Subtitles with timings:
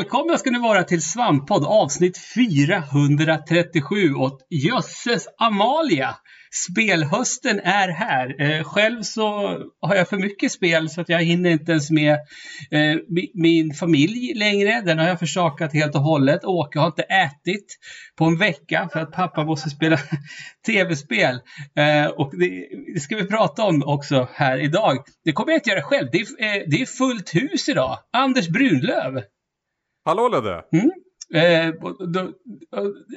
[0.00, 6.16] Välkomna ska ni vara till Svamppodd avsnitt 437 och jösses Amalia!
[6.50, 8.40] Spelhösten är här.
[8.40, 9.22] Eh, själv så
[9.80, 12.12] har jag för mycket spel så att jag hinner inte ens med
[12.70, 12.96] eh,
[13.34, 14.82] min familj längre.
[14.84, 16.44] Den har jag försakat helt och hållet.
[16.44, 17.78] Åke har inte ätit
[18.16, 19.98] på en vecka för att pappa måste spela
[20.66, 21.40] tv-spel.
[21.76, 24.98] Eh, och det, det, ska vi prata om också här idag.
[25.24, 26.08] Det kommer jag inte göra själv.
[26.12, 27.98] Det är, eh, det är fullt hus idag.
[28.12, 29.22] Anders Brunlöv.
[30.10, 30.64] Hallå Ludde!
[30.72, 30.90] Mm.
[31.34, 31.74] Eh,
[32.08, 32.32] då,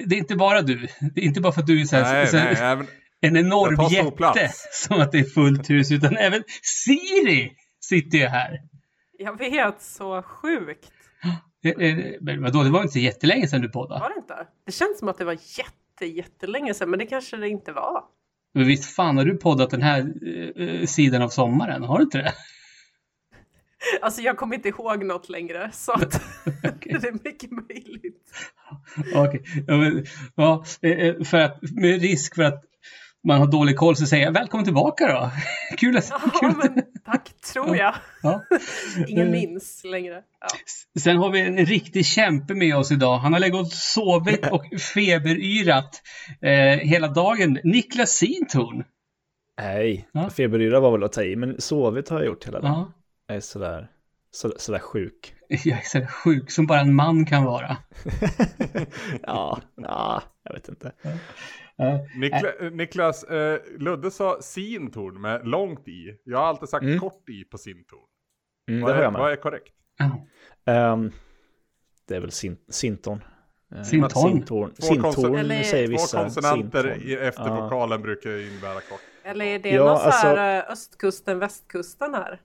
[0.06, 0.88] det är inte bara du.
[1.16, 2.88] Det är inte bara för att du är så här, nej, så nej, även,
[3.22, 5.92] en enorm jätte som att det är fullt hus.
[5.92, 8.62] Utan även Siri sitter ju här.
[9.18, 10.92] Jag vet, så sjukt.
[11.66, 14.02] Eh, eh, men vadå, det var inte så jättelänge sedan du poddade.
[14.02, 14.48] Var det inte?
[14.66, 18.04] Det känns som att det var jätte, jättelänge sedan, men det kanske det inte var.
[18.54, 20.14] Men visst fan har du poddat den här
[20.58, 21.84] eh, sidan av sommaren?
[21.84, 22.34] Har du inte det?
[24.02, 26.16] Alltså jag kommer inte ihåg något längre så att
[26.76, 26.98] okay.
[27.00, 28.32] det är mycket möjligt.
[29.16, 30.04] Okej, okay.
[30.36, 32.64] ja, ja, för att med risk för att
[33.28, 35.32] man har dålig koll så säger jag välkommen tillbaka då.
[35.78, 36.10] kul att...
[36.10, 36.54] Ja, kul.
[36.58, 37.96] Men, tack, tror jag.
[38.24, 38.44] Ja.
[39.08, 40.24] Ingen minns längre.
[40.42, 40.48] Ja.
[41.00, 43.18] Sen har vi en riktig kämpe med oss idag.
[43.18, 46.02] Han har legat och sovit och feberyrat
[46.42, 47.60] eh, hela dagen.
[47.64, 48.84] Niklas Sintorn.
[49.62, 50.30] Nej, ja.
[50.30, 52.92] feberyra var väl att ta i, men sovit har jag gjort hela dagen.
[53.28, 53.34] Ja.
[53.34, 53.88] Jag är sådär,
[54.32, 55.36] så, sådär sjuk.
[55.50, 57.78] Jag är sådär sjuk som bara en man kan vara.
[59.22, 60.92] ja, ja, jag vet inte.
[61.82, 66.18] Uh, Nikla, uh, Niklas, uh, Ludde sa sintorn med långt i.
[66.24, 67.00] Jag har alltid sagt mm.
[67.00, 68.00] kort i på sintorn.
[68.70, 69.74] Mm, vad, är, vad är korrekt?
[70.66, 71.12] Um,
[72.08, 73.24] det är väl sin, sintorn.
[73.84, 74.12] Sintorn?
[74.12, 76.18] Sintorn, sintorn Eller, säger vissa.
[76.18, 79.02] Två konsonanter efter vokalen brukar innebära kort.
[79.24, 82.42] Eller är det ja, någon alltså, så här östkusten, västkusten här?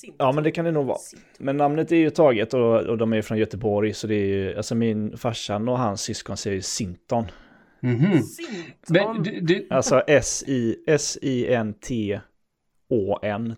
[0.00, 0.26] Sintorn.
[0.26, 0.98] Ja, men det kan det nog vara.
[1.38, 3.94] Men namnet är ju taget och, och de är från Göteborg.
[3.94, 7.24] Så det är ju, alltså min farsan och hans syskon säger ju Sinton.
[7.82, 8.22] Mm -hmm.
[8.88, 9.66] Men, du...
[9.70, 11.16] Alltså S-I-N-T-Å-N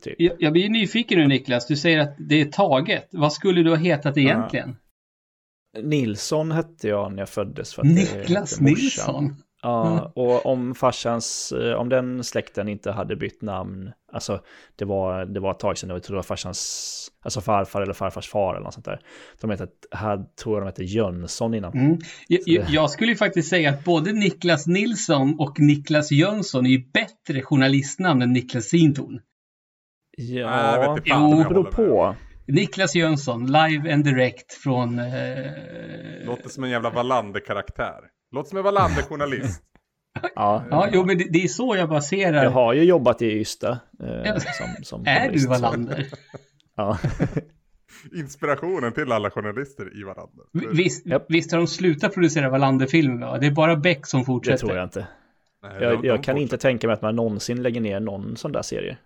[0.00, 0.14] typ.
[0.18, 1.66] Jag, jag blir nyfiken nu Niklas.
[1.66, 3.08] Du säger att det är taget.
[3.10, 4.68] Vad skulle du ha hetat egentligen?
[4.68, 5.82] Ja.
[5.82, 7.74] Nilsson hette jag när jag föddes.
[7.74, 9.36] För att Niklas Nilsson?
[9.62, 14.40] Ja, och om farsans, eh, om den släkten inte hade bytt namn, alltså
[14.76, 17.92] det var, det var ett tag sedan, jag tror det var farsans, alltså farfar eller
[17.92, 19.00] farfars far eller något sånt där.
[19.40, 21.72] De hette, här tror jag de hette Jönsson innan.
[21.72, 21.98] Mm.
[22.28, 26.90] Jag, jag, skulle ju faktiskt säga att både Niklas Nilsson och Niklas Jönsson är ju
[26.92, 29.20] bättre journalistnamn än Niklas Sintorn.
[30.16, 32.14] Ja, det beror på.
[32.46, 34.98] Niklas Jönsson, live and direct från...
[34.98, 35.06] Eh...
[36.26, 38.00] Låter som en jävla Wallander-karaktär.
[38.32, 39.62] Låter som en Wallander-journalist.
[40.34, 42.44] ja, ja jo, men det, det, är så jag baserar.
[42.44, 43.78] Jag har ju jobbat i Ystad.
[44.02, 46.06] Eh, som, som är du Wallander?
[46.76, 46.98] ja.
[48.14, 50.74] Inspirationen till alla journalister i Wallander.
[50.74, 51.24] Visst, yep.
[51.28, 53.38] visst har de slutat producera Wallander-filmer?
[53.38, 54.56] Det är bara Beck som fortsätter.
[54.56, 55.06] Det tror jag inte.
[55.62, 58.62] Nej, jag, jag kan inte tänka mig att man någonsin lägger ner någon sån där
[58.62, 58.98] serie.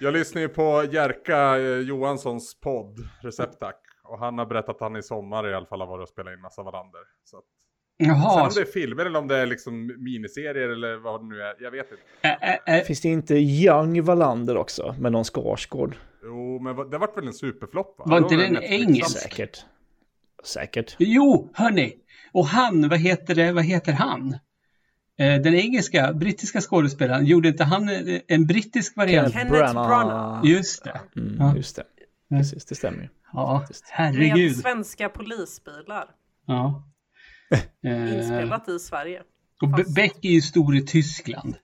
[0.00, 3.80] Jag lyssnar ju på Jerka eh, Johanssons podd, Receptack.
[4.04, 6.32] Och han har berättat att han i sommar i alla fall har varit och spelat
[6.32, 7.00] in massa Wallander.
[7.24, 7.44] Så att
[7.96, 8.34] Jaha.
[8.34, 11.42] Sen om det är filmer eller om det är liksom miniserier eller vad det nu
[11.42, 12.02] är, jag vet inte.
[12.22, 15.96] Ä, ä, Finns det inte Young Wallander också med någon Skarsgård?
[16.24, 18.04] Jo, men det vart väl en superflopp va?
[18.08, 19.18] Var inte den engelsk?
[19.18, 19.64] Säkert.
[20.44, 20.96] Säkert.
[20.98, 21.94] Jo, hörni.
[22.32, 24.32] Och han, vad heter det, vad heter han?
[25.18, 29.32] Eh, den engelska, brittiska skådespelaren, gjorde inte han eh, en brittisk variant?
[29.32, 30.46] Kenneth Branagh.
[30.50, 31.00] Just det.
[31.16, 31.56] Mm, ja.
[31.56, 31.84] Just det.
[32.28, 33.08] Precis, det stämmer ju.
[33.32, 34.50] Ja, herregud.
[34.50, 36.08] Med svenska polisbilar.
[36.46, 36.84] Ja.
[37.84, 39.22] Eh, Inspelat i Sverige.
[39.62, 39.94] Och Fast...
[39.94, 41.56] Beck är ju stor i Tyskland.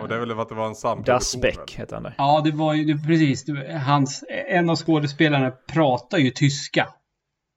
[0.00, 1.14] Och det är väl för att det var en samproduktion?
[1.14, 2.14] Das Beck heter han där.
[2.18, 3.44] Ja, det var ju precis.
[3.86, 6.88] Hans, en av skådespelarna pratar ju tyska.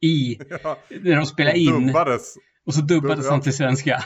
[0.01, 1.87] I, ja, när de spelar in.
[1.87, 2.35] Dubbades.
[2.65, 4.03] Och så dubbades han till svenska.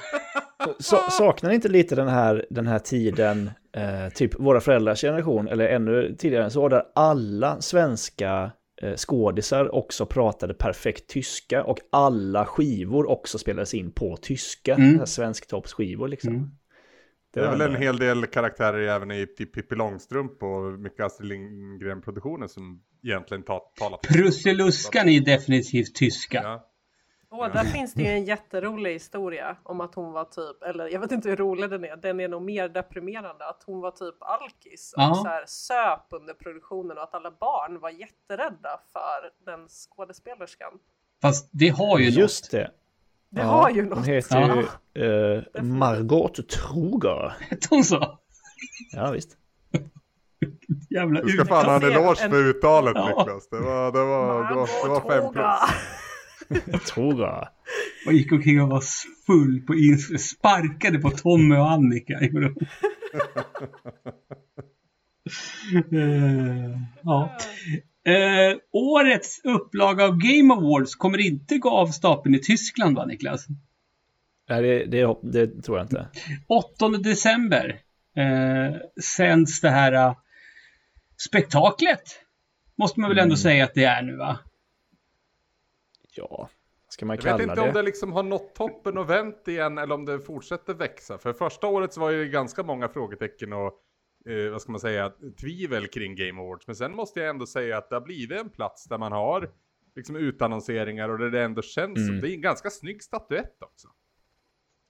[0.79, 5.47] Så, saknar ni inte lite den här, den här tiden, eh, typ våra föräldrars generation,
[5.47, 8.51] eller ännu tidigare, så var det alla svenska Eh,
[8.95, 14.75] skådisar också pratade perfekt tyska och alla skivor också spelades in på tyska.
[14.75, 15.06] Mm.
[15.06, 16.33] Svensktoppsskivor liksom.
[16.36, 16.50] Mm.
[17.33, 21.06] Det, det är väl en hel del karaktärer även i typ Pippi Långstrump och mycket
[21.06, 24.13] Astrid Lindgren-produktioner som egentligen ta, talar tyska.
[24.13, 26.42] Prussiluskan är definitivt tyska.
[26.44, 26.68] Ja.
[27.39, 30.99] Åh, där finns det ju en jätterolig historia om att hon var typ, eller jag
[30.99, 34.15] vet inte hur rolig den är, den är nog mer deprimerande, att hon var typ
[34.19, 35.15] alkis och ja.
[35.15, 40.71] så här söp under produktionen och att alla barn var jätterädda för den skådespelerskan.
[41.21, 42.51] Fast det har ju Just något.
[42.51, 42.71] det.
[43.29, 43.97] Det ja, har ju något.
[43.97, 47.33] Hon heter ju uh, Margot Troger.
[47.39, 48.19] Hette hon så?
[48.91, 49.37] Ja, visst.
[50.89, 53.07] Jävla du ska fan ha en eloge för uttalet ja.
[53.07, 53.49] Niklas.
[53.49, 55.45] Det var, det var, det var, det var fem plus.
[56.95, 57.50] Toga.
[58.06, 58.83] Och gick omkring och var
[59.25, 62.19] full på ins sparkade på Tommy och Annika.
[65.94, 67.38] uh, ja.
[68.07, 73.47] Uh, årets upplaga av Game Awards kommer inte gå av stapeln i Tyskland va Niklas?
[74.50, 76.07] Nej, det, det, det tror jag inte.
[76.47, 77.80] 8 december
[78.18, 80.15] uh, sänds det här uh,
[81.18, 82.19] spektaklet.
[82.77, 83.38] Måste man väl ändå mm.
[83.38, 84.39] säga att det är nu va?
[86.15, 86.50] Ja,
[86.89, 87.44] ska man kalla det?
[87.44, 87.67] Jag vet inte det?
[87.67, 91.17] om det liksom har nått toppen och vänt igen eller om det fortsätter växa.
[91.17, 93.73] För första året så var det ganska många frågetecken och
[94.29, 96.67] eh, vad ska man säga, tvivel kring Game Awards.
[96.67, 99.50] Men sen måste jag ändå säga att det har blivit en plats där man har
[99.95, 102.07] liksom utannonseringar och där det ändå känns mm.
[102.07, 103.88] som det är en ganska snygg statyett också.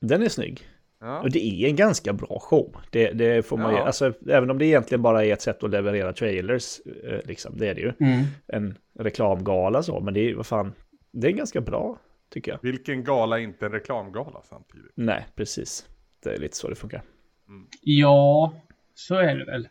[0.01, 0.69] Den är snygg.
[0.99, 1.21] Ja.
[1.21, 2.75] Och det är en ganska bra show.
[2.91, 3.79] Det, det får man ja.
[3.79, 7.57] ju, alltså, även om det egentligen bara är ett sätt att leverera trailers, eh, liksom,
[7.57, 7.93] det är det ju.
[7.99, 8.25] Mm.
[8.47, 10.73] En reklamgala så, men det är vad fan,
[11.15, 12.59] det är ganska bra, tycker jag.
[12.61, 14.91] Vilken gala är inte en reklamgala samtidigt?
[14.95, 15.89] Nej, precis.
[16.23, 17.03] Det är lite så det funkar.
[17.47, 17.67] Mm.
[17.81, 18.53] Ja,
[18.93, 19.67] så är det väl.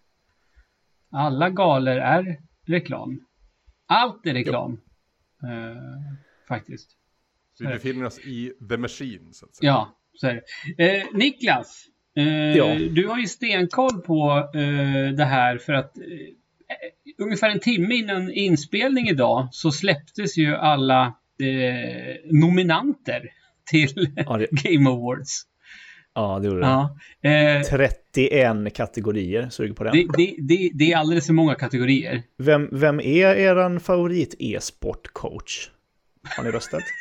[1.10, 3.24] Alla galor är reklam.
[3.86, 4.72] Allt är reklam.
[5.44, 5.78] Uh,
[6.48, 6.90] faktiskt.
[7.60, 9.70] Vi befinner oss i the machine, så att säga.
[9.70, 10.42] Ja, så är
[10.76, 10.96] det.
[10.96, 11.84] Eh, Niklas,
[12.16, 12.74] eh, ja.
[12.74, 16.04] du har ju stenkoll på eh, det här för att eh,
[17.18, 21.12] ungefär en timme innan inspelning idag så släpptes ju alla eh,
[22.24, 23.30] nominanter
[23.70, 24.46] till ja, det...
[24.62, 25.42] Game Awards.
[26.14, 26.66] Ja, det gjorde det.
[26.66, 27.62] Ja.
[27.70, 29.92] 31 eh, kategorier, suger på den.
[29.92, 32.22] Det, det, det, det, är alldeles för många kategorier.
[32.38, 35.70] Vem, vem är er favorit e-sportcoach?
[36.36, 36.82] Har ni röstat?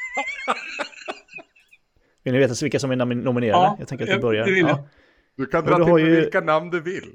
[2.24, 3.64] Vill ni veta vilka som är nominerade?
[3.64, 4.48] Ja, jag tänker att vi börjar.
[4.48, 4.88] Ja.
[5.38, 6.16] Du kan dra till ju...
[6.16, 7.12] vilka namn du vill.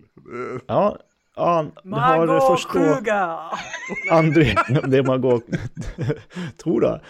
[0.66, 0.98] Ja,
[1.38, 2.56] ja du har.
[4.10, 4.54] Andri,
[4.88, 5.40] det man går...
[6.62, 7.00] tror det.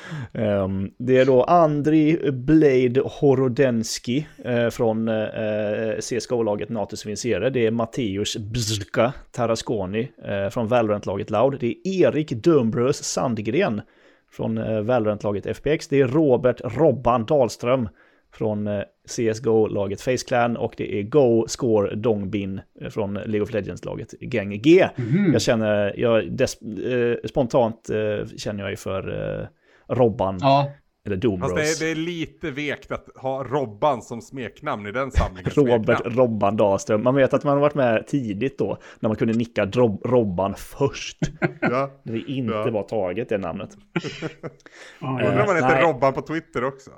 [0.43, 7.51] Um, det är då Andri Blade Horodenski uh, från uh, CSGO-laget Natus Vincere.
[7.51, 11.57] Det är Matteus Bzka Tarasconi uh, från Valorant-laget Loud.
[11.61, 13.83] Det är Erik Dumbrös Sandgren
[14.31, 15.89] från eh, Valorant-laget FPX.
[15.89, 17.89] Det är Robert Robban Dahlström
[18.33, 23.53] från eh, CSGO-laget Face Clan och det är Go Score Dongbin eh, från League of
[23.53, 24.89] Legends-laget Gang G.
[24.97, 25.33] Mm.
[25.33, 29.47] Jag känner, jag des, eh, spontant eh, känner jag ju för eh,
[29.95, 30.39] Robban.
[30.41, 30.73] Ja.
[31.09, 31.51] Eller Doomros.
[31.51, 35.51] Fast det är, det är, lite vekt att ha Robban som smeknamn i den samlingen.
[35.51, 36.17] Robert smeknamn.
[36.17, 37.03] Robban Dahlström.
[37.03, 40.55] Man vet att man har varit med tidigt då, när man kunde nicka Rob Robban
[40.55, 41.19] först.
[41.61, 41.91] ja.
[42.03, 42.71] När det inte ja.
[42.71, 43.71] var taget, det namnet.
[45.01, 46.91] Undrar om man heter Robban på Twitter också.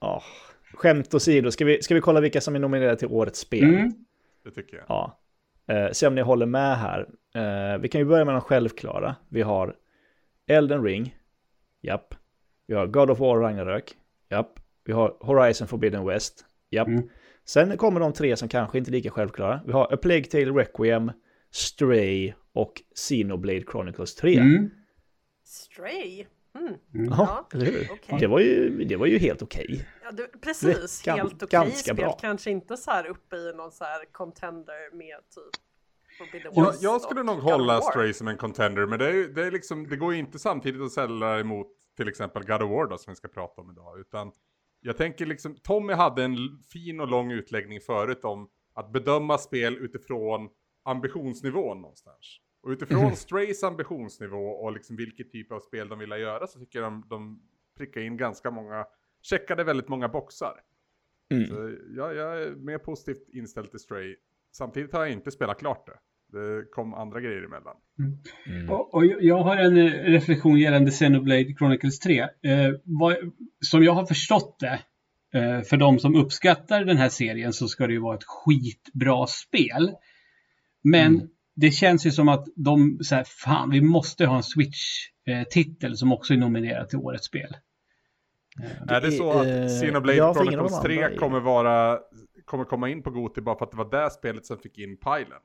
[0.00, 0.22] Ja,
[0.74, 3.64] skämt åsido, ska vi, ska vi kolla vilka som är nominerade till årets spel?
[3.64, 3.92] Mm.
[4.44, 4.84] Det tycker jag.
[4.88, 5.20] Ja.
[5.68, 7.08] Eh, se om ni håller med här.
[7.34, 9.16] Eh, vi kan ju börja med de självklara.
[9.28, 9.76] Vi har
[10.46, 11.16] Elden Ring.
[11.82, 12.14] Japp.
[12.66, 13.94] Vi har God of War Ragnarök.
[14.30, 14.60] Japp.
[14.84, 16.44] Vi har Horizon Forbidden West.
[16.70, 16.88] Japp.
[16.88, 17.08] Mm.
[17.44, 19.60] Sen kommer de tre som kanske inte är lika självklara.
[19.66, 21.12] Vi har A Plague Tale Requiem,
[21.50, 24.38] Stray och Xenoblade Chronicles 3.
[24.38, 24.70] Mm.
[25.44, 26.24] Stray?
[26.54, 26.74] Mm.
[26.94, 27.08] mm.
[27.18, 27.90] Ja, eller hur?
[27.92, 28.18] Okay.
[28.18, 29.64] Det, var ju, det var ju helt okej.
[29.64, 29.80] Okay.
[30.04, 31.96] Ja, precis, Gan, helt okej okay spel.
[31.96, 32.18] Bra.
[32.20, 35.60] Kanske inte så här uppe i någon så här contender med typ
[36.52, 39.88] jag, jag skulle nog hålla Stray som en contender, men det, är, det, är liksom,
[39.88, 43.10] det går ju inte samtidigt att sälja emot till exempel God of War då, som
[43.10, 44.00] vi ska prata om idag.
[44.00, 44.32] Utan
[44.80, 46.36] jag tänker liksom, Tommy hade en
[46.72, 50.48] fin och lång utläggning förut om att bedöma spel utifrån
[50.84, 52.40] ambitionsnivån någonstans.
[52.62, 53.16] Och utifrån mm.
[53.16, 57.04] Strays ambitionsnivå och liksom vilket typ av spel de vill göra så tycker jag de,
[57.08, 57.42] de
[57.76, 58.86] prickar in ganska många,
[59.24, 60.60] checkade väldigt många boxar.
[61.30, 61.48] Mm.
[61.48, 64.16] Så jag, jag är mer positivt inställd till Stray.
[64.52, 65.98] Samtidigt har jag inte spelat klart det.
[66.38, 67.76] Det kom andra grejer emellan.
[67.98, 68.18] Mm.
[68.46, 68.70] Mm.
[68.70, 72.20] Och, och, jag har en eh, reflektion gällande Xenoblade Chronicles 3.
[72.20, 72.28] Eh,
[72.84, 73.16] vad,
[73.60, 74.80] som jag har förstått det,
[75.38, 79.26] eh, för de som uppskattar den här serien så ska det ju vara ett skitbra
[79.26, 79.92] spel.
[80.82, 81.28] Men mm.
[81.54, 86.34] det känns ju som att de säger fan vi måste ha en Switch-titel som också
[86.34, 87.56] är nominerad till årets spel.
[88.88, 91.98] Är det så att Xenoblade Chronicles 3 kommer vara
[92.44, 94.96] kommer komma in på Goti bara för att det var det spelet som fick in
[94.96, 95.40] pilen?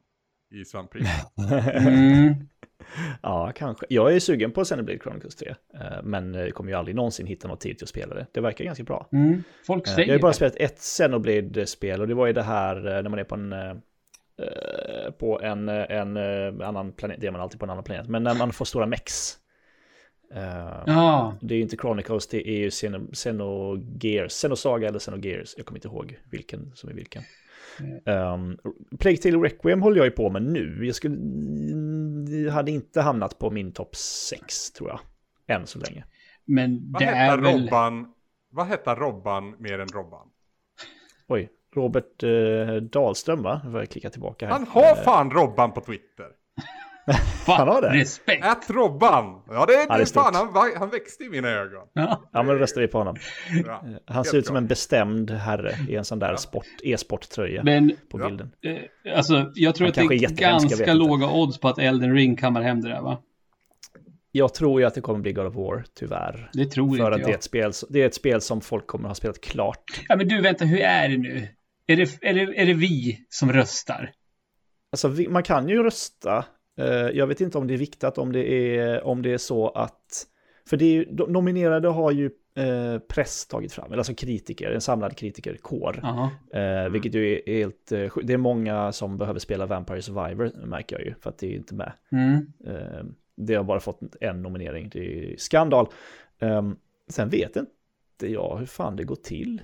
[0.51, 1.31] i svamppriset.
[1.75, 2.35] mm.
[3.21, 3.85] Ja, kanske.
[3.89, 7.47] Jag är sugen på Xenoblade Chronicles 3, eh, men jag kommer ju aldrig någonsin hitta
[7.47, 8.25] något tid till att spela det.
[8.31, 9.09] Det verkar ganska bra.
[9.11, 9.43] Mm.
[9.67, 12.43] Folk säger eh, Jag har ju bara spelat ett Xenoblade-spel och det var ju det
[12.43, 13.81] här eh, när man är på en
[15.19, 16.17] på en, en
[16.61, 18.85] annan planet, det är man alltid på en annan planet, men när man får stora
[18.85, 19.37] mex.
[20.35, 21.37] Uh, ja.
[21.41, 22.69] Det är ju inte Chronicles, det är ju
[23.13, 25.53] Xenogears, Xenosaga eller Xenogears.
[25.57, 27.23] Jag kommer inte ihåg vilken som är vilken.
[28.05, 28.57] Um,
[28.99, 30.85] Plague Tale Requiem håller jag ju på med nu.
[30.85, 31.17] Jag, skulle,
[32.43, 34.99] jag hade inte hamnat på min topp 6 tror jag.
[35.47, 36.05] Än så länge.
[36.45, 37.61] Men det är väl...
[37.61, 38.13] Robban,
[38.49, 40.27] vad hette Robban mer än Robban?
[41.27, 43.61] Oj, Robert eh, Dahlström va?
[43.63, 44.53] Nu får jag klicka tillbaka här.
[44.53, 46.27] Han har fan Robban på Twitter.
[47.45, 47.89] Han har det?
[47.89, 48.45] Respekt.
[48.45, 49.41] Ät Robban.
[49.47, 51.87] Ja det är, ja, det är fan, han, han växte i mina ögon.
[51.93, 53.15] Ja, ja men då röstar vi på honom.
[53.65, 57.63] Ja, han ser ut som en bestämd herre i en sån där sport, e-sporttröja
[58.11, 58.51] på bilden.
[58.61, 62.35] Eh, alltså jag tror han att det är ganska låga odds på att Elden Ring
[62.35, 63.21] kammar hem det där va?
[64.31, 66.49] Jag tror ju att det kommer bli God of War, tyvärr.
[66.53, 67.27] Det tror För inte att jag.
[67.27, 70.01] det är, ett spel, det är ett spel som folk kommer att ha spelat klart.
[70.07, 71.47] Ja, men du, vänta, hur är det nu?
[71.87, 74.11] Är det, är det, är det vi som röstar?
[74.91, 76.45] Alltså, vi, man kan ju rösta.
[76.79, 76.85] Uh,
[77.17, 80.25] jag vet inte om det är viktigt om det är, om det är så att...
[80.69, 84.71] För det är ju, de nominerade har ju uh, press tagit fram, eller alltså kritiker,
[84.71, 85.99] en samlad kritikerkår.
[86.03, 86.85] Uh -huh.
[86.85, 87.85] uh, vilket ju är helt...
[88.23, 91.55] Det är många som behöver spela Vampire Survivor, märker jag ju, för att det är
[91.55, 91.91] inte med.
[92.11, 95.87] Mm det har bara fått en nominering, det är skandal.
[96.39, 99.61] Um, sen vet inte jag hur fan det går till.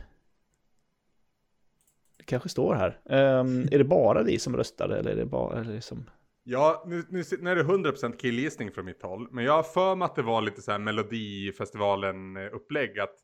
[2.17, 2.99] Det kanske står här.
[3.39, 6.09] Um, är det bara vi som röstade eller är det bara liksom...
[6.47, 9.27] Ja, nu, nu, nu är det 100% killgissning från mitt håll.
[9.31, 12.99] Men jag har för mig att det var lite så här Melodifestivalen-upplägg.
[12.99, 13.15] Att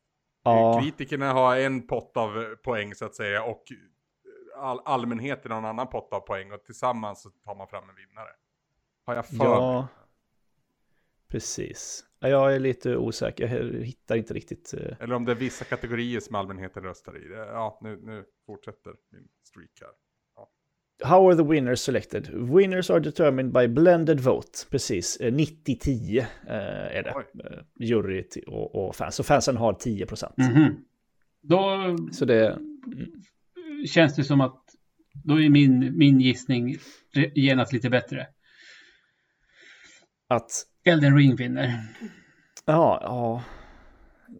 [0.42, 0.80] ja.
[0.82, 3.44] kritikerna har en pott av poäng så att säga.
[3.44, 3.64] Och
[4.56, 6.52] all, allmänheten har en annan pott av poäng.
[6.52, 8.30] Och tillsammans så tar man fram en vinnare.
[9.04, 9.80] Har jag för ja.
[9.80, 9.88] mig.
[11.28, 12.04] Precis.
[12.18, 14.74] Jag är lite osäker, jag hittar inte riktigt.
[14.74, 17.32] Eh, Eller om det är vissa kategorier som allmänheten röstar i.
[17.32, 19.90] Ja, nu, nu fortsätter min streak här.
[21.02, 21.08] Ja.
[21.08, 22.28] How are the winners selected?
[22.32, 24.66] Winners are determined by blended vote.
[24.70, 26.26] Precis, 90-10 eh,
[26.96, 27.12] är det.
[27.16, 27.24] Oj.
[27.78, 29.14] Jury och, och, fans.
[29.14, 30.38] Så fansen har 10 procent.
[30.38, 30.76] Mm -hmm.
[31.40, 33.86] Då Så det, mm.
[33.86, 34.62] känns det som att
[35.12, 36.76] då är min, min gissning
[37.34, 38.26] genast lite bättre.
[40.28, 40.50] Att
[40.84, 41.78] Elden Ring vinner.
[42.64, 43.42] Ja, ja.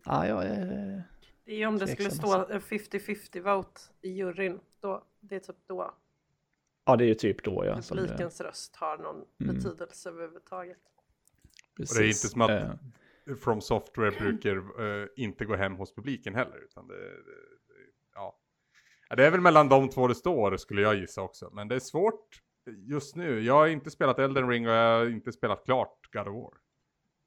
[0.04, 1.02] Ja, jag är...
[1.45, 4.61] Det är om det skulle stå 50-50 vote i juryn.
[4.81, 5.95] Då, det är typ då.
[6.85, 7.81] Ja, det är ju typ då ja.
[7.89, 8.45] Publikens det...
[8.45, 9.55] röst har någon mm.
[9.55, 10.79] betydelse överhuvudtaget.
[11.77, 11.97] Precis.
[11.97, 13.37] Och det är inte som att uh...
[13.37, 16.65] From Software brukar uh, inte gå hem hos publiken heller.
[16.65, 17.39] Utan det, det,
[18.15, 18.39] ja.
[19.17, 21.51] det är väl mellan de två det står skulle jag gissa också.
[21.53, 23.41] Men det är svårt just nu.
[23.41, 26.53] Jag har inte spelat Elden Ring och jag har inte spelat klart God of War.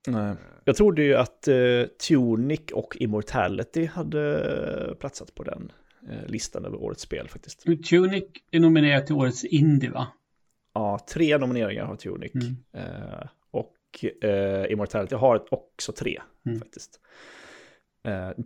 [0.07, 0.31] Nej.
[0.31, 0.37] Eh.
[0.63, 5.71] Jag trodde ju att uh, Tunic och Immortality hade platsat på den
[6.27, 7.63] listan över årets spel faktiskt.
[7.89, 10.07] Tunic är nominerad till årets Indie va?
[10.73, 12.31] Ja, tre nomineringar har Tunic.
[12.33, 12.55] Mm.
[12.77, 13.75] Uh, och
[14.69, 16.59] Immortality har också tre mm.
[16.59, 16.99] faktiskt.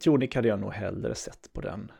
[0.04, 1.92] Tunic hade jag nog hellre sett på den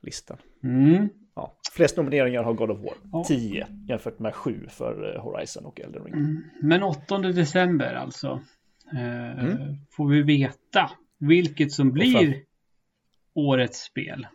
[0.00, 0.36] listan.
[0.62, 1.08] Mm.
[1.34, 5.80] Ja, flest nomineringar har God of War, 10 jämfört med 7 för eh, Horizon och
[5.80, 6.14] Elden Ring.
[6.14, 6.42] Mm.
[6.62, 8.42] Men 8 december alltså,
[8.92, 9.76] eh, mm.
[9.90, 12.42] får vi veta vilket som blir
[13.34, 14.26] årets spel.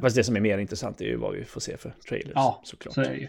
[0.00, 2.32] Fast det som är mer intressant är ju vad vi får se för trailers.
[2.34, 2.94] Ja, såklart.
[2.94, 3.28] så är det ju.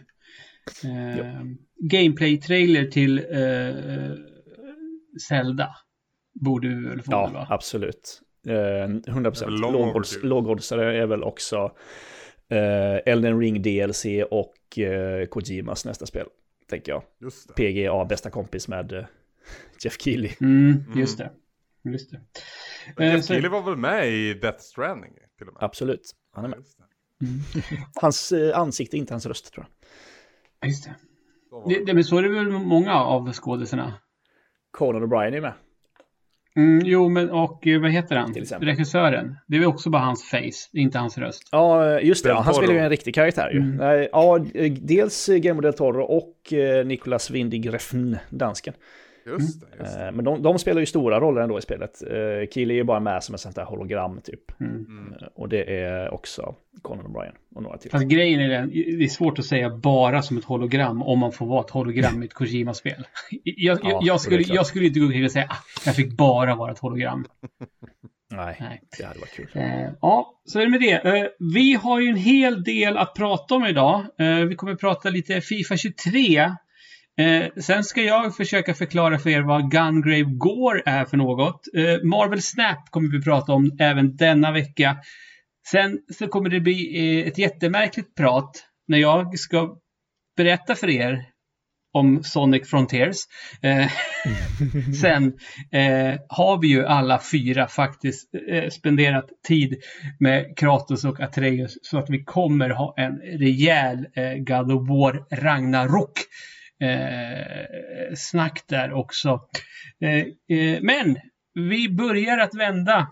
[0.84, 1.44] Eh,
[1.80, 4.16] Gameplay-trailer till eh,
[5.28, 5.76] Zelda
[6.34, 7.12] borde vi väl få?
[7.12, 7.48] Ja, va?
[7.50, 8.22] absolut.
[8.48, 11.72] Eh, 100% lågoddsare är väl också
[12.50, 16.28] eh, Elden Ring DLC och eh, Kojimas nästa spel,
[16.70, 17.04] tänker jag.
[17.22, 17.54] Just det.
[17.54, 19.06] PGA, bästa kompis med eh,
[19.84, 20.30] Jeff Keely.
[20.42, 21.32] Mm, just det.
[21.84, 22.22] Just det.
[23.06, 25.14] Jeff eh, Keely var väl med i Death Stranding?
[25.38, 25.64] Till och med.
[25.64, 26.02] Absolut,
[26.34, 26.60] han är med.
[27.22, 27.42] Mm.
[28.02, 29.66] hans eh, ansikte, inte hans röst tror
[30.60, 30.70] jag.
[30.70, 30.96] Just det.
[31.68, 33.94] Det, det, men så är det väl många av skådisarna.
[34.72, 35.54] Conan O'Brien är med.
[36.56, 38.34] Mm, jo, men och eh, vad heter han?
[38.60, 39.36] Regissören.
[39.48, 41.50] Det är väl också bara hans face, inte hans röst.
[41.52, 42.30] Ja, just det.
[42.30, 43.60] Ja, han spelar ju en riktig karaktär ju.
[43.60, 44.08] Mm.
[44.12, 44.46] Ja,
[44.82, 48.74] dels Guillermo del Toro och eh, Nicolas Windig Refn, dansken.
[49.26, 50.06] Just det, just det.
[50.06, 52.04] Eh, men de, de, spelar ju stora roller ändå i spelet.
[52.04, 54.62] Uh, Keely är ju bara med som ett sånt där hologram typ.
[54.62, 54.76] Mm.
[54.76, 55.14] mm.
[55.36, 57.92] och det är också Conan O'Brien och några till.
[57.92, 61.32] Fast grejen är den, det är svårt att säga bara som ett hologram om man
[61.32, 63.08] får vara ett hologram i ett Kojima-spel.
[63.44, 66.18] Jag, ja, jag, skulle, jag skulle inte gå omkring och säga att ah, jag fick
[66.18, 67.26] bara vara ett hologram.
[68.32, 69.50] Nej, Nej, det hade varit kul.
[70.02, 71.30] Ja, så är det med det.
[71.54, 74.06] vi har ju en hel del att prata om idag.
[74.50, 76.52] vi kommer att prata lite Fifa 23
[77.18, 81.62] Eh, sen ska jag försöka förklara för er vad Gungrave Gore är för något.
[81.78, 84.98] Eh, Marvel Snap kommer vi prata om även denna vecka.
[85.68, 89.78] Sen så kommer det bli eh, ett jättemärkligt prat när jag ska
[90.38, 91.26] berätta för er
[91.94, 93.18] om Sonic Frontiers.
[93.62, 93.88] Eh,
[95.02, 95.34] sen
[95.72, 99.76] eh, har vi ju alla fyra faktiskt eh, spenderat tid
[100.20, 105.26] med Kratos och Atreus så att vi kommer ha en rejäl eh, God of War
[105.32, 106.20] Ragnarok
[106.84, 109.42] eh, snack där också.
[110.02, 111.18] Eh, eh, men
[111.54, 113.08] vi börjar att vända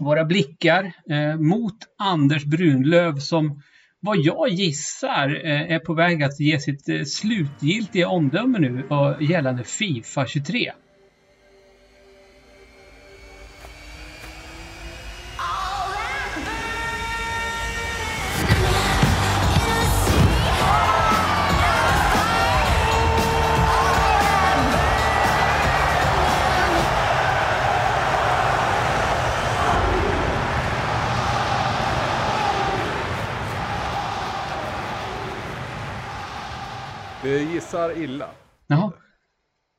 [0.00, 3.62] våra blickar eh, mot Anders Brunlöv som
[4.00, 9.30] vad jag gissar eh, är på väg att ge sitt eh, slutgiltiga omdöme nu eh,
[9.30, 10.72] gällande Fifa 23.
[37.28, 38.30] Gissar illa.
[38.66, 38.92] Jaha.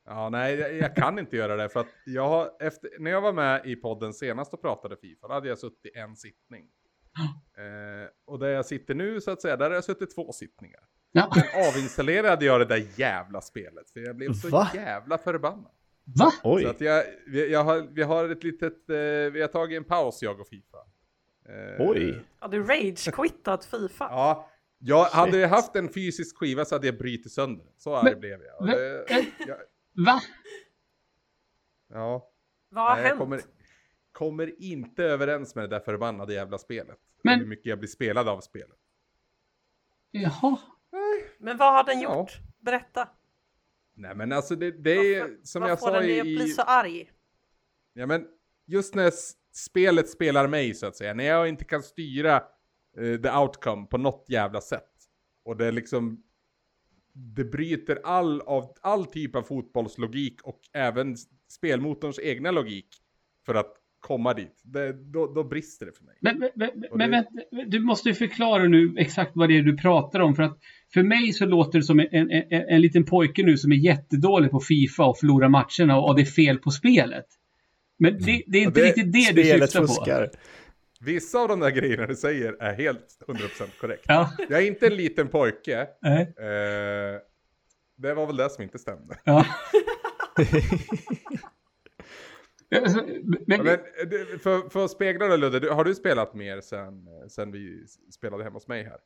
[0.05, 3.21] Ja, nej, jag, jag, kan inte göra det för att jag har, efter, när jag
[3.21, 6.65] var med i podden senast och pratade Fifa, då hade jag suttit en sittning.
[7.57, 10.79] Eh, och där jag sitter nu så att säga, där har jag suttit två sittningar.
[11.11, 11.31] Ja.
[11.33, 14.69] Sen avinstallerade jag det där jävla spelet, för jag blev så Va?
[14.73, 15.71] jävla förbannad.
[16.03, 16.31] Va?
[16.43, 16.63] Oj.
[16.63, 18.95] Så att jag, vi, jag har, vi har ett litet, eh,
[19.33, 20.77] vi har tagit en paus jag och Fifa.
[21.49, 22.25] Eh, Oj.
[22.39, 24.07] Har du rage-quittat Fifa?
[24.09, 28.15] Ja, jag hade jag haft en fysisk skiva så hade jag brutit sönder Så arg
[28.15, 28.67] blev jag.
[28.67, 29.05] Det,
[29.47, 29.57] jag.
[30.05, 30.21] Va?
[31.87, 32.31] Ja.
[32.69, 33.19] Vad har Nej, hänt?
[33.19, 33.41] Kommer,
[34.11, 36.99] kommer inte överens med det där förbannade jävla spelet.
[37.23, 37.39] Men...
[37.39, 38.77] Hur mycket jag blir spelad av spelet.
[40.11, 40.57] Jaha.
[41.37, 42.11] Men vad har den gjort?
[42.11, 42.27] Ja.
[42.59, 43.09] Berätta.
[43.93, 45.91] Nej men alltså det, det är varför, som jag sa i...
[45.91, 47.11] Varför får den att bli så arg?
[47.93, 48.27] Ja men
[48.65, 49.11] just när
[49.51, 51.13] spelet spelar mig så att säga.
[51.13, 52.43] När jag inte kan styra
[52.95, 54.91] the outcome på något jävla sätt.
[55.45, 56.23] Och det är liksom
[57.13, 61.15] det bryter all, av, all typ av fotbollslogik och även
[61.49, 62.87] spelmotorns egna logik
[63.45, 64.61] för att komma dit.
[64.63, 66.15] Det, då, då brister det för mig.
[66.19, 67.17] Men, men, men det...
[67.17, 67.29] vänta,
[67.67, 70.35] du måste förklara nu exakt vad det är du pratar om.
[70.35, 70.59] För att
[70.93, 73.75] för mig så låter det som en, en, en, en liten pojke nu som är
[73.75, 77.25] jättedålig på Fifa och förlorar matcherna och, och det är fel på spelet.
[77.99, 80.27] Men det, det är inte det, riktigt det du syftar fuskar.
[80.27, 80.37] på.
[81.05, 84.03] Vissa av de där grejerna du säger är helt 100% korrekt.
[84.07, 84.31] Ja.
[84.49, 85.87] Jag är inte en liten pojke.
[86.01, 86.21] Nej.
[86.21, 87.19] Eh,
[87.97, 89.17] det var väl det som inte stämde.
[89.23, 89.45] Ja.
[92.69, 92.83] Men,
[93.47, 93.65] men,
[94.39, 98.53] för, för att spegla det Ludde, har du spelat mer sen, sen vi spelade hemma
[98.53, 98.97] hos mig här?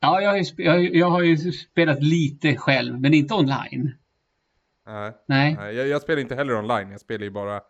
[0.00, 3.94] Ja, jag har, ju, jag, jag har ju spelat lite själv, men inte online.
[4.86, 5.12] Nej.
[5.26, 7.60] Nej jag, jag, spelar inte heller online, jag spelar ju bara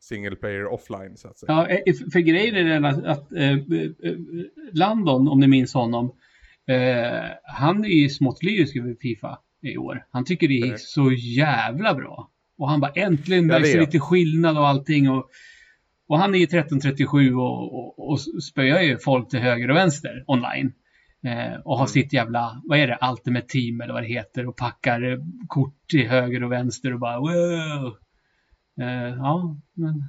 [0.00, 1.52] single player offline så att säga.
[1.52, 3.56] Ja, eh, för grejen är den att, att äh,
[4.72, 6.12] Landon, om ni minns honom,
[6.66, 6.76] äh,
[7.44, 10.06] han är ju smått lyrisk över Fifa i år.
[10.10, 10.78] Han tycker det är Nej.
[10.78, 12.30] så jävla bra.
[12.58, 15.10] Och han bara äntligen märks lite skillnad och allting.
[15.10, 15.30] Och,
[16.08, 20.24] och han är ju 1337 och, och, och spöar ju folk till höger och vänster
[20.26, 20.72] online.
[21.24, 21.88] Eh, och har mm.
[21.88, 26.08] sitt jävla, vad är det, Ultimate Team eller vad det heter och packar kort till
[26.08, 27.96] höger och vänster och bara wow.
[28.80, 30.04] Eh, ja, men,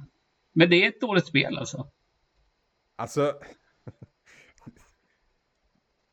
[0.52, 1.90] men det är ett dåligt spel alltså.
[2.96, 3.32] Alltså,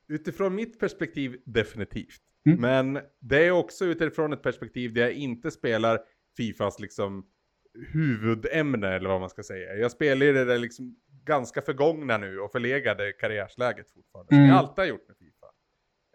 [0.08, 2.22] utifrån mitt perspektiv definitivt.
[2.46, 2.62] Mm.
[2.62, 6.00] Men det är också utifrån ett perspektiv där jag inte spelar
[6.38, 7.26] Fifas liksom
[7.74, 9.76] huvudämne eller vad man ska säga.
[9.76, 10.96] Jag spelar ju det där liksom
[11.26, 14.36] ganska förgångna nu och förlegade karriärsläget fortfarande.
[14.36, 14.44] Mm.
[14.44, 15.48] Som jag alltid har gjort med Fifa.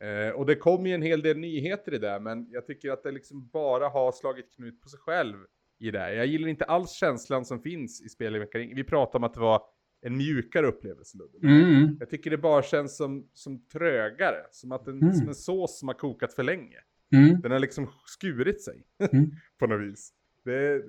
[0.02, 3.02] Eh, och det kom ju en hel del nyheter i det, men jag tycker att
[3.02, 5.36] det liksom bara har slagit knut på sig själv
[5.78, 6.14] i det.
[6.14, 8.72] Jag gillar inte alls känslan som finns i spelmekanik.
[8.74, 9.62] Vi pratade om att det var
[10.02, 11.18] en mjukare upplevelse.
[11.42, 11.96] Mm.
[12.00, 14.42] Jag tycker det bara känns som, som trögare.
[14.50, 15.14] Som, att en, mm.
[15.14, 16.78] som en sås som har kokat för länge.
[17.14, 17.40] Mm.
[17.40, 19.30] Den har liksom skurit sig mm.
[19.58, 20.12] på något vis.
[20.44, 20.82] Det,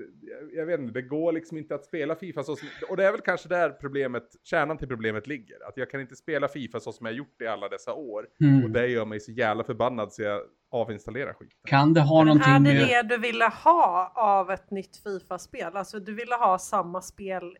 [0.53, 3.11] jag vet inte, det går liksom inte att spela Fifa så som, och det är
[3.11, 5.67] väl kanske där problemet, kärnan till problemet ligger.
[5.67, 8.27] Att jag kan inte spela Fifa så som jag gjort i alla dessa år.
[8.41, 8.63] Mm.
[8.63, 10.41] Och det gör mig så jävla förbannad så jag
[10.81, 11.57] avinstallerar skiten.
[11.67, 12.81] Kan det ha någonting med...
[12.81, 15.77] Är det det du ville ha av ett nytt Fifa-spel?
[15.77, 17.57] Alltså du ville ha samma spel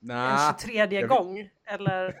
[0.00, 1.50] Nah, en 23 gång?
[1.66, 2.18] Eller?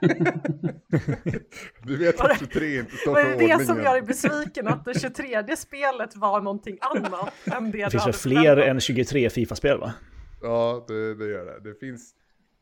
[1.86, 3.38] du vet att 23 inte står för ordningen.
[3.38, 7.70] Det är det som gör dig besviken, att det 23 spelet var någonting annat än
[7.70, 9.94] det Det finns väl fler än 23 Fifa-spel va?
[10.42, 11.70] Ja, det, det, gör det.
[11.70, 12.14] Det finns...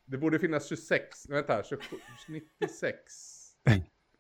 [0.07, 1.65] Det borde finnas 26, vänta här,
[2.29, 2.97] 96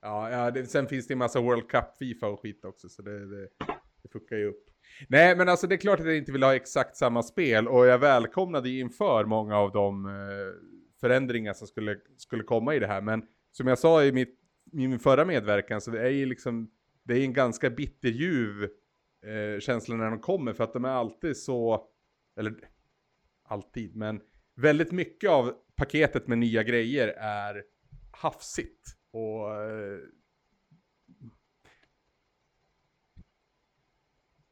[0.07, 3.03] ja, ja det, sen finns det en massa World Cup Fifa och skit också, så
[3.03, 3.49] det, det,
[4.03, 4.64] det fuckar ju upp.
[5.09, 7.87] Nej, men alltså det är klart att jag inte vill ha exakt samma spel och
[7.87, 10.12] jag välkomnade inför många av de eh,
[11.01, 13.01] förändringar som skulle, skulle komma i det här.
[13.01, 14.38] Men som jag sa i, mitt,
[14.73, 16.71] i min förra medverkan så är ju liksom,
[17.03, 18.62] det är en ganska bitterljuv
[19.27, 21.87] eh, känsla när de kommer för att de är alltid så,
[22.37, 22.55] eller
[23.45, 24.21] alltid, men
[24.57, 27.62] väldigt mycket av paketet med nya grejer är
[28.11, 28.95] hafsigt.
[29.16, 29.98] Och eh,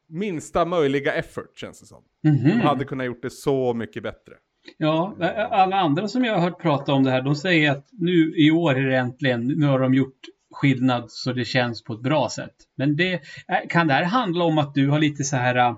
[0.07, 2.03] minsta möjliga effort känns det som.
[2.23, 2.47] Mm -hmm.
[2.47, 4.33] De hade kunnat gjort det så mycket bättre.
[4.77, 5.15] Ja,
[5.51, 8.51] alla andra som jag har hört prata om det här, de säger att nu i
[8.51, 10.19] år är det äntligen, nu har de gjort
[10.51, 12.55] skillnad så det känns på ett bra sätt.
[12.75, 13.21] Men det,
[13.69, 15.75] kan det här handla om att du har lite så här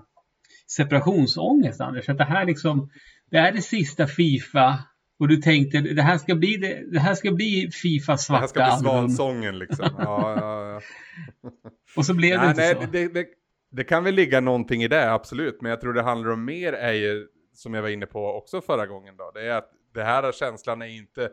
[0.68, 2.10] separationsångest Anders?
[2.10, 2.90] Att det här liksom,
[3.32, 4.80] det är det sista Fifa
[5.20, 8.64] och du tänkte det här ska bli, det, det här ska bli Fifa svarta Det
[8.64, 9.90] här ska bli svansången liksom.
[9.98, 10.82] ja, ja, ja.
[11.96, 12.92] och så blev det nej, inte nej, så.
[12.92, 13.28] Det, det,
[13.72, 15.62] det, kan väl ligga någonting i det, absolut.
[15.62, 18.62] Men jag tror det handlar om mer är ju, som jag var inne på också
[18.62, 19.32] förra gången då.
[19.34, 21.30] Det är att det här känslan är inte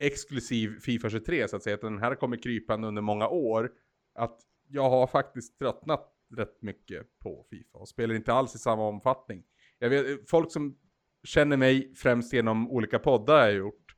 [0.00, 1.74] exklusiv Fifa 23 så att säga.
[1.74, 3.70] Att den här kommer krypande under många år.
[4.14, 8.88] Att jag har faktiskt tröttnat rätt mycket på Fifa och spelar inte alls i samma
[8.88, 9.42] omfattning.
[9.78, 10.76] Jag vet, folk som
[11.24, 13.94] känner mig främst genom olika poddar jag har gjort,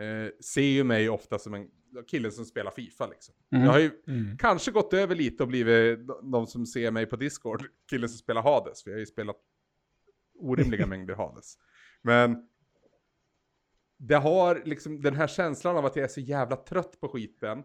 [0.00, 1.68] eh, ser ju mig ofta som en
[2.06, 3.34] kille som spelar Fifa liksom.
[3.52, 3.64] Mm.
[3.64, 4.38] Jag har ju mm.
[4.38, 6.00] kanske gått över lite och blivit
[6.32, 9.36] de som ser mig på Discord, killen som spelar Hades, för jag har ju spelat
[10.38, 11.58] orimliga mängder Hades.
[12.02, 12.48] Men
[13.98, 17.64] det har liksom den här känslan av att jag är så jävla trött på skiten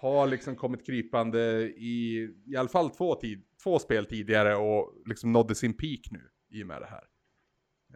[0.00, 5.32] har liksom kommit krypande i i alla fall två, tid, två spel tidigare och liksom
[5.32, 7.04] nådde sin peak nu i och med det här.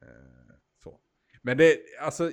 [0.05, 1.01] Eh, så.
[1.43, 2.33] Men det, alltså,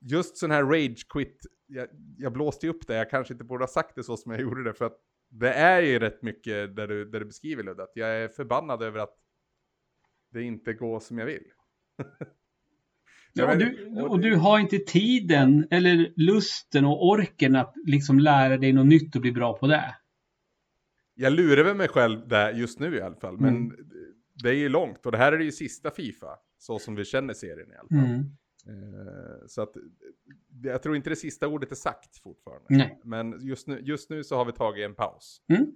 [0.00, 1.88] just sån här rage quit, jag,
[2.18, 4.64] jag blåste upp det, jag kanske inte borde ha sagt det så som jag gjorde
[4.64, 4.98] det för att
[5.30, 8.82] det är ju rätt mycket där du, där du beskriver Ludde, att jag är förbannad
[8.82, 9.14] över att
[10.30, 11.44] det inte går som jag vill.
[13.34, 18.56] Ja, och, du, och du har inte tiden eller lusten och orken att liksom lära
[18.56, 19.96] dig något nytt och bli bra på det.
[21.14, 23.38] Jag lurar väl mig själv där just nu i alla fall.
[23.38, 23.76] Men mm.
[24.42, 26.38] det är ju långt och det här är ju sista Fifa.
[26.62, 28.10] Så som vi känner serien i alla fall.
[28.10, 28.30] Mm.
[28.68, 29.76] Uh, så att
[30.62, 32.66] jag tror inte det sista ordet är sagt fortfarande.
[32.68, 33.00] Nej.
[33.04, 35.42] Men just nu, just nu så har vi tagit en paus.
[35.48, 35.72] Mm.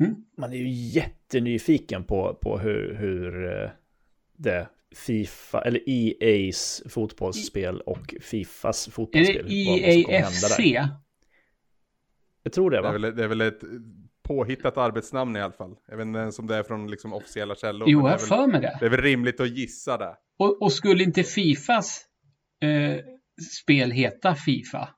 [0.00, 0.24] mm.
[0.36, 3.70] Man är ju jättenyfiken på, på hur, hur eh,
[4.36, 9.36] det Fifa, eller EA's fotbollsspel och Fifas fotbollsspel.
[9.36, 10.58] Är det EAFC?
[12.42, 12.88] Jag tror det va?
[12.90, 13.60] Det är, väl, det är väl ett
[14.22, 15.76] påhittat arbetsnamn i alla fall.
[15.88, 17.88] Jag vet inte ens om det är från liksom officiella källor.
[17.88, 18.76] Jo, jag för mig det.
[18.80, 20.16] Det är väl rimligt att gissa det.
[20.38, 22.04] Och, och skulle inte Fifas
[22.62, 23.04] eh,
[23.60, 24.88] spel heta Fifa?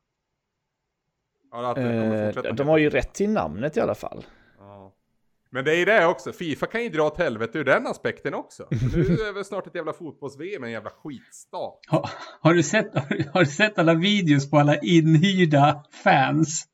[1.51, 4.25] Ja, eh, de har ju rätt till namnet i alla fall.
[5.53, 8.69] Men det är det också, Fifa kan ju dra åt helvete ur den aspekten också.
[8.71, 11.81] Nu är det snart ett jävla fotbolls-VM, en jävla skitstat.
[11.87, 12.95] Har, har, du sett,
[13.33, 16.65] har, du sett alla videos på alla inhyrda fans?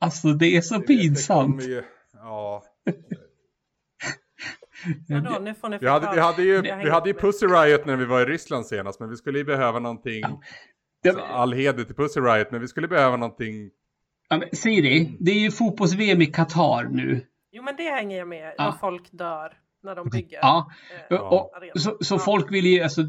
[0.00, 1.62] Alltså det är så det, pinsamt.
[1.62, 2.64] ju, ja.
[5.08, 7.96] Vadå, nu får ni vi, hade, vi, hade ju, vi hade ju Pussy Riot när
[7.96, 10.20] vi var i Ryssland senast, men vi skulle ju behöva någonting.
[10.22, 10.40] Ja.
[11.08, 13.70] Alltså, all heder till Pussy Riot, men vi skulle behöva någonting
[14.30, 17.26] Ja, men Siri, det är ju fotbolls-VM i Qatar nu.
[17.52, 18.76] Jo men det hänger jag med, ja.
[18.80, 20.38] folk dör när de bygger.
[20.42, 20.70] Ja,
[21.10, 23.02] eh, och, så, så folk vill ju, alltså,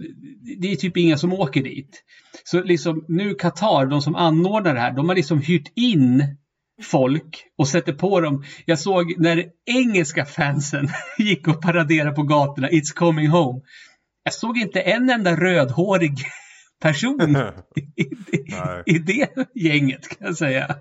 [0.62, 2.03] det är typ inga som åker dit.
[2.43, 6.38] Så liksom nu Qatar, de som anordnar det här, de har liksom hyrt in
[6.84, 8.43] folk och sätter på dem.
[8.65, 13.62] Jag såg när engelska fansen gick och paraderade på gatorna, It's coming home.
[14.23, 16.17] Jag såg inte en enda rödhårig
[16.81, 17.36] person
[17.75, 20.75] i, i, i det gänget kan jag säga.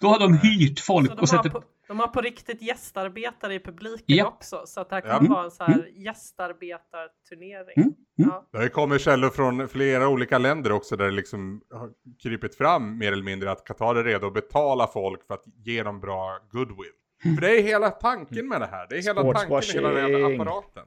[0.00, 1.50] Då har de hyrt folk de och sätter...
[1.50, 4.26] På, de har på riktigt gästarbetare i publiken ja.
[4.26, 4.62] också.
[4.66, 5.34] Så att det här kan ja.
[5.34, 5.86] vara en så här mm.
[5.94, 7.74] gästarbetarturnering.
[7.76, 7.94] Mm.
[8.18, 8.30] Mm.
[8.52, 8.60] Ja.
[8.60, 11.90] Det kommer källor från flera olika länder också där det liksom har
[12.22, 15.82] krypit fram mer eller mindre att Qatar är redo att betala folk för att ge
[15.82, 16.92] dem bra goodwill.
[17.24, 17.36] Mm.
[17.36, 18.86] För det är hela tanken med det här.
[18.90, 20.84] Det är hela tanken med hela den här apparaten.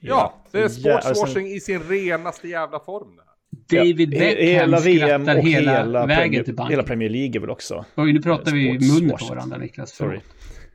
[0.00, 3.16] Ja, det är sportswashing i sin renaste jävla form.
[3.16, 3.22] Det
[3.68, 6.70] David Beckham hela VM skrattar och hela, hela vägen Premier, till banken.
[6.70, 7.84] Hela Premier League är väl också.
[7.96, 9.90] Oj, nu pratar vi i munnen på varandra Niklas.
[9.90, 10.20] Sorry.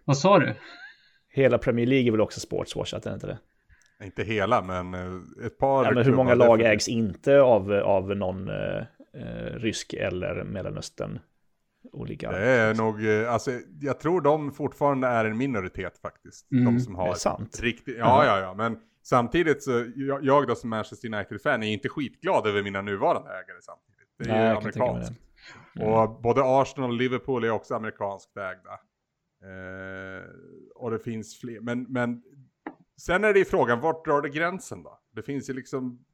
[0.06, 0.56] Vad sa du?
[1.30, 3.40] Hela Premier League är väl också sportswashat, är inte det?
[4.04, 5.86] Inte hela, men eh, ett par.
[5.86, 8.78] Ja, men hur många lag ägs inte av, av någon eh,
[9.14, 11.20] eh, rysk eller mellanöstern?
[11.92, 12.32] Olika.
[12.32, 16.52] Det är nog, eh, alltså jag tror de fortfarande är en minoritet faktiskt.
[16.52, 16.66] Mm.
[16.66, 17.06] De som har.
[17.06, 17.60] Det är sant.
[17.62, 18.78] Riktigt, ja, ja, ja, men
[19.10, 23.62] Samtidigt så, jag, jag då som Manchester United-fan är inte skitglad över mina nuvarande ägare
[23.62, 24.10] samtidigt.
[24.18, 25.14] Det är Nej, ju amerikanskt.
[25.76, 25.88] Mm.
[25.88, 28.72] Och både Arsenal och Liverpool är också amerikanskt ägda.
[29.44, 30.24] Eh,
[30.76, 32.24] och det finns fler, men, men
[33.02, 35.00] sen är det ju frågan, vart drar det gränsen då?
[35.12, 36.06] Det finns ju liksom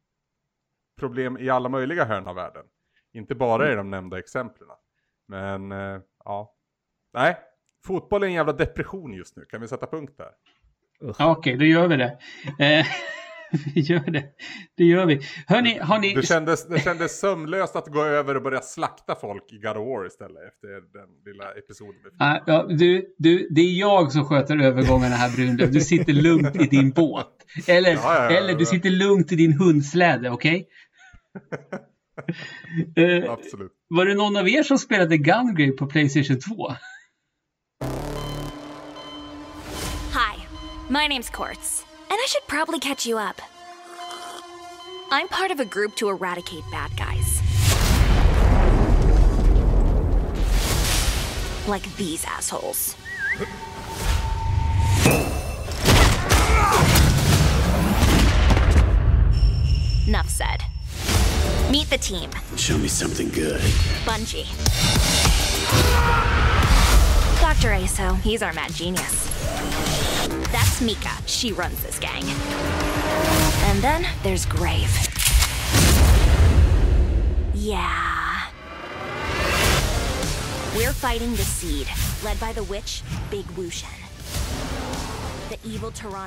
[0.99, 2.65] problem i alla möjliga hörn av världen.
[3.13, 4.67] Inte bara i de nämnda exemplen.
[5.27, 6.55] Men eh, ja,
[7.13, 7.38] nej,
[7.86, 10.31] fotboll är en jävla depression just nu, kan vi sätta punkt där?
[11.01, 12.17] Okej, okay, då gör vi det.
[12.60, 12.86] Eh,
[13.75, 14.23] vi gör det.
[14.77, 15.21] Det gör vi.
[15.47, 16.13] Hörni, har ni...
[16.13, 19.88] Det kändes, det kändes sömlöst att gå över och börja slakta folk i God of
[19.88, 22.01] War istället efter den lilla episoden.
[22.19, 25.71] Ah, ja, du, du, det är jag som sköter övergångarna här Brunlöv.
[25.71, 27.27] Du sitter lugnt i din båt.
[27.67, 30.67] Eller, ja, ja, ja, eller du sitter lugnt i din hundsläde, okej?
[32.95, 33.23] Okay?
[33.23, 33.71] uh, Absolut.
[33.89, 36.71] Var det någon av er som spelade Gungrave på Playstation 2?
[40.89, 41.85] My name's Quartz.
[42.09, 43.41] And I should probably catch you up.
[45.11, 47.41] I'm part of a group to eradicate bad guys.
[51.67, 52.95] Like these assholes.
[60.07, 60.63] Enough said.
[61.71, 62.29] Meet the team.
[62.57, 63.59] Show me something good.
[64.05, 64.45] Bungie.
[67.41, 67.69] Dr.
[67.69, 69.34] Aso, he's our mad genius.
[70.55, 71.11] That's Mika.
[71.25, 72.23] She runs this gang.
[72.23, 74.89] And then there's Grave.
[77.53, 78.41] Yeah.
[80.77, 81.89] We're fighting the Seed,
[82.23, 84.04] led by the witch, Big Wushen.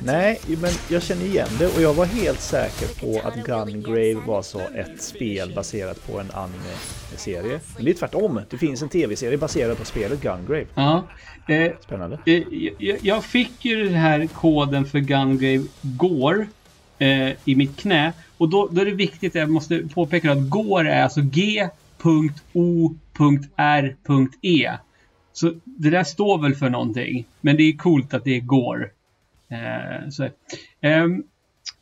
[0.03, 4.43] Nej, men jag känner igen det och jag var helt säker på att Gungrave var
[4.43, 7.61] så ett spel baserat på en anime-serie.
[7.77, 8.41] Men det är tvärtom.
[8.51, 10.67] Det finns en tv-serie baserad på spelet Gungrave.
[10.75, 11.05] Ja.
[11.49, 12.19] Eh, Spännande.
[12.27, 12.43] Eh,
[12.79, 16.47] jag, jag, fick ju den här koden för Gungrave går
[16.99, 18.13] eh, i mitt knä.
[18.39, 21.71] Och då, då är det viktigt, jag måste påpeka att går är alltså G.O.R.E.
[25.33, 27.25] Så det där står väl för någonting.
[27.41, 28.91] Men det är coolt att det går.
[29.51, 30.25] Eh, så,
[30.81, 31.07] eh,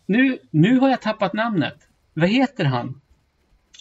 [0.06, 1.88] nu, nu har jag tappat namnet.
[2.14, 3.00] Vad heter han?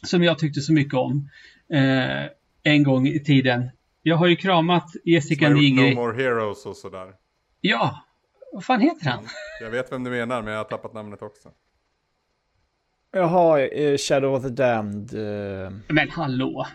[0.04, 1.30] Som jag tyckte så mycket om.
[1.70, 2.26] Eh,
[2.64, 3.70] en gång i tiden.
[4.02, 5.96] Jag har ju kramat Jessica Nigri.
[5.96, 7.14] No More Heroes och sådär.
[7.62, 8.06] Ja,
[8.54, 9.28] vad fan heter han?
[9.62, 11.52] Jag vet vem du menar, men jag har tappat namnet också.
[13.12, 15.14] Jaha, eh, Shadow of the Damned.
[15.14, 15.72] Uh...
[15.88, 16.66] Men hallå!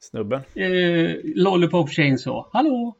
[0.00, 0.42] Snubben?
[0.56, 2.96] Uh, Lollipop Chainsaw, hallå!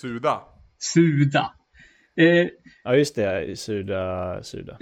[0.00, 0.40] Suda?
[0.78, 1.54] Suda.
[2.20, 2.48] Uh,
[2.84, 4.42] ja, just det, Suda.
[4.42, 4.72] Suda.
[4.72, 4.78] Uh,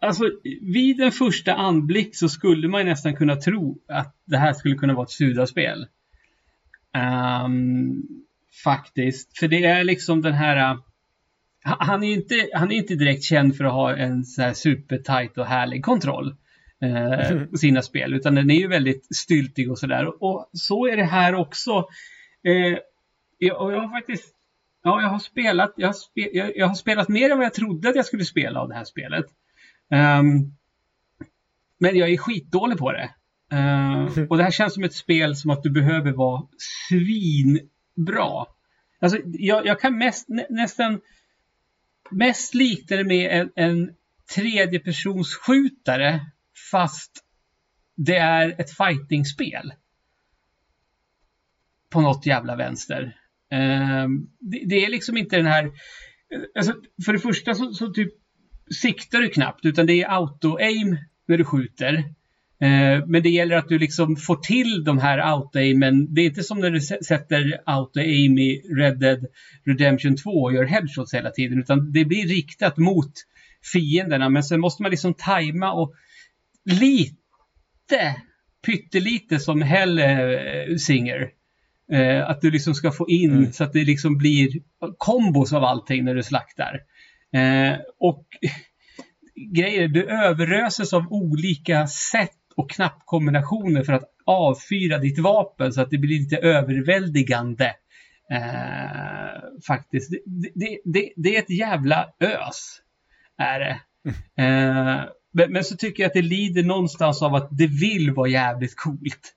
[0.00, 0.24] alltså,
[0.60, 4.94] vid en första anblick så skulle man nästan kunna tro att det här skulle kunna
[4.94, 5.86] vara ett Suda-spel.
[7.44, 8.02] Um,
[8.64, 9.38] faktiskt.
[9.38, 10.72] För det är liksom den här...
[10.72, 10.80] Uh,
[11.64, 15.38] han är inte, han är inte direkt känd för att ha en så här supertight
[15.38, 16.36] och härlig kontroll
[16.84, 17.48] uh, mm.
[17.50, 18.14] på sina spel.
[18.14, 20.22] Utan den är ju väldigt styltig och sådär.
[20.22, 21.78] Och så är det här också.
[22.48, 22.78] Uh,
[23.38, 24.33] jag, och jag har faktiskt...
[24.86, 27.54] Ja, jag har spelat, jag har, spe, jag, jag har, spelat mer än vad jag
[27.54, 29.24] trodde att jag skulle spela av det här spelet.
[29.90, 30.56] Um,
[31.78, 33.10] men jag är skitdålig på det.
[33.52, 38.46] Uh, och det här känns som ett spel som att du behöver vara svinbra.
[39.00, 41.00] Alltså, jag, jag kan mest, nä, nästan
[42.10, 43.94] mest likna det med en, en
[44.34, 46.20] tredjepersonsskjutare
[46.70, 47.24] fast
[47.94, 49.72] det är ett fightingspel.
[51.90, 53.23] På något jävla vänster.
[53.54, 55.70] Ehm, det, det, är liksom inte den här...
[56.58, 58.12] Alltså, för det första så, så typ
[58.80, 60.96] siktar du knappt utan det är auto-aim
[61.28, 61.94] när du skjuter.
[62.60, 66.14] Eh, men det gäller att du liksom får till de här auto-aimen.
[66.14, 69.26] Det är inte som när du sätter auto-aim i Red Dead
[69.66, 71.58] Redemption 2 och gör headshots hela tiden.
[71.58, 73.12] Utan det blir riktat mot
[73.72, 74.28] fienderna.
[74.28, 75.94] Men sen måste man liksom tajma och
[76.64, 78.16] lite,
[78.66, 81.20] pyttelite som Hellsinger.
[81.20, 81.28] Eh,
[81.92, 83.52] Eh, att du liksom ska få in mm.
[83.52, 84.50] så att det liksom blir
[84.98, 86.80] kombos av allting när du slaktar.
[87.32, 88.26] Eh, och
[89.54, 95.90] grejer, du överöses av olika sätt och knappkombinationer för att avfyra ditt vapen så att
[95.90, 97.74] det blir lite överväldigande.
[98.30, 100.10] Eh, faktiskt.
[100.10, 102.80] Det, det, det, det, är ett jävla ös.
[103.38, 103.80] Är det.
[104.42, 108.28] Eh, men, men, så tycker jag att det lider någonstans av att det vill vara
[108.28, 109.34] jävligt coolt.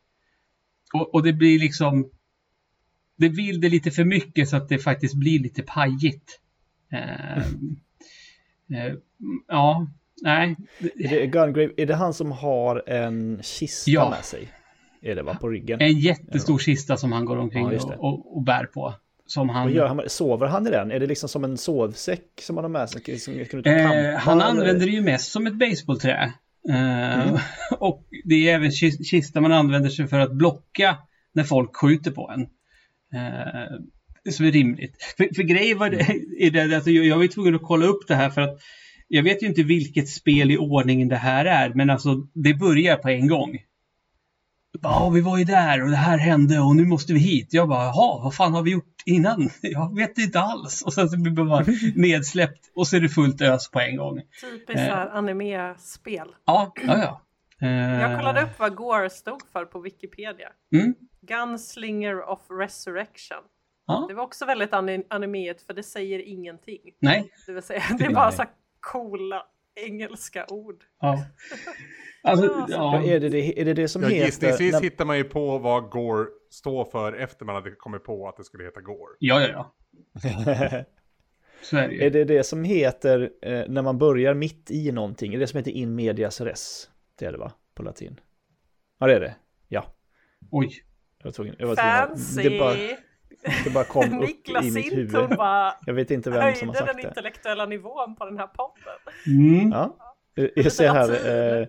[0.93, 2.09] Och, och det blir liksom
[3.17, 6.39] det vill det lite för mycket så att det faktiskt blir lite pajigt.
[6.93, 7.37] Eh,
[8.77, 8.93] eh,
[9.47, 9.87] ja,
[10.21, 10.55] Nej.
[10.79, 14.09] Är det Gungrave, är det han som har en kista ja.
[14.09, 14.47] med sig?
[15.01, 15.81] Är det va, på ryggen?
[15.81, 18.93] En jättestor kista som han går omkring ja, och, och, och, bär på.
[19.25, 19.73] Som han...
[19.73, 20.01] gör han?
[20.07, 20.91] Sover han i den?
[20.91, 23.19] Är det liksom som en sovsäck som han har med sig?
[23.19, 23.33] Som
[23.65, 26.33] eh, han använder det ju mest som ett baseballträ.
[26.69, 27.37] Eh, mm.
[27.79, 30.97] Och det är även kista man använder sig för att blocka
[31.33, 32.47] när folk skjuter på en.
[33.13, 35.13] Eh, som är rimligt.
[35.17, 35.99] För, för grejen var det,
[36.39, 38.59] är det alltså jag var tvungen att kolla upp det här för att
[39.07, 42.95] jag vet ju inte vilket spel i ordningen det här är, men alltså det börjar
[42.95, 43.57] på en gång.
[44.81, 47.47] Ja, vi var ju där och det här hände och nu måste vi hit.
[47.51, 49.49] Jag bara, jaha, vad fan har vi gjort innan?
[49.61, 50.81] Jag vet inte alls.
[50.81, 51.65] Och sen så blir man bara
[51.95, 54.21] nedsläppt och så är det fullt ös på en gång.
[54.41, 55.15] Typiskt eh.
[55.15, 56.27] anime-spel.
[56.45, 57.21] Ja, ja, ja.
[57.61, 58.01] Eh.
[58.01, 60.49] Jag kollade upp vad Gore stod för på Wikipedia.
[60.75, 60.95] Mm.
[61.21, 63.43] Gunslinger of Resurrection.
[63.87, 64.05] Ja.
[64.09, 64.73] Det var också väldigt
[65.09, 66.81] animeet för det säger ingenting.
[66.99, 67.31] Nej.
[67.45, 68.43] Det vill säga, det är bara så
[68.79, 70.83] coola engelska ord.
[70.99, 71.25] Ja.
[72.23, 73.03] Alltså, ja.
[73.03, 74.25] Är, det det, är det det som ja, heter...
[74.25, 74.81] Gissningsvis när...
[74.81, 78.43] hittar man ju på vad Gore står för efter man hade kommit på att det
[78.43, 79.15] skulle heta Gore.
[79.19, 79.73] Ja, ja, ja.
[81.61, 82.03] Så är det ju.
[82.03, 85.57] Är det det som heter, eh, när man börjar mitt i någonting, är det som
[85.57, 86.89] heter in medias res?
[87.19, 88.19] Det är det va, på latin?
[88.99, 89.35] Ja, det är det.
[89.67, 89.85] Ja.
[90.51, 90.83] Oj.
[91.17, 92.49] Jag var tvungen, jag var Fancy!
[92.49, 92.73] Det bara,
[93.63, 94.29] det bara kom upp
[94.63, 95.29] i mitt huvud.
[95.37, 96.93] Bara jag vet inte vem som har sagt det.
[96.93, 98.93] höjde den intellektuella nivån på den här podden.
[99.25, 99.71] Mm.
[99.71, 99.97] Ja.
[100.55, 101.67] Jag ser här, eh,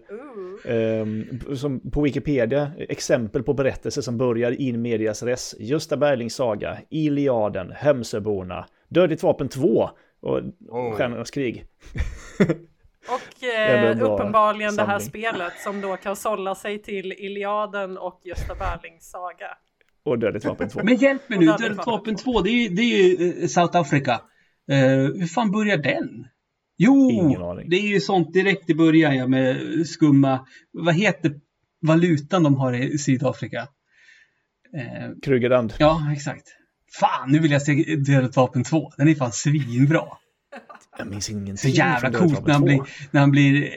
[0.75, 1.07] eh,
[1.55, 5.55] som på Wikipedia, exempel på berättelser som börjar in medias res.
[5.59, 10.93] Gösta Berlings saga, Iliaden, Hemsöborna, Dödligt vapen 2 och oh.
[10.97, 11.67] Stjärnornas krig.
[13.09, 18.55] Och eh, uppenbarligen det här spelet som då kan sålla sig till Iliaden och Gösta
[18.55, 19.47] Berlings saga.
[20.05, 20.81] Och Dödligt vapen 2.
[20.83, 23.77] Men hjälp mig nu, Dödligt vapen 2, det är ju, det är ju eh, South
[23.77, 24.21] Africa.
[24.73, 24.77] Uh,
[25.19, 26.27] hur fan börjar den?
[26.77, 27.11] Jo,
[27.67, 31.33] det är ju sånt direkt i början ja, med skumma, vad heter
[31.81, 33.69] valutan de har i Sydafrika?
[34.77, 35.75] Eh, Krugerrand.
[35.79, 36.45] Ja, exakt.
[37.01, 38.93] Fan, nu vill jag se Dödligt vapen 2.
[38.97, 40.05] Den är fan svinbra.
[40.99, 41.57] Jag minns ingenting.
[41.57, 43.71] Så jävla coolt när han, blir, när han blir eh,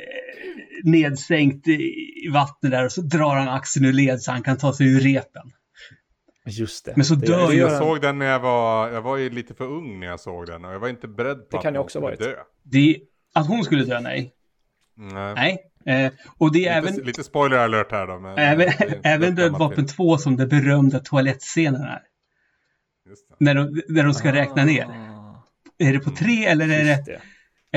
[0.83, 4.73] nedsänkt i vattnet där och så drar han axeln ur led så han kan ta
[4.73, 5.51] sig ur repen.
[6.45, 6.93] Just det.
[6.95, 7.77] Men så dör det, jag.
[7.77, 10.65] såg den när jag var, jag var ju lite för ung när jag såg den
[10.65, 12.19] och jag var inte beredd på det kan att hon skulle varit.
[12.19, 12.33] dö.
[12.63, 12.97] Det,
[13.33, 14.33] att hon skulle dö, nej.
[14.95, 15.33] Nej.
[15.35, 16.05] nej.
[16.05, 17.05] Eh, och det är lite, även...
[17.05, 18.19] Lite spoiler alert här då.
[18.19, 18.69] Men även
[19.03, 22.01] även Död vapen 2 som den berömda toalettscenen är.
[23.39, 24.33] När de, när de ska ah.
[24.33, 25.10] räkna ner.
[25.81, 27.21] Är det på tre eller är det, det.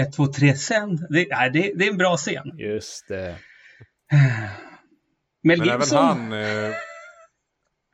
[0.00, 0.96] ett, två, tre sen?
[0.96, 2.58] Det, nej, det, det är en bra scen.
[2.58, 3.36] Just det.
[5.42, 6.28] Mel Gibson.
[6.28, 6.68] Men även han...
[6.68, 6.74] Eh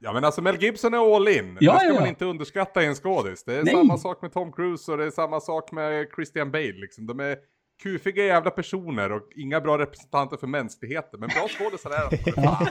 [0.02, 1.56] Ja men alltså Mel Gibson är all in.
[1.60, 1.94] Ja, det ska ja.
[1.94, 3.44] man inte underskatta i en skådis.
[3.44, 3.74] Det är Nej.
[3.74, 6.72] samma sak med Tom Cruise och det är samma sak med Christian Bale.
[6.72, 7.06] Liksom.
[7.06, 7.36] De är
[7.82, 11.20] kufiga jävla personer och inga bra representanter för mänskligheten.
[11.20, 12.32] Men bra skådisar är de.
[12.42, 12.66] ja.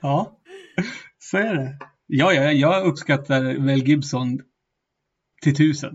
[0.00, 0.40] ja,
[1.18, 1.78] så är det.
[2.06, 4.40] Ja, ja, jag uppskattar Mel Gibson
[5.40, 5.94] till tusen.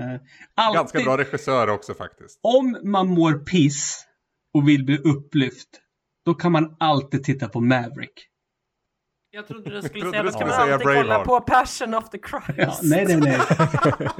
[0.00, 0.20] Eh,
[0.54, 2.40] alltid, Ganska bra regissör också faktiskt.
[2.42, 4.06] Om man mår piss
[4.54, 5.68] och vill bli upplyft,
[6.24, 8.28] då kan man alltid titta på Maverick.
[9.30, 12.58] Jag trodde du skulle säga, då ska man alltid kolla på Passion of the Christ.
[12.58, 13.40] Ja, nej, nej, nej.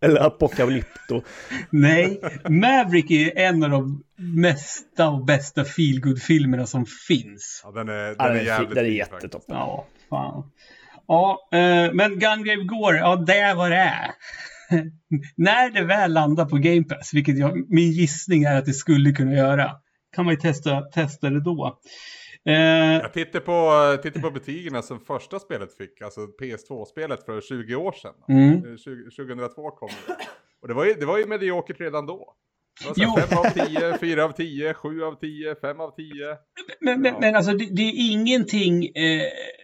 [0.00, 1.22] Eller Apocalypto.
[1.70, 7.60] nej, Maverick är en av de mesta och bästa feelgood-filmerna som finns.
[7.64, 9.56] Ja, den är, den ja, är jävligt Den är jättetoppen.
[9.56, 10.50] Ja, fan.
[11.08, 14.10] Ja, eh, men Gungrave Gore, ja det är vad det är.
[15.36, 19.12] När det väl landar på Game Pass, vilket jag, min gissning är att det skulle
[19.12, 19.70] kunna göra,
[20.16, 21.78] kan man ju testa, testa det då.
[22.48, 22.54] Eh,
[22.94, 23.70] jag tittade på,
[24.02, 28.14] tittade på betygen som första spelet fick, alltså PS2-spelet för 20 år sedan.
[28.28, 28.78] Mm.
[28.78, 30.14] 20, 2002 kom det.
[30.62, 32.34] Och det var ju, det var ju mediokert redan då.
[32.82, 36.06] 5 av 10, 4 av 10, 7 av 10, 5 av 10.
[36.80, 37.20] Men, men, ja.
[37.20, 39.22] men alltså det, det, är ingenting eh,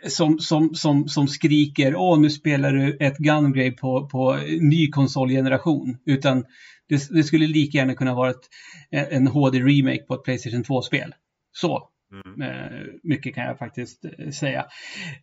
[0.09, 5.96] som, som, som, som skriker åh nu spelar du ett Gungrave på, på ny konsolgeneration.
[6.07, 6.44] Utan
[6.88, 8.49] det, det, skulle lika gärna kunna vara ett,
[8.90, 11.14] en HD-remake på ett Playstation 2-spel.
[11.53, 12.42] Så Mm.
[12.42, 14.66] Eh, mycket kan jag faktiskt eh, säga.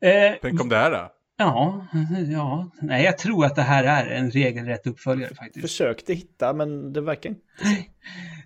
[0.02, 1.10] Eh, Tänk om det är det?
[1.40, 1.88] Ja,
[2.28, 5.62] ja, nej jag tror att det här är en regelrätt uppföljare faktiskt.
[5.62, 7.42] Försökte hitta men det verkar inte.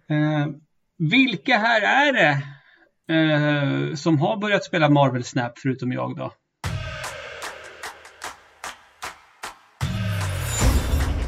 [0.10, 0.48] Eh,
[0.98, 2.42] vilka här är det
[3.14, 6.34] eh, som har börjat spela Marvel Snap förutom jag då?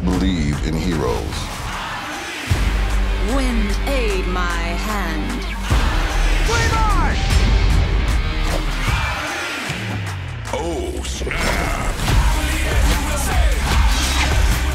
[0.05, 1.47] Believe in heroes.
[3.37, 5.32] Wind aid my hand.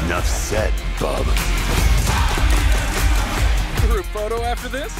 [0.05, 1.25] Enough said, bub.
[3.87, 4.93] Group photo after this?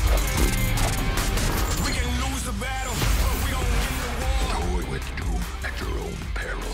[1.85, 2.93] We can lose the battle,
[3.45, 4.53] we don't win the war.
[4.53, 6.73] Go with doom at your own peril.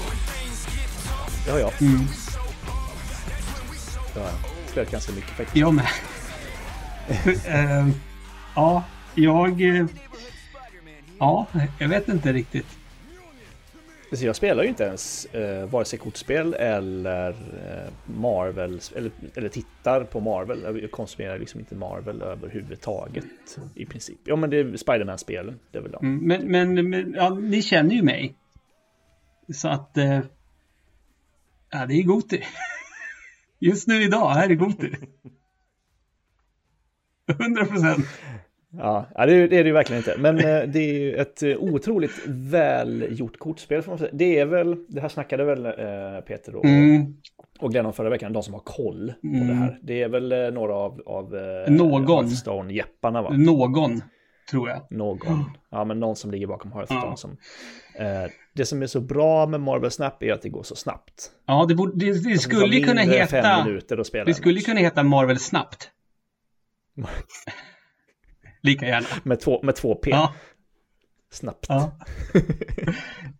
[1.47, 1.71] Ja, ja.
[1.79, 2.07] Mm.
[4.15, 4.29] Ja,
[4.67, 5.55] spelat ganska mycket faktiskt.
[5.55, 5.87] Jag med.
[7.25, 7.89] uh,
[8.55, 8.83] ja,
[9.15, 9.61] jag...
[9.61, 9.87] Uh,
[11.19, 11.47] ja,
[11.77, 12.67] jag vet inte riktigt.
[14.11, 19.49] Så jag spelar ju inte ens eh, vare sig kortspel eller eh, Marvel, eller, eller
[19.49, 20.79] tittar på Marvel.
[20.81, 23.25] Jag konsumerar liksom inte Marvel överhuvudtaget
[23.75, 24.19] i princip.
[24.23, 26.05] Ja, men det är Spiderman-spelen, det är väl de.
[26.05, 28.35] Mm, men, men, men ja, ni känner ju mig.
[29.53, 29.97] Så att...
[29.97, 30.19] Eh,
[31.69, 32.43] ja, det är Goti.
[33.59, 34.95] Just nu idag här är Goti.
[37.27, 38.05] 100 procent.
[38.77, 40.15] Ja, det är det ju verkligen inte.
[40.17, 43.83] Men eh, det är ju ett eh, otroligt välgjort kortspel.
[44.13, 47.13] Det är väl, det här snackade väl eh, Peter och, mm.
[47.59, 49.47] och Glennon förra veckan, de som har koll på mm.
[49.47, 49.79] det här.
[49.81, 51.35] Det är väl några av, av
[51.67, 52.07] Någon.
[52.07, 53.29] Hearthstone-jepparna va?
[53.29, 54.01] Någon,
[54.51, 54.81] tror jag.
[54.89, 55.43] Någon.
[55.71, 57.01] Ja, men någon som ligger bakom Hearthstone.
[57.05, 57.15] Ja.
[57.15, 57.37] Som,
[57.95, 61.31] eh, det som är så bra med Marvel Snap är att det går så snabbt.
[61.45, 63.65] Ja, det, borde, det, det skulle kunna heta...
[64.25, 65.89] Det skulle kunna heta Marvel Snabbt.
[68.65, 69.07] Lika gärna.
[69.23, 70.11] Med två, med två P.
[70.11, 70.33] Ja.
[71.29, 71.65] Snabbt.
[71.69, 71.91] Ja,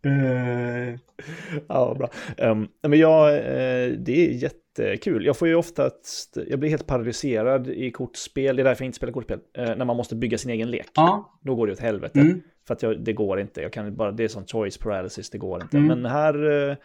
[0.05, 0.95] uh...
[1.67, 2.09] ja bra.
[2.37, 5.25] Um, men jag, uh, det är jättekul.
[5.25, 8.55] Jag får ju oftast, jag blir helt paralyserad i kortspel.
[8.55, 9.39] Det är därför jag inte spelar kortspel.
[9.57, 10.87] Uh, när man måste bygga sin egen lek.
[10.95, 11.39] Ja.
[11.41, 12.19] Då går det åt helvete.
[12.19, 12.41] Mm.
[12.67, 13.61] För att jag, det går inte.
[13.61, 15.77] Jag kan bara, det är sån choice paralysis, det går inte.
[15.77, 15.87] Mm.
[15.87, 16.77] Men här,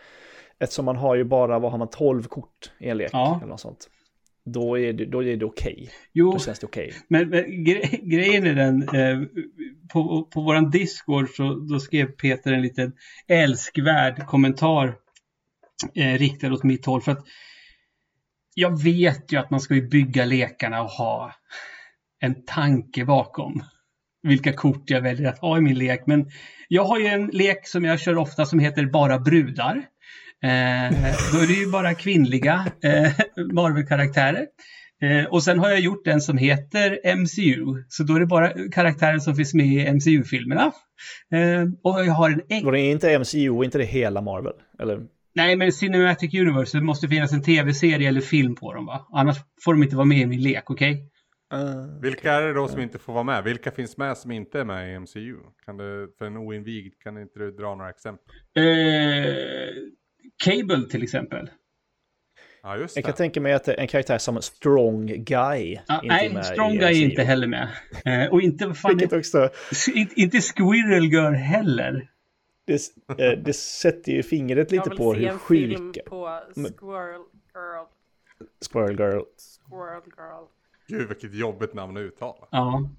[0.59, 3.11] eftersom man har ju bara, vad har man, 12 kort i en lek.
[3.13, 3.37] Ja.
[3.43, 3.89] Eller något sånt
[4.53, 5.73] då är det, då är det okej.
[5.73, 5.89] Okay.
[6.13, 6.89] Jo, då känns det okej.
[6.89, 7.01] Okay.
[7.09, 9.29] Men, men gre grejen är den, eh,
[9.93, 12.93] på, på våran Discord så då skrev Peter en liten
[13.29, 14.95] älskvärd kommentar
[15.95, 17.03] eh, riktad åt mitt håll.
[17.03, 17.27] För att
[18.55, 21.35] jag vet ju att man ska bygga lekarna och ha
[22.21, 23.63] en tanke bakom
[24.23, 26.07] vilka kort jag väljer att ha i min lek.
[26.07, 26.31] Men
[26.69, 29.83] jag har ju en lek som jag kör ofta som heter Bara brudar.
[30.45, 30.93] Eh,
[31.33, 33.13] då är det ju bara kvinnliga eh,
[33.53, 34.47] Marvel-karaktärer.
[35.03, 38.53] Eh, och sen har jag gjort en som heter MCU, så då är det bara
[38.73, 40.73] karaktärer som finns med i MCU-filmerna.
[41.33, 42.65] Eh, och jag har en...
[42.65, 44.53] Var det inte MCU, inte det hela Marvel?
[44.83, 45.01] Eller?
[45.35, 49.07] Nej, men Cinematic Universe, det måste finnas en tv-serie eller film på dem va?
[49.13, 50.93] Annars får de inte vara med i min lek, okej?
[50.93, 51.07] Okay?
[51.55, 53.45] Uh, Vilka är det då som inte får vara med?
[53.45, 55.37] Vilka finns med som inte är med i MCU?
[55.65, 58.25] Kan du, för en oinvigd, kan inte du dra några exempel?
[58.59, 58.65] Uh,
[60.45, 61.51] Cable till exempel.
[62.63, 62.99] Ja, just det.
[62.99, 67.11] Jag kan tänka mig att en karaktär som Strong Guy ja, Nej, Strong Guy är
[67.11, 67.69] inte heller med.
[68.05, 69.51] Eh, och inte, fan, också...
[70.17, 72.11] inte Squirrel Girl heller.
[72.65, 72.81] Det,
[73.19, 75.67] eh, det sätter ju fingret lite på hur sjuka...
[75.67, 77.21] Jag vill se en film på Squirrel
[77.55, 77.85] Girl.
[78.71, 79.23] Squirrel Girl.
[79.69, 80.45] Squirrel Girl.
[80.89, 82.49] Gud, vilket jobbigt namn att uttala.
[82.51, 82.91] Ja.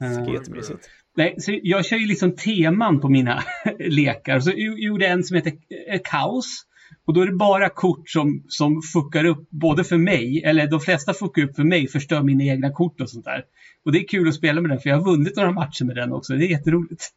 [0.00, 0.90] Sketmysigt.
[1.16, 3.42] Nej, så jag kör ju liksom teman på mina
[3.78, 4.40] lekar.
[4.40, 5.52] Så jag gjorde en som heter
[5.88, 6.66] eh, Kaos.
[7.06, 10.80] Och då är det bara kort som, som fuckar upp både för mig, eller de
[10.80, 13.44] flesta fuckar upp för mig, förstör mina egna kort och sånt där.
[13.84, 15.96] Och det är kul att spela med den för jag har vunnit några matcher med
[15.96, 16.32] den också.
[16.32, 17.10] Det är jätteroligt.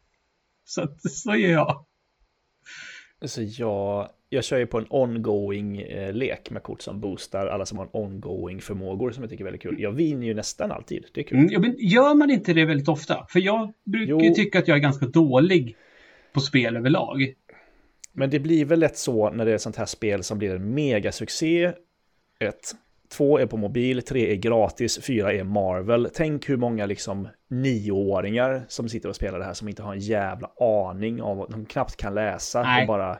[0.65, 1.85] Så att, så gör jag.
[3.25, 7.65] Så jag, jag kör ju på en ongoing eh, lek med kort som boostar alla
[7.65, 9.75] som har en ongoing förmågor som jag tycker är väldigt kul.
[9.79, 11.37] Jag vinner ju nästan alltid, det är kul.
[11.37, 13.25] Mm, ja, men gör man inte det väldigt ofta?
[13.29, 14.33] För jag brukar jo.
[14.35, 15.75] tycka att jag är ganska dålig
[16.33, 17.33] på spel överlag.
[18.13, 20.73] Men det blir väl lätt så när det är sånt här spel som blir en
[20.73, 21.73] megasuccé.
[22.39, 22.71] Ett.
[23.09, 26.09] Två är på mobil, tre är gratis, fyra är Marvel.
[26.13, 29.99] Tänk hur många liksom nioåringar som sitter och spelar det här som inte har en
[29.99, 32.81] jävla aning om de knappt kan läsa Nej.
[32.81, 33.19] och bara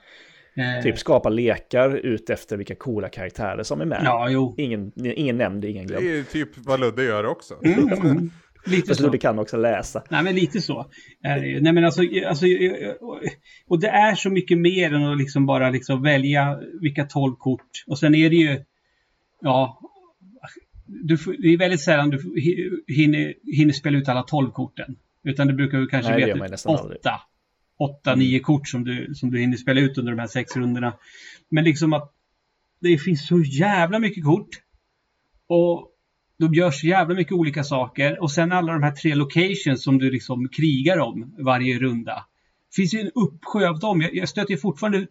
[0.58, 0.84] eh.
[0.84, 4.02] typ skapa lekar ut efter vilka coola karaktärer som är med.
[4.04, 4.56] Ja, jo.
[4.58, 6.06] Ingen, ingen nämnd, ingen glömd.
[6.06, 7.56] Det är typ vad Ludde gör också.
[7.66, 8.32] Mm, mm.
[8.66, 9.10] Lite så.
[9.10, 10.04] Du kan också läsa.
[10.10, 10.86] Nej, men lite så.
[11.24, 12.46] Nej, men alltså, alltså,
[13.68, 17.70] och det är så mycket mer än att liksom bara liksom välja vilka tolv kort.
[17.88, 18.60] Och sen är det ju,
[19.42, 19.80] ja,
[20.86, 22.18] du, det är väldigt sällan du
[22.88, 24.96] hinner, hinner spela ut alla tolv korten.
[25.24, 27.00] Utan det brukar du kanske Nej, veta åtta, aldrig.
[27.80, 28.20] Åtta, mm.
[28.20, 30.94] nio kort som du, som du hinner spela ut under de här sex rundorna.
[31.50, 32.14] Men liksom att
[32.80, 34.50] det finns så jävla mycket kort.
[35.48, 35.92] Och
[36.40, 39.98] de gör så jävla mycket olika saker och sen alla de här tre locations som
[39.98, 42.26] du liksom krigar om varje runda.
[42.70, 44.02] Det finns ju en uppsjö av dem.
[44.02, 45.08] Jag, jag stöter fortfarande,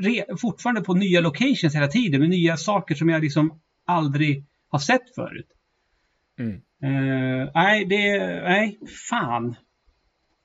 [0.00, 4.78] re, fortfarande på nya locations hela tiden med nya saker som jag liksom aldrig har
[4.78, 5.48] sett förut.
[6.38, 6.52] Mm.
[6.84, 8.78] Uh, nej, det, nej,
[9.10, 9.56] fan.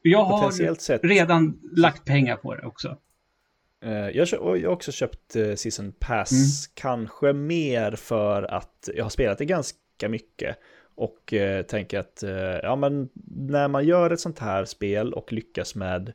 [0.09, 1.03] Jag har sett.
[1.03, 2.97] redan lagt pengar på det också.
[3.85, 6.47] Uh, jag, har också köpt uh, Season Pass, mm.
[6.73, 10.57] kanske mer för att jag har spelat det ganska mycket.
[10.99, 12.31] Och eh, tänker att eh,
[12.63, 16.13] ja, men när man gör ett sånt här spel och lyckas med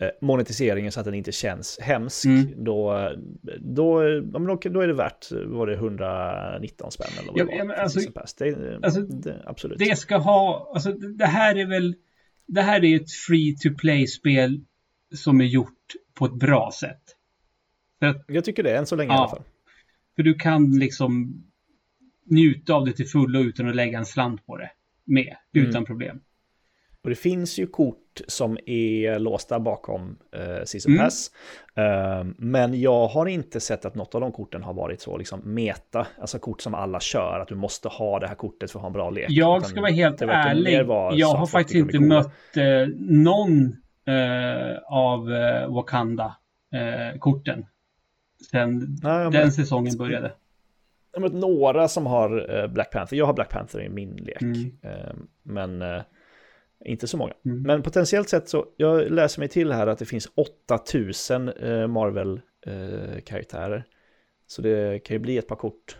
[0.00, 2.64] eh, monetiseringen så att den inte känns hemsk, mm.
[2.64, 3.10] då,
[3.58, 7.68] då, ja, då, då är det värt, var det 119 spänn eller vad ja, det
[7.68, 7.74] var?
[7.74, 8.00] Alltså,
[8.38, 9.78] det, alltså, det, absolut.
[9.78, 11.94] Det ska ha, alltså det här är väl,
[12.46, 14.64] det här är ett free to play-spel
[15.14, 17.02] som är gjort på ett bra sätt.
[18.00, 19.42] Att, jag tycker det, än så länge ja, i alla fall.
[20.16, 21.42] För du kan liksom
[22.24, 24.70] njuta av det till fullo utan att lägga en slant på det
[25.04, 25.68] med, mm.
[25.68, 26.20] utan problem.
[27.04, 31.04] Och det finns ju kort som är låsta bakom eh, Season mm.
[31.04, 31.30] Pass.
[31.78, 35.54] Uh, men jag har inte sett att något av de korten har varit så liksom
[35.54, 38.82] meta, alltså kort som alla kör, att du måste ha det här kortet för att
[38.82, 39.26] ha en bra lek.
[39.28, 40.72] Jag ska vara helt ärlig,
[41.20, 43.76] jag har faktiskt inte mött eh, någon
[44.06, 47.64] eh, av eh, Wakanda-korten eh,
[48.50, 50.32] sen Nej, den säsongen började.
[51.12, 54.16] Jag har mött några som har eh, Black Panther, jag har Black Panther i min
[54.16, 54.42] lek.
[54.42, 54.72] Mm.
[54.82, 55.82] Ehm, men
[56.84, 57.34] inte så många.
[57.44, 57.62] Mm.
[57.62, 63.76] Men potentiellt sett så, jag läser mig till här att det finns 8000 eh, Marvel-karaktärer.
[63.76, 63.82] Eh,
[64.46, 65.98] så det kan ju bli ett par kort.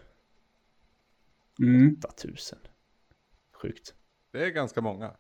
[1.61, 1.97] Mm.
[2.09, 2.59] 8000.
[3.63, 3.95] Sjukt.
[4.33, 5.17] Det är ganska många.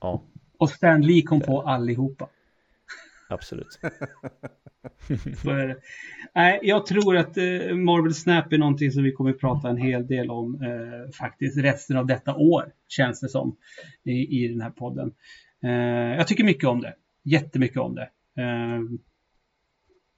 [0.00, 0.24] Ja.
[0.58, 2.28] Och Stan Lee kom på allihopa.
[3.28, 3.78] Absolut.
[6.34, 9.76] Nej, jag tror att eh, Marvel Snap är någonting som vi kommer att prata en
[9.76, 13.56] hel del om eh, faktiskt resten av detta år, känns det som,
[14.04, 15.12] i, i den här podden.
[15.62, 16.94] Eh, jag tycker mycket om det.
[17.24, 18.08] Jättemycket om det.
[18.42, 18.80] Eh,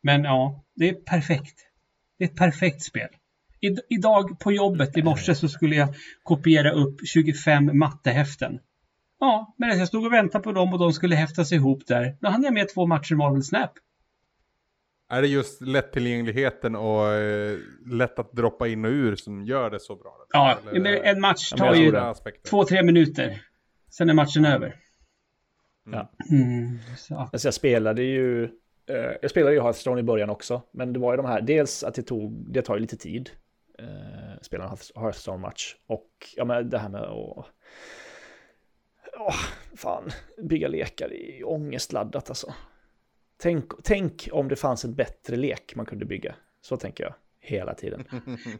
[0.03, 1.59] men ja, det är perfekt.
[2.19, 3.09] Det är ett perfekt spel.
[3.61, 8.59] I, idag på jobbet i morse så skulle jag kopiera upp 25 mattehäften.
[9.21, 12.16] Ja, men jag stod och väntade på dem och de skulle häftas ihop där.
[12.21, 13.71] Då hann jag med två matcher Marvel Snap.
[15.11, 19.81] Är det just lättillgängligheten och eh, lätt att droppa in och ur som gör det
[19.81, 20.27] så bra?
[20.33, 21.93] Ja, Eller, en match tar ju
[22.51, 23.43] två, tre minuter.
[23.91, 24.67] Sen är matchen över.
[25.87, 25.99] Mm.
[25.99, 26.13] Ja.
[26.31, 26.79] Mm,
[27.33, 28.45] Alltså jag spelade ju,
[28.87, 31.85] eh, jag spelade ju Hearthstone i början också, men det var ju de här, dels
[31.85, 33.31] att det tog, det tar ju lite tid,
[33.79, 37.47] eh, spela en Hearthstone-match, och ja men det här med att
[39.21, 39.35] Åh,
[39.77, 40.11] fan,
[40.43, 42.55] bygga lekar är ångestladdat alltså.
[43.43, 46.34] Tänk, tänk om det fanns en bättre lek man kunde bygga.
[46.61, 48.05] Så tänker jag hela tiden.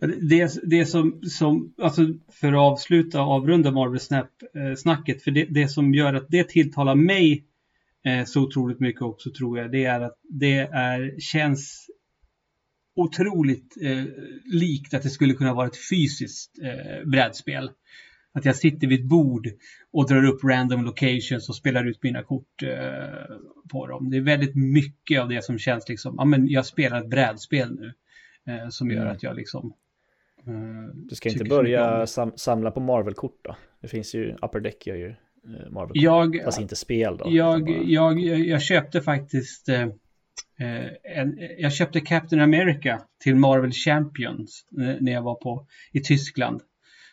[0.31, 2.03] Det, det som, som, alltså
[2.33, 6.49] för att avsluta och avrunda Marvel Snap-snacket, eh, för det, det som gör att det
[6.49, 7.45] tilltalar mig
[8.05, 11.87] eh, så otroligt mycket också tror jag, det är att det är, känns
[12.97, 14.05] otroligt eh,
[14.45, 17.71] likt att det skulle kunna vara ett fysiskt eh, brädspel.
[18.39, 19.49] Att jag sitter vid ett bord
[19.93, 23.37] och drar upp random locations och spelar ut mina kort eh,
[23.73, 24.11] på dem.
[24.11, 27.75] Det är väldigt mycket av det som känns liksom, ja men jag spelar ett brädspel
[27.75, 27.93] nu.
[28.49, 29.13] Eh, som gör mm.
[29.13, 29.73] att jag liksom...
[30.47, 33.57] Eh, du ska inte börja sam samla på Marvel-kort då?
[33.81, 36.03] Det finns ju, Upper Deck gör ju eh, Marvel-kort.
[36.03, 37.25] Jag, fast inte spel då.
[37.29, 37.83] Jag, bara...
[37.85, 39.83] jag, jag köpte faktiskt eh,
[40.59, 44.67] eh, en, jag köpte Captain America till Marvel Champions
[45.01, 46.61] när jag var på, i Tyskland.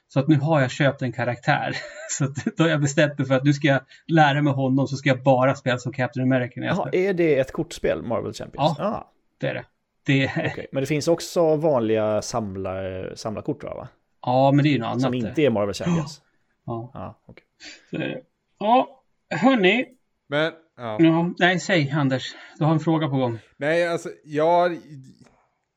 [0.08, 1.76] Så att nu har jag köpt en karaktär.
[2.10, 2.28] Så
[2.58, 5.10] då har jag bestämt mig för att nu ska jag lära mig honom så ska
[5.10, 6.60] jag bara spela som Captain America.
[6.60, 8.76] Jaha, är det ett kortspel, Marvel Champions?
[8.78, 9.12] Ja, ah.
[9.38, 9.66] det är det.
[10.06, 10.26] det...
[10.26, 10.68] Okay.
[10.72, 12.72] Men det finns också vanliga samla,
[13.16, 13.88] samlarkort va?
[14.22, 15.02] Ja, men det är ju något annat.
[15.02, 16.22] Som inte är Marvel Champions?
[16.68, 16.92] Ja.
[16.94, 17.44] Ja, okay.
[17.90, 18.22] Så är det.
[18.60, 19.86] Ja, hörni.
[20.28, 20.98] Men, ja.
[21.00, 21.34] ja.
[21.40, 22.36] Nej, säg Anders.
[22.58, 23.40] Du har en fråga på gång.
[23.58, 24.78] Nej, alltså jag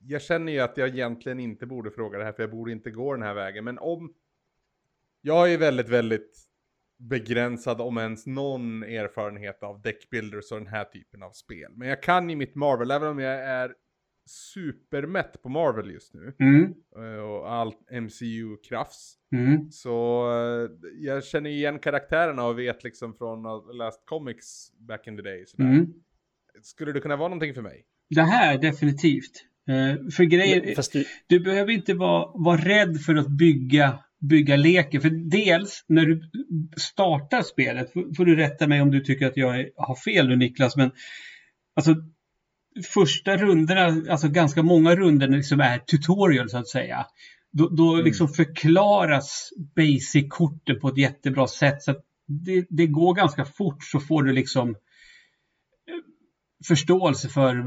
[0.09, 2.91] jag känner ju att jag egentligen inte borde fråga det här för jag borde inte
[2.91, 3.65] gå den här vägen.
[3.65, 4.15] Men om...
[5.21, 6.49] Jag är väldigt, väldigt
[6.99, 11.73] begränsad om ens någon erfarenhet av deckbuilders och den här typen av spel.
[11.77, 13.75] Men jag kan i mitt Marvel, även om jag är
[14.27, 16.35] supermätt på Marvel just nu.
[16.39, 16.75] Mm.
[16.97, 19.15] Eh, och allt MCU-krafts.
[19.33, 19.71] Mm.
[19.71, 23.43] Så uh, jag känner igen karaktärerna och vet liksom från
[23.77, 25.45] Last Comics back in the day.
[25.59, 25.87] Mm.
[26.63, 27.85] Skulle det kunna vara någonting för mig?
[28.11, 29.49] Det här definitivt.
[29.69, 31.05] Uh, för grejer, du...
[31.27, 31.41] du...
[31.41, 35.01] behöver inte vara, vara rädd för att bygga, bygga leken.
[35.01, 36.31] För dels när du
[36.77, 40.37] startar spelet, får, du rätta mig om du tycker att jag är, har fel nu
[40.37, 40.91] Niklas, men
[41.77, 41.95] alltså
[42.95, 47.07] första rundorna, alltså ganska många runder liksom är tutorial så att säga.
[47.53, 48.05] Då, då mm.
[48.05, 51.83] liksom förklaras basic-korten på ett jättebra sätt.
[51.83, 51.95] Så
[52.27, 54.77] det, det, går ganska fort så får du liksom
[56.67, 57.65] förståelse för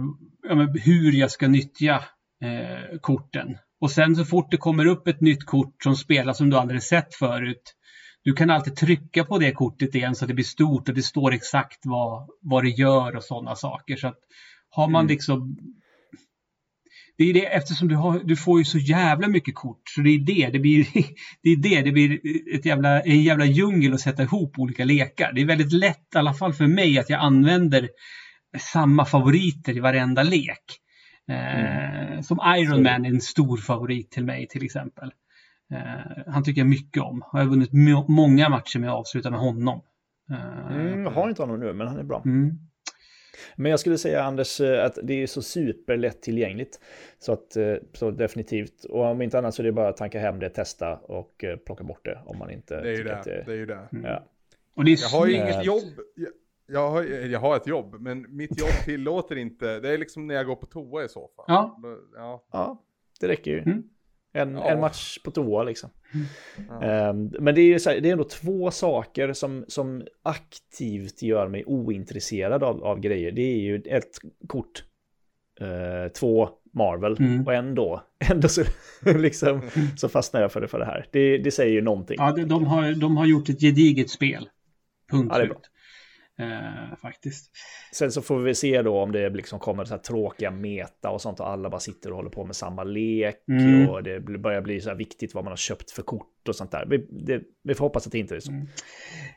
[0.50, 2.04] ja, hur jag ska nyttja
[2.44, 3.58] eh, korten.
[3.80, 6.84] Och sen så fort det kommer upp ett nytt kort som spelas som du aldrig
[6.84, 7.76] sett förut.
[8.24, 11.04] Du kan alltid trycka på det kortet igen så att det blir stort och det
[11.04, 13.96] står exakt vad, vad det gör och sådana saker.
[13.96, 14.20] Så att
[14.70, 15.10] har man mm.
[15.10, 15.58] liksom
[17.18, 19.82] det är det eftersom du, har, du får ju så jävla mycket kort.
[19.90, 20.88] Så det är det, det blir,
[21.44, 22.20] det är det, det blir
[22.56, 25.34] ett jävla, en jävla djungel att sätta ihop olika lekar.
[25.34, 27.90] Det är väldigt lätt, i alla fall för mig, att jag använder
[28.60, 30.82] samma favoriter i varenda lek.
[31.30, 32.24] Eh, mm.
[32.24, 35.12] Som Iron Man är en stor favorit till mig till exempel.
[35.72, 37.24] Eh, han tycker jag mycket om.
[37.32, 37.72] Jag har vunnit
[38.08, 39.82] många matcher med att avsluta med honom.
[40.32, 42.22] Eh, mm, jag har inte honom nu, men han är bra.
[42.26, 42.52] Mm.
[43.56, 46.80] Men jag skulle säga Anders att det är så superlätt tillgängligt.
[47.20, 47.58] Så att
[47.94, 48.84] så definitivt.
[48.84, 51.84] Och om inte annat så är det bara att tanka hem det, testa och plocka
[51.84, 53.22] bort det om man inte det är ju det.
[53.26, 53.88] det, det är ju det.
[54.04, 54.24] Ja.
[54.76, 56.00] Och det är jag har ju inget jobb.
[56.72, 59.80] Jag, jag, har, jag har ett jobb, men mitt jobb tillåter inte.
[59.80, 61.46] Det är liksom när jag går på toa i så fall.
[61.48, 61.80] Ja,
[62.16, 62.48] ja.
[62.52, 62.84] ja
[63.20, 63.60] det räcker ju.
[63.60, 63.84] Mm.
[64.34, 64.70] En, ja.
[64.70, 65.90] en match på toa liksom.
[66.70, 67.10] Ja.
[67.10, 71.48] Um, men det är, så här, det är ändå två saker som, som aktivt gör
[71.48, 73.32] mig ointresserad av, av grejer.
[73.32, 74.18] Det är ju ett
[74.48, 74.84] kort,
[75.62, 77.48] uh, två Marvel mm.
[77.48, 78.64] och ändå, ändå så,
[79.06, 79.62] liksom,
[79.98, 81.08] så fastnar jag för det, för det här.
[81.12, 82.16] Det, det säger ju någonting.
[82.20, 84.50] Ja, de, har, de har gjort ett gediget spel.
[85.12, 85.71] Punkt ja, slut.
[86.42, 87.52] Eh, faktiskt.
[87.94, 91.22] Sen så får vi se då om det liksom kommer så här tråkiga meta och
[91.22, 93.90] sånt och alla bara sitter och håller på med samma lek mm.
[93.90, 96.72] och det börjar bli så här viktigt vad man har köpt för kort och sånt
[96.72, 96.86] där.
[96.90, 98.52] Vi, det, vi får hoppas att det inte är så.
[98.52, 98.68] Mm.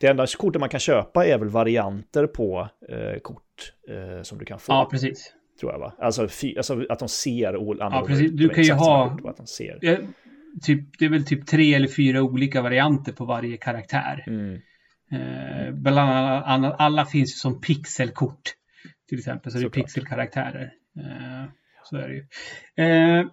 [0.00, 4.44] Det enda kortet man kan köpa är väl varianter på eh, kort eh, som du
[4.44, 4.72] kan få.
[4.72, 5.32] Ja, precis.
[5.60, 5.94] Tror jag va?
[5.98, 6.22] Alltså,
[6.56, 8.32] alltså att de ser annorlunda Ja, precis.
[8.32, 9.16] Du kan ju ha...
[9.16, 9.78] Kort, att de ser.
[9.80, 9.96] Ja,
[10.62, 14.24] typ, det är väl typ tre eller fyra olika varianter på varje karaktär.
[14.26, 14.60] Mm.
[15.14, 16.10] Eh, bland
[16.44, 18.54] annat, alla finns ju som pixelkort.
[19.08, 20.72] Till exempel så, så det är pixelkaraktärer.
[20.98, 21.44] Eh,
[21.84, 22.26] så är det ju.
[22.84, 23.26] Eh,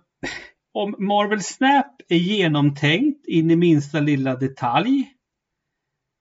[0.74, 5.14] om Marvel Snap är genomtänkt in i minsta lilla detalj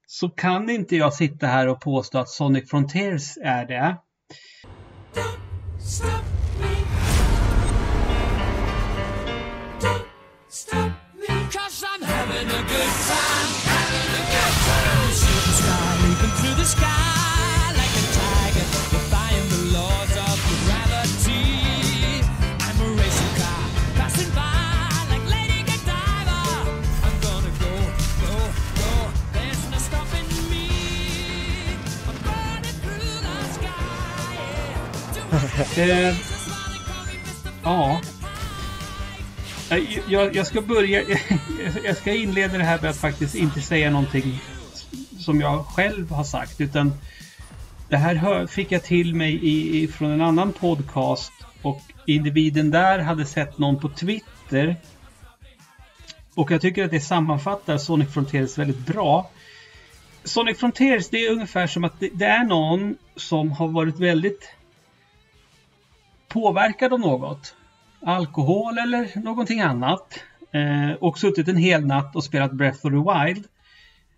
[0.07, 3.97] så kan inte jag sitta här och påstå att Sonic Frontiers är det.
[5.81, 6.09] Stop
[6.61, 6.67] me.
[9.81, 10.07] Don't
[10.49, 10.90] stop
[35.61, 36.17] eh,
[37.63, 38.01] Ja.
[39.71, 41.03] Eh, jag, jag, ska börja.
[41.85, 44.41] Jag ska inleda det här med att faktiskt inte säga någonting
[45.19, 46.61] som jag själv har sagt.
[46.61, 46.93] Utan
[47.89, 51.33] det här hör, fick jag till mig i, från en annan podcast.
[51.63, 54.77] Och individen där hade sett någon på Twitter.
[56.35, 59.31] Och jag tycker att det sammanfattar Sonic Frontiers väldigt bra.
[60.25, 64.51] Sonic Frontiers det är ungefär som att det, det är någon som har varit väldigt
[66.31, 67.55] påverkad av något
[68.03, 70.25] alkohol eller någonting annat.
[70.53, 73.47] Eh, och suttit en hel natt och spelat Breath of the Wild.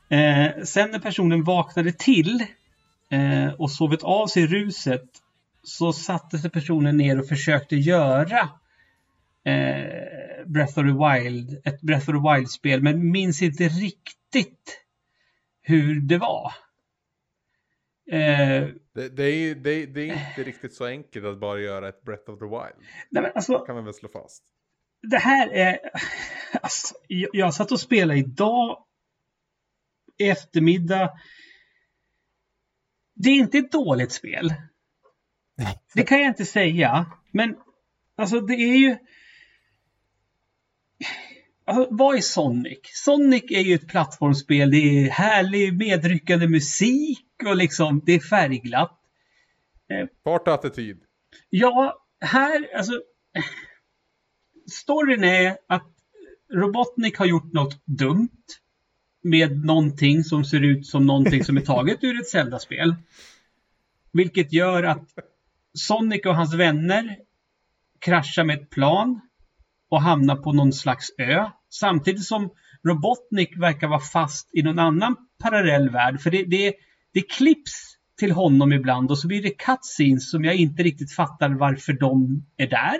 [0.08, 2.44] Eh, sen när personen vaknade till
[3.10, 5.04] eh, och sovit av sig ruset
[5.62, 8.40] så satte sig personen ner och försökte göra
[9.44, 14.80] eh, Breath of the Wild, ett Breath of the Wild-spel men minns inte riktigt
[15.62, 16.52] hur det var.
[18.10, 22.02] Eh, det, det, är, det, det, är inte riktigt så enkelt att bara göra ett
[22.02, 22.88] Breath of the Wild.
[23.10, 24.44] Nej, men alltså, det kan man väl slå fast.
[25.02, 25.78] Det här är...
[26.62, 28.84] Alltså, jag, jag satt och spelade idag
[30.18, 31.10] eftermiddag.
[33.14, 34.54] Det är inte ett dåligt spel.
[35.94, 37.12] Det kan jag inte säga.
[37.30, 37.56] Men
[38.16, 38.96] alltså det är ju...
[41.90, 42.78] Vad är Sonic?
[42.82, 44.70] Sonic är ju ett plattformsspel.
[44.70, 48.98] Det är härlig medryckande musik och liksom det är färgglatt.
[49.90, 51.02] Eh, Fart och attityd.
[51.50, 52.92] Ja, här alltså.
[54.70, 55.88] Storyn är att
[56.52, 58.44] Robotnik har gjort något dumt
[59.22, 62.94] med någonting som ser ut som någonting som är taget ur ett Zelda-spel.
[64.12, 65.08] Vilket gör att
[65.74, 67.18] Sonic och hans vänner
[67.98, 69.20] kraschar med ett plan
[69.92, 71.50] och hamnar på någon slags ö.
[71.68, 72.50] Samtidigt som
[72.84, 76.20] Robotnik verkar vara fast i någon annan parallell värld.
[76.20, 76.74] För det, det,
[77.12, 81.50] det klipps till honom ibland och så blir det cutscenes som jag inte riktigt fattar
[81.50, 82.98] varför de är där.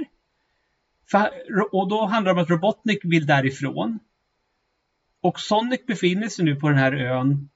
[1.11, 1.31] För,
[1.75, 3.99] och då handlar det om att Robotnik vill därifrån.
[5.21, 7.49] Och Sonic befinner sig nu på den här ön.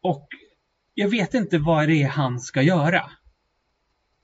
[0.00, 0.28] Och
[0.94, 3.10] jag vet inte vad det är han ska göra.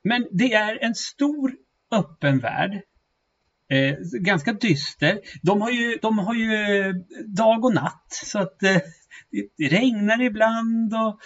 [0.03, 2.83] Men det är en stor öppen värld.
[3.71, 5.21] Eh, ganska dyster.
[5.43, 6.95] De har, ju, de har ju eh,
[7.27, 8.77] dag och natt så att eh,
[9.31, 11.21] det regnar ibland och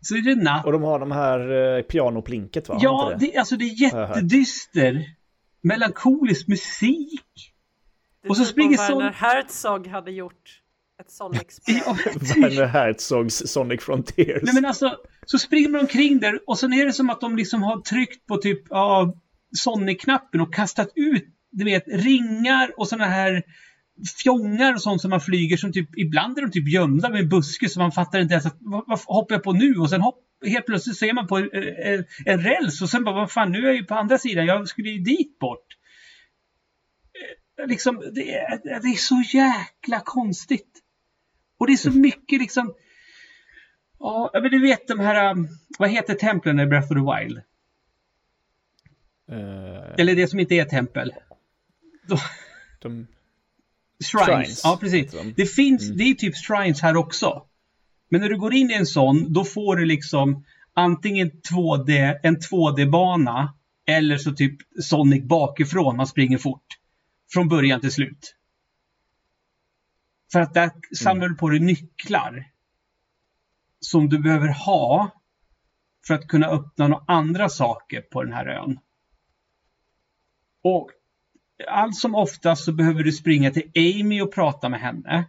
[0.00, 0.66] så är det natt.
[0.66, 2.78] Och de har de här eh, pianoplinket va?
[2.80, 3.26] Ja, det?
[3.26, 5.04] Det, alltså det är jättedyster.
[5.62, 7.54] Melankolisk musik.
[8.22, 8.90] Det och så typ springer Sonic...
[8.90, 10.62] Werner Herzog hade gjort
[11.00, 11.80] ett Sonic-spel.
[11.86, 11.96] Ja,
[12.36, 14.42] Werner Herzogs Sonic Frontiers.
[14.42, 14.96] Nej men alltså,
[15.26, 18.26] så springer man omkring där och sen är det som att de liksom har tryckt
[18.26, 19.14] på typ ja,
[19.56, 23.42] Sony-knappen och kastat ut du vet, ringar och sådana här
[24.22, 27.28] fjongar och sånt som man flyger som typ, ibland är de typ gömda med en
[27.28, 30.00] buske så man fattar inte ens att vad, vad hoppar jag på nu och sen
[30.00, 33.32] hopp, helt plötsligt så är man på en, en, en räls och sen bara, vad
[33.32, 35.66] fan, nu är jag ju på andra sidan, jag skulle ju dit bort.
[37.60, 40.82] Eh, liksom, det är, det är så jäkla konstigt.
[41.58, 42.74] Och det är så mycket liksom,
[43.98, 45.36] ja, men du vet de här,
[45.78, 47.42] vad heter templen i Breath of the Wild?
[49.32, 51.12] Uh, Eller det som inte är tempel.
[52.08, 52.18] De,
[52.78, 53.06] de...
[54.04, 54.26] Shrines.
[54.26, 54.60] shrines.
[54.64, 55.14] Ja, precis.
[55.36, 55.96] Det finns, mm.
[55.96, 57.42] det är typ shrines här också.
[58.08, 62.36] Men när du går in i en sån, då får du liksom antingen 2D, en
[62.36, 63.54] 2D-bana
[63.86, 66.66] eller så typ Sonic bakifrån, man springer fort.
[67.32, 68.34] Från början till slut.
[70.32, 71.34] För att där samlar mm.
[71.34, 72.50] du på dig nycklar.
[73.80, 75.10] Som du behöver ha
[76.06, 78.78] för att kunna öppna några andra saker på den här ön.
[80.68, 80.90] Och
[81.68, 85.24] allt som oftast så behöver du springa till Amy och prata med henne.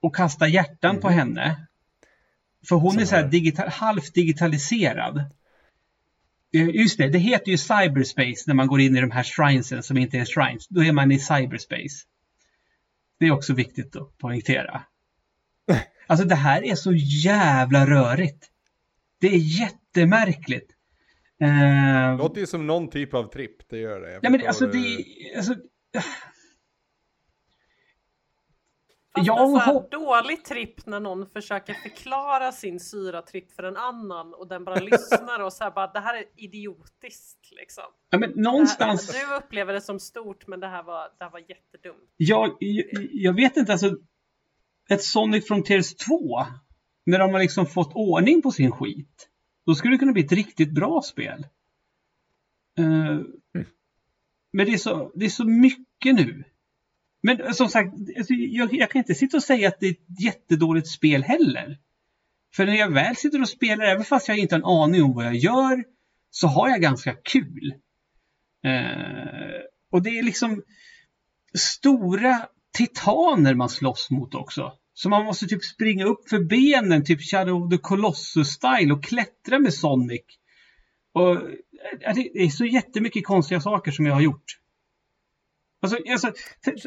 [0.00, 1.02] Och kasta hjärtan mm.
[1.02, 1.66] på henne.
[2.68, 5.18] För hon är så här digital, halvt digitaliserad.
[6.54, 9.82] Eh, just det, det heter ju cyberspace när man går in i de här shrinesen
[9.82, 10.68] som inte är shrines.
[10.68, 12.06] Då är man i cyberspace.
[13.18, 14.82] Det är också viktigt att poängtera.
[16.06, 16.92] Alltså det här är så
[17.24, 18.50] jävla rörigt.
[19.20, 20.70] Det är jättemärkligt.
[21.42, 24.18] Uh, Låter ju som någon typ av tripp, det gör det.
[24.22, 25.04] Nej men alltså det,
[25.36, 25.54] alltså,
[29.14, 34.48] Fast jag en dålig tripp när någon försöker förklara sin syratripp för en annan och
[34.48, 37.84] den bara lyssnar och så här bara det här är idiotiskt liksom.
[38.10, 39.12] Ja, men någonstans...
[39.12, 42.10] Här, du upplever det som stort men det här var, det här var jättedumt.
[42.16, 43.96] Jag, jag, jag vet inte alltså.
[44.90, 46.16] Ett Sonic Frontiers 2.
[47.06, 49.28] När de har liksom fått ordning på sin skit.
[49.66, 51.46] Då skulle det kunna bli ett riktigt bra spel.
[52.78, 53.10] Uh,
[53.54, 53.66] mm.
[54.52, 56.44] Men det är, så, det är så mycket nu.
[57.22, 59.90] Men eh, som sagt, alltså, jag, jag, kan inte sitta och säga att det är
[59.90, 61.78] ett jättedåligt spel heller.
[62.54, 65.14] För när jag väl sitter och spelar, även fast jag inte har en aning om
[65.14, 65.84] vad jag gör,
[66.30, 67.74] så har jag ganska kul.
[68.66, 69.60] Uh,
[69.90, 70.62] och det är liksom
[71.54, 74.72] stora titaner man slåss mot också.
[74.94, 79.58] Så man måste typ springa upp för benen, typ Shadow of the Colossus-style och klättra
[79.58, 80.22] med Sonic.
[81.12, 84.58] Och eh, det är så jättemycket konstiga saker som jag har gjort.
[85.82, 86.32] Alltså, alltså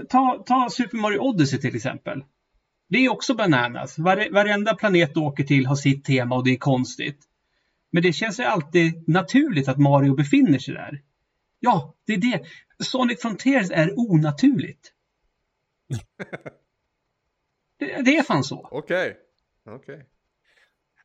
[0.09, 2.23] ta, ta Super Mario Odyssey till exempel.
[2.89, 3.97] Det är också bananas.
[3.97, 7.19] Var, varenda planet du åker till har sitt tema och det är konstigt.
[7.91, 11.01] Men det känns ju alltid naturligt att Mario befinner sig där.
[11.59, 12.45] Ja, det är det.
[12.83, 14.91] Sonic Frontiers är onaturligt.
[17.77, 18.67] Det, det är fan så.
[18.71, 19.09] Okej.
[19.09, 19.75] Okay.
[19.75, 19.95] Okej.
[19.95, 20.05] Okay.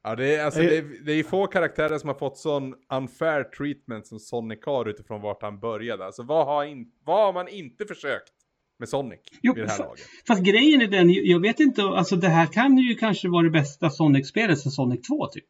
[0.02, 3.44] Ja, det är, alltså, det, är, det är få karaktärer som har fått sån unfair
[3.44, 6.06] treatment som Sonic har utifrån vart han började.
[6.06, 8.32] Alltså vad har, in, vad har man inte försökt
[8.78, 10.04] med Sonic jo, vid det här laget?
[10.26, 13.50] Fast grejen är den, jag vet inte, alltså det här kan ju kanske vara det
[13.50, 15.46] bästa Sonic-spelet sen Sonic 2 typ.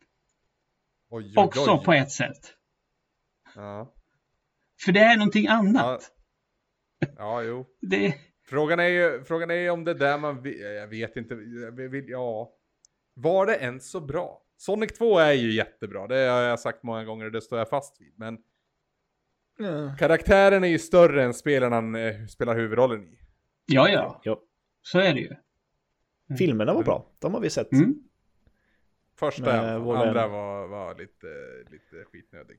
[1.11, 1.85] Oj, oj, Också oj.
[1.85, 2.55] på ett sätt.
[3.55, 3.95] Ja.
[4.85, 6.13] För det är någonting annat.
[6.99, 7.67] Ja, ja jo.
[7.81, 8.15] det,
[8.51, 10.43] Frågan är ju, frågan är ju om det där man
[10.79, 12.53] jag vet inte, jag vill, ja.
[13.15, 14.43] Var det ens så bra?
[14.57, 17.69] Sonic 2 är ju jättebra, det har jag sagt många gånger och det står jag
[17.69, 18.13] fast vid.
[18.17, 18.39] Men
[19.59, 19.97] mm.
[19.97, 23.19] karaktären är ju större än spelaren han eh, spelar huvudrollen i.
[23.67, 24.41] Ja, ja, ja.
[24.83, 25.27] Så är det ju.
[25.27, 26.39] Mm.
[26.39, 27.73] Filmerna var bra, de har vi sett.
[27.73, 27.95] Mm.
[29.19, 31.27] Första, andra var, var lite,
[31.71, 32.59] lite skitnödig.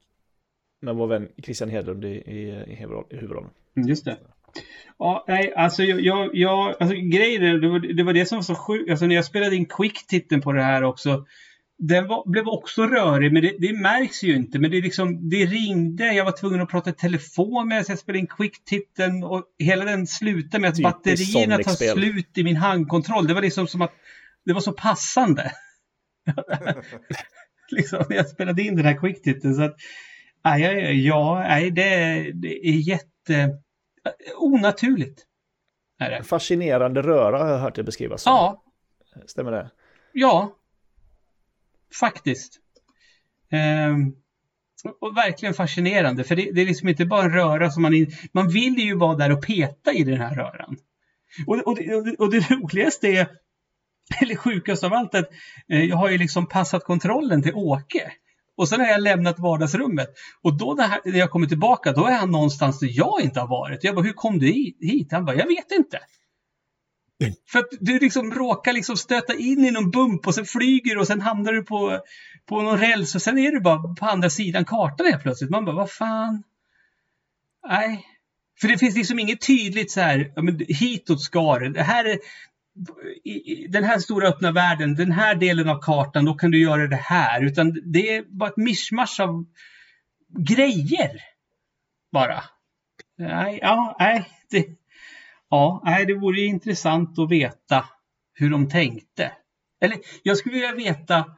[0.79, 3.49] Med vår vän Christian Hedlund i, i, i huvudrollen.
[3.75, 4.17] Mm, just det.
[4.99, 8.37] Ja, nej, alltså jag, jag, jag alltså grejen är, det var, det var det som
[8.37, 11.25] var så sjukt, alltså när jag spelade in quick-titeln på det här också,
[11.77, 14.59] den var, blev också rörig, men det, det, märks ju inte.
[14.59, 18.19] Men det, liksom, det ringde, jag var tvungen att prata i telefon medan jag spelade
[18.19, 23.27] in quick-titeln och hela den slutade med att batterierna tar slut i min handkontroll.
[23.27, 23.93] Det var liksom som att
[24.45, 25.51] det var så passande.
[27.71, 29.55] liksom när jag spelade in den här quick-titeln.
[29.55, 29.75] Så att,
[30.43, 33.49] nej, ja, det, det är jätte
[34.37, 35.25] onaturligt.
[35.99, 36.23] Är det.
[36.23, 38.33] Fascinerande röra har jag hört det beskrivas som.
[38.33, 38.63] Ja.
[39.25, 39.71] Stämmer det?
[40.13, 40.55] Ja.
[41.99, 42.59] Faktiskt.
[43.51, 44.15] Ehm,
[45.01, 47.93] och verkligen fascinerande, för det, det, är liksom inte bara en röra som man...
[47.93, 50.77] In, man vill ju vara där och peta i den här röran.
[51.47, 53.27] Och, och, och, och det roligaste är,
[54.21, 55.29] eller sjukast av allt, att
[55.69, 58.11] eh, jag har ju liksom passat kontrollen till Åke.
[58.57, 60.09] Och sen har jag lämnat vardagsrummet.
[60.41, 63.47] Och då när, när jag kommer tillbaka, då är han någonstans där jag inte har
[63.47, 63.83] varit.
[63.83, 65.07] Jag bara, hur kom du hit?
[65.11, 65.99] Han bara, jag vet inte.
[67.21, 67.33] Mm.
[67.47, 71.07] För att du liksom råkar liksom stöta in i någon bump och sen flyger och
[71.07, 71.99] sen hamnar du på,
[72.45, 75.49] på någon räls och sen är du bara på andra sidan kartan helt plötsligt.
[75.51, 76.43] Man bara, vad fan?
[77.67, 78.05] Nej.
[78.61, 81.69] För det finns liksom inget tydligt så här, ja, men hitåt ska det.
[81.69, 82.19] Det här är,
[83.23, 86.87] i, den här stora öppna världen, den här delen av kartan, då kan du göra
[86.87, 87.43] det här.
[87.45, 89.45] Utan det är bara ett mischmasch av
[90.39, 91.21] grejer.
[92.11, 92.43] Bara.
[93.17, 94.29] Nej, ja, nej.
[94.49, 94.65] Det,
[95.49, 97.85] ja, nej, det vore intressant att veta
[98.33, 99.31] hur de tänkte.
[99.81, 101.35] Eller jag skulle vilja veta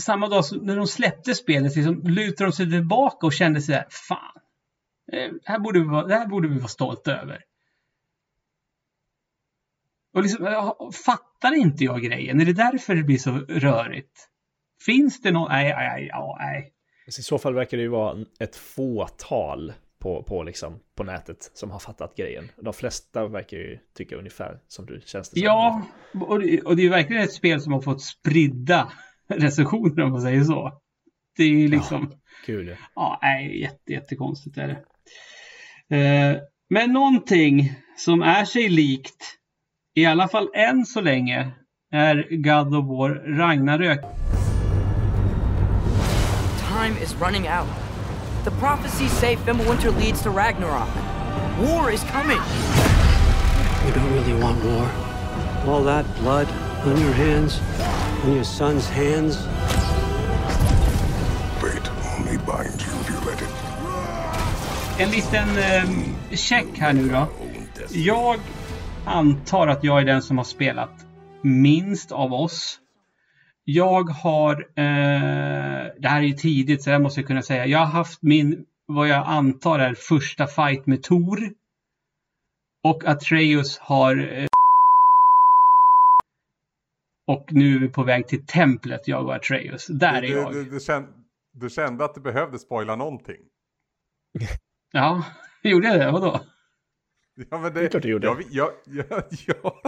[0.00, 3.74] samma dag som när de släppte spelet, liksom, lutade de sig tillbaka och kände sig
[3.74, 4.40] där, fan,
[5.10, 7.44] det här borde vi vara, det här borde vi vara stolta över.
[10.18, 10.72] Och liksom,
[11.04, 12.40] fattar inte jag grejen?
[12.40, 14.28] Är det därför det blir så rörigt?
[14.86, 15.48] Finns det någon?
[15.48, 16.72] Nej, nej, ja, nej.
[17.06, 21.70] I så fall verkar det ju vara ett fåtal på, på, liksom, på nätet som
[21.70, 22.50] har fattat grejen.
[22.62, 25.82] De flesta verkar ju tycka ungefär som du känns det Ja,
[26.20, 28.92] och det, och det är verkligen ett spel som har fått spridda
[29.28, 30.80] recensioner om man säger så.
[31.36, 32.08] Det är ju liksom...
[32.10, 32.76] Ja, kul.
[32.94, 34.84] Ja, nej, jätte, jättekonstigt är det.
[35.96, 36.36] Eh,
[36.70, 39.37] men någonting som är sig likt
[39.98, 41.50] i alla fall än så länge,
[41.92, 44.00] är God of War Ragnarök.
[46.68, 47.68] Time is running out.
[48.44, 50.88] The prophecies say Fimbulwinter leads to Ragnarok.
[51.60, 52.40] War is coming.
[53.86, 54.88] You don't really want war.
[55.66, 56.48] All that blood
[56.84, 57.60] on your hands,
[58.24, 59.36] on your son's hands.
[61.60, 63.48] Fate only binds you if you let it.
[64.98, 67.26] En liten eh, check här nu då.
[67.90, 68.40] Jag
[69.08, 71.06] antar att jag är den som har spelat
[71.42, 72.80] minst av oss.
[73.64, 77.86] Jag har, eh, det här är ju tidigt så jag måste kunna säga, jag har
[77.86, 81.38] haft min, vad jag antar är första fight med Tor.
[82.84, 84.46] Och Atreus har eh,
[87.26, 89.86] och nu är vi på väg till templet, jag och Atreus.
[89.86, 90.52] Där du, är jag.
[90.52, 91.08] Du, du, kände,
[91.52, 93.40] du, kände, att du behövde spoila någonting?
[94.92, 95.24] ja,
[95.62, 96.10] gjorde jag det?
[96.10, 96.40] Vadå?
[97.50, 98.26] Ja, men det, det är klart du gjorde.
[98.26, 99.80] Ja, ja, ja, ja.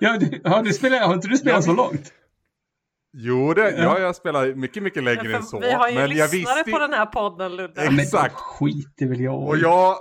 [0.00, 2.12] ja, du, har, du spelat, har inte du spelat ja, så långt?
[3.12, 3.98] Jo, det, ja.
[3.98, 5.60] jag spelar mycket, mycket längre än så.
[5.60, 6.70] Vi har ju men lyssnare jag visste...
[6.70, 7.82] på den här podden, Ludde.
[7.82, 8.34] Exakt.
[8.34, 9.96] Skit vill jag Och jag...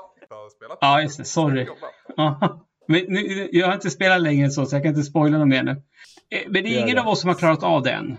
[0.56, 0.78] spelat.
[0.82, 1.26] Ja, just det.
[1.26, 1.68] Sorry.
[2.88, 5.48] Men nu, jag har inte spelat längre än så, så jag kan inte spoila något
[5.48, 5.72] mer nu.
[5.72, 8.18] Eh, men det är ingen av oss som har klarat av det än.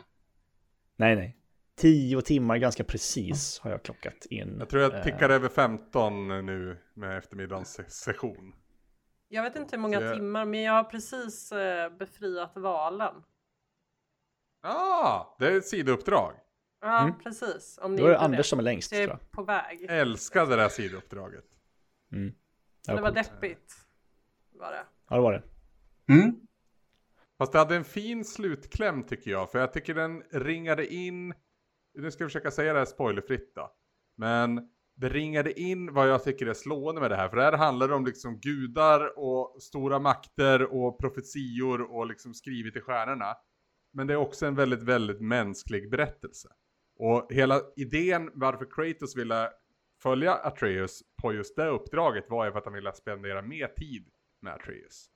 [0.99, 1.38] Nej, nej.
[1.79, 4.57] Tio timmar ganska precis har jag klockat in.
[4.59, 5.37] Jag tror jag tickar eh...
[5.37, 8.55] över 15 nu med eftermiddagens session.
[9.29, 10.15] Jag vet inte hur många jag...
[10.15, 13.15] timmar, men jag har precis eh, befriat valen.
[14.63, 16.33] Ja, ah, det är ett sidouppdrag.
[16.81, 17.19] Ja, mm.
[17.19, 17.79] precis.
[17.83, 18.51] Om ni Då är det Anders det.
[18.51, 18.93] som är längst.
[18.93, 19.31] Jag är tror jag.
[19.31, 19.87] på väg.
[19.89, 21.45] Älskade det här sidouppdraget.
[22.13, 22.35] Mm.
[22.87, 23.75] Det, det var deppigt.
[24.53, 24.85] Var det.
[25.09, 25.43] Ja, det var det.
[26.13, 26.41] Mm.
[27.39, 29.51] Fast det hade en fin slutkläm tycker jag.
[29.51, 31.35] För jag tycker den ringade in
[31.95, 33.73] nu ska jag försöka säga det här spoilerfritt då.
[34.17, 37.29] Men det ringade in vad jag tycker är slående med det här.
[37.29, 42.77] För det här handlar om liksom gudar och stora makter och profetior och liksom skrivit
[42.77, 43.37] i stjärnorna.
[43.93, 46.49] Men det är också en väldigt, väldigt mänsklig berättelse.
[46.99, 49.51] Och hela idén varför Kratos ville
[50.03, 54.09] följa Atreus på just det uppdraget var ju för att han ville spendera mer tid
[54.43, 55.11] med Atreus.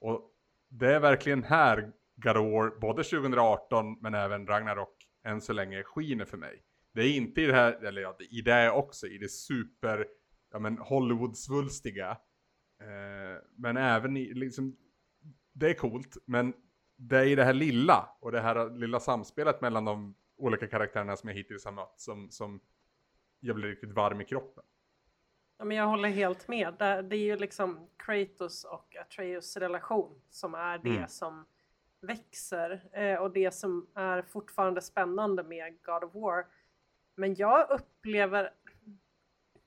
[0.00, 0.30] Och
[0.70, 5.82] det är verkligen här God of War, både 2018 men även Ragnarok än så länge
[5.82, 6.62] skiner för mig.
[6.94, 10.06] Det är inte i det här, eller ja, i det också, i det super,
[10.52, 12.10] ja men Hollywood-svulstiga.
[12.80, 14.76] Eh, men även i, liksom,
[15.52, 16.54] det är coolt, men
[16.96, 21.16] det är i det här lilla och det här lilla samspelet mellan de olika karaktärerna
[21.16, 22.60] som jag hittills har mött som, som
[23.40, 24.64] jag blir riktigt varm i kroppen.
[25.58, 26.74] Ja, men jag håller helt med.
[26.78, 31.08] Det, är ju liksom Kratos och Atreus relation som är det mm.
[31.08, 31.46] som
[32.00, 36.46] växer eh, och det som är fortfarande spännande med God of War.
[37.14, 38.50] Men jag upplever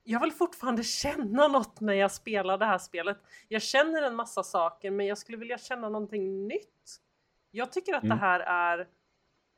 [0.04, 3.18] jag vill fortfarande känna något när jag spelar det här spelet.
[3.48, 7.02] Jag känner en massa saker men jag skulle vilja känna någonting nytt.
[7.52, 8.18] Jag tycker att mm.
[8.18, 8.88] det här är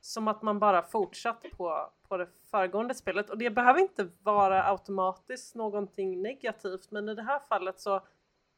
[0.01, 4.63] som att man bara fortsatt på, på det föregående spelet och det behöver inte vara
[4.63, 8.01] automatiskt någonting negativt men i det här fallet så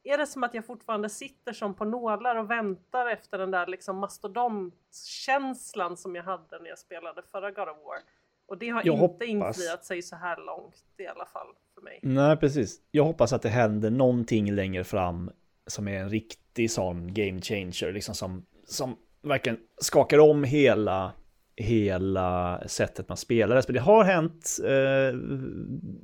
[0.05, 3.67] är det som att jag fortfarande sitter som på nålar och väntar efter den där
[3.67, 7.99] liksom mastodontkänslan som jag hade när jag spelade förra God of War.
[8.47, 9.27] Och det har jag inte hoppas...
[9.27, 11.99] infriat sig så här långt i alla fall för mig.
[12.03, 12.81] Nej, precis.
[12.91, 15.31] Jag hoppas att det händer någonting längre fram
[15.67, 21.11] som är en riktig sån game changer, liksom som, som verkligen skakar om hela
[21.57, 23.73] hela sättet man spelar det.
[23.73, 25.19] Det har hänt eh,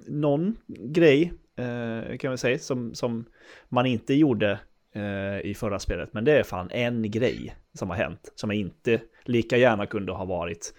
[0.08, 3.26] någon grej eh, kan vi säga, som, som
[3.70, 4.60] man inte gjorde
[4.95, 6.14] eh, i förra spelet.
[6.14, 10.26] Men det är fan en grej som har hänt, som inte lika gärna kunde ha
[10.26, 10.74] varit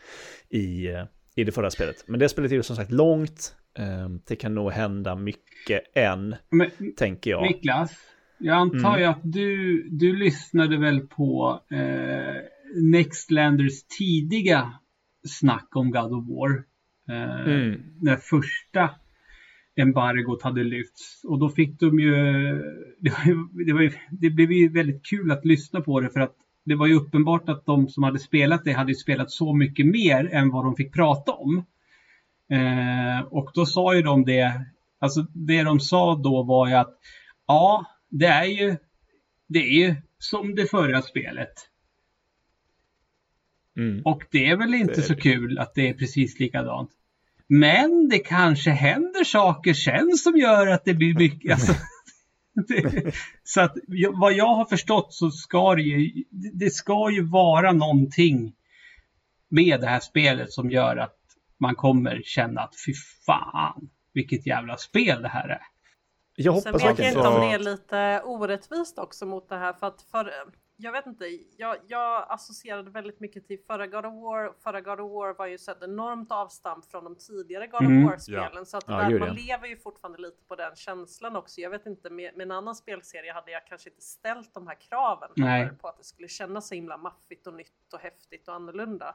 [0.48, 1.04] i, eh,
[1.34, 2.04] i det förra spelet.
[2.06, 3.56] Men det spelet är ju som sagt långt.
[3.78, 7.42] Eh, det kan nog hända mycket än, Men, tänker jag.
[7.42, 7.92] Niklas,
[8.38, 9.00] Jag antar mm.
[9.00, 12.36] ju att du, du lyssnade väl på eh,
[12.74, 14.72] Nextlanders tidiga
[15.28, 16.64] snack om God of War.
[17.08, 17.80] Eh, mm.
[18.00, 18.90] När första
[19.76, 21.24] embargot hade lyfts.
[21.24, 22.12] Och då fick de ju,
[22.98, 26.36] det, var, det, var, det blev ju väldigt kul att lyssna på det för att
[26.64, 30.34] det var ju uppenbart att de som hade spelat det hade spelat så mycket mer
[30.34, 31.64] än vad de fick prata om.
[32.50, 34.66] Eh, och då sa ju de det,
[34.98, 36.98] alltså det de sa då var ju att
[37.46, 38.76] ja, det är ju,
[39.48, 41.52] det är ju som det förra spelet.
[43.76, 44.02] Mm.
[44.04, 46.90] Och det är väl inte är så kul att det är precis likadant.
[47.46, 51.52] Men det kanske händer saker sen som gör att det blir mycket.
[51.52, 51.74] Alltså,
[52.68, 53.14] det,
[53.44, 53.76] så att
[54.12, 58.54] vad jag har förstått så ska det ju, det ska ju vara någonting
[59.48, 61.18] med det här spelet som gör att
[61.58, 62.92] man kommer känna att fy
[63.26, 65.62] fan vilket jävla spel det här är.
[66.36, 69.72] Jag hoppas Sen vet jag inte om det är lite orättvist också mot det här
[69.72, 70.32] för att för,
[70.82, 71.24] jag vet inte,
[71.56, 74.54] jag, jag associerade väldigt mycket till förra God of War.
[74.62, 78.04] Förra God of War var ju så ett enormt avstamp från de tidigare God mm.
[78.04, 78.50] of War-spelen.
[78.54, 78.64] Ja.
[78.64, 81.60] Så att ja, där, man lever ju fortfarande lite på den känslan också.
[81.60, 84.80] Jag vet inte, med, med en annan spelserie hade jag kanske inte ställt de här
[84.80, 85.30] kraven
[85.78, 89.14] på att det skulle kännas så himla maffigt och nytt och häftigt och annorlunda.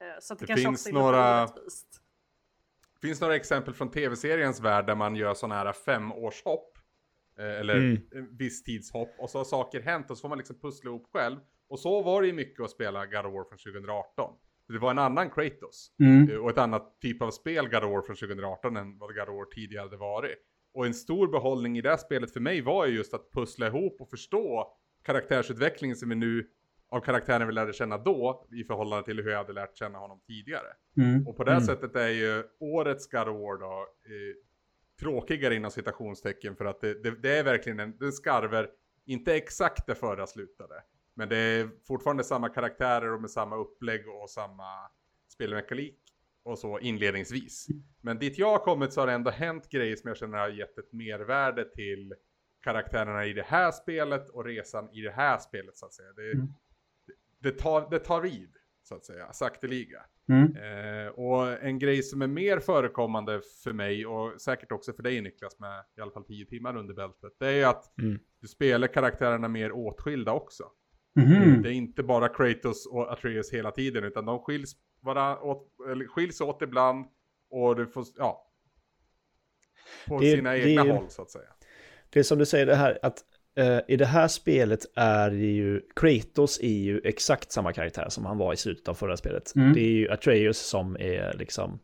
[0.00, 1.42] Eh, så det, det kanske finns också är några...
[1.42, 2.02] orättvist.
[3.00, 6.75] Det finns några exempel från tv-seriens värld där man gör sådana här femårshopp
[7.42, 8.36] eller mm.
[8.38, 9.14] visstidshopp.
[9.18, 11.36] Och så har saker hänt och så får man liksom pussla ihop själv.
[11.68, 14.34] Och så var det ju mycket att spela God of War från 2018.
[14.68, 15.90] Det var en annan Kratos.
[16.00, 16.30] Mm.
[16.30, 19.28] Eh, och ett annat typ av spel God of War från 2018 än vad God
[19.28, 20.38] of War tidigare hade varit.
[20.74, 24.00] Och en stor behållning i det spelet för mig var ju just att pussla ihop
[24.00, 26.46] och förstå karaktärsutvecklingen som vi nu
[26.88, 30.20] av karaktären vi lärde känna då i förhållande till hur jag hade lärt känna honom
[30.26, 30.66] tidigare.
[30.96, 31.26] Mm.
[31.26, 31.64] Och på det mm.
[31.64, 34.36] sättet är ju årets God of War då eh,
[35.00, 38.70] tråkigare inom citationstecken för att det, det, det är verkligen en, den skarver,
[39.04, 40.82] inte exakt det förra slutade.
[41.14, 44.90] Men det är fortfarande samma karaktärer och med samma upplägg och samma
[45.28, 46.00] spelmekanik
[46.42, 47.66] och så inledningsvis.
[48.00, 50.48] Men dit jag har kommit så har det ändå hänt grejer som jag känner har
[50.48, 52.14] gett ett mervärde till
[52.62, 56.12] karaktärerna i det här spelet och resan i det här spelet så att säga.
[56.12, 56.46] Det, mm.
[57.06, 60.02] det, det, tar, det tar vid så att säga, sakteliga.
[60.28, 60.56] Mm.
[60.56, 65.20] Eh, och en grej som är mer förekommande för mig och säkert också för dig
[65.20, 67.32] Niklas med i alla fall tio timmar under bältet.
[67.38, 68.18] Det är att mm.
[68.40, 70.64] du spelar karaktärerna mer åtskilda också.
[71.20, 71.62] Mm.
[71.62, 75.68] Det är inte bara Kratos och Atreus hela tiden utan de skiljs, bara åt,
[76.08, 77.06] skiljs åt ibland
[77.50, 78.52] och du får, ja.
[80.08, 81.48] På det, sina egna det, håll så att säga.
[82.10, 83.24] Det är som du säger det här att
[83.60, 88.38] Uh, I det här spelet är ju, Kratos är ju exakt samma karaktär som han
[88.38, 89.52] var i slutet av förra spelet.
[89.56, 89.72] Mm.
[89.72, 91.78] Det är ju Atreus som är liksom,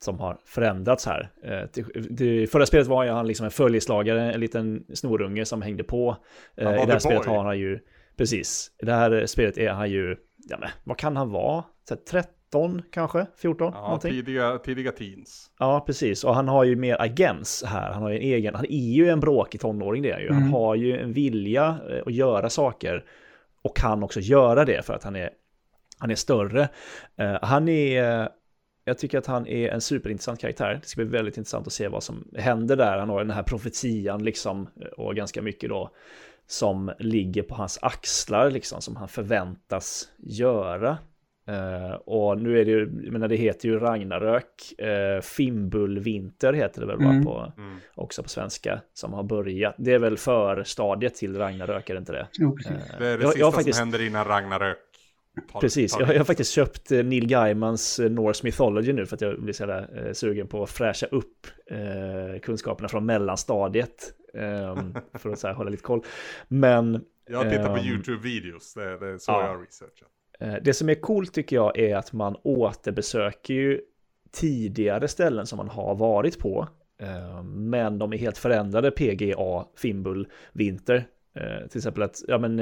[0.00, 1.30] som har förändrats här.
[1.72, 5.84] Det, det, förra spelet var ju han liksom en följeslagare, en liten snorunge som hängde
[5.84, 6.16] på.
[6.62, 7.78] Uh, I det här spelet har han ju,
[8.16, 10.16] precis, i det här spelet är han ju,
[10.48, 11.64] ja men vad kan han vara?
[12.10, 13.72] 30 13 kanske, 14?
[13.74, 14.10] Ja, någonting.
[14.10, 15.50] tidiga, tidiga teens.
[15.58, 16.24] Ja, precis.
[16.24, 17.92] Och han har ju mer agens här.
[17.92, 20.28] Han har ju en egen, han är ju en bråkig tonåring det är ju.
[20.28, 20.52] Han mm.
[20.52, 23.04] har ju en vilja eh, att göra saker
[23.62, 25.30] och kan också göra det för att han är,
[25.98, 26.68] han är större.
[27.20, 28.28] Uh, han är,
[28.84, 30.78] jag tycker att han är en superintressant karaktär.
[30.82, 32.98] Det ska bli väldigt intressant att se vad som händer där.
[32.98, 35.90] Han har den här profetian liksom och ganska mycket då
[36.46, 40.98] som ligger på hans axlar liksom som han förväntas göra.
[41.48, 46.80] Uh, och nu är det ju, jag menar det heter ju Ragnarök, uh, Fimbulvinter heter
[46.80, 47.24] det väl mm.
[47.24, 47.76] på, mm.
[47.94, 49.74] också på svenska, som har börjat.
[49.78, 52.28] Det är väl för stadiet till Ragnarök, är det inte det?
[52.32, 52.72] Jo, precis.
[52.72, 54.78] Uh, det är det jag, sista jag faktiskt, som händer innan Ragnarök.
[55.52, 59.20] Tar, precis, tar jag, jag, har faktiskt köpt Neil Gaimans Norse Mythology nu för att
[59.20, 61.46] jag blir så jävla sugen på att fräscha upp
[62.42, 64.12] kunskaperna från mellanstadiet.
[64.34, 66.04] Um, för att så här, hålla lite koll.
[66.48, 67.04] Men...
[67.30, 69.42] Jag har tittat um, på YouTube-videos, det, det är så ja.
[69.42, 70.08] jag har researchat.
[70.38, 73.80] Eh, det som är coolt tycker jag är att man återbesöker ju
[74.30, 76.68] tidigare ställen som man har varit på.
[77.00, 81.06] Eh, men de är helt förändrade PGA, Fimbul, Vinter.
[81.34, 82.56] Eh, till exempel att, ja men,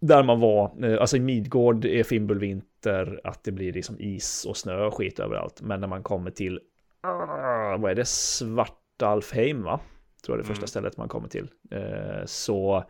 [0.00, 4.56] där man var, alltså i Midgård är Fimbul Vinter att det blir liksom is och
[4.56, 5.62] snö och skit överallt.
[5.62, 6.60] Men när man kommer till,
[7.00, 9.80] ah, vad är det, Svartalfheim va?
[10.24, 10.68] Tror jag det första mm.
[10.68, 11.48] stället man kommer till.
[12.26, 12.84] Så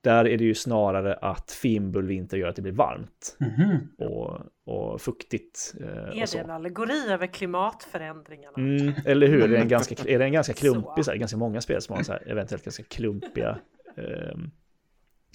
[0.00, 3.78] där är det ju snarare att fimbulvinter gör att det blir varmt mm.
[3.98, 5.74] och, och fuktigt.
[5.80, 8.56] Eh, är det en allegori över klimatförändringarna?
[8.56, 11.36] Mm, eller hur, är det en ganska, är det en ganska klumpig, så här, ganska
[11.36, 13.58] många spel som har så här, eventuellt ganska klumpiga
[13.96, 14.38] eh,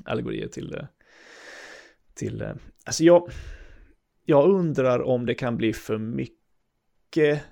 [0.05, 0.85] allegorier till, eh,
[2.13, 2.53] till eh,
[2.85, 3.29] alltså jag,
[4.25, 7.43] jag undrar om det kan bli för mycket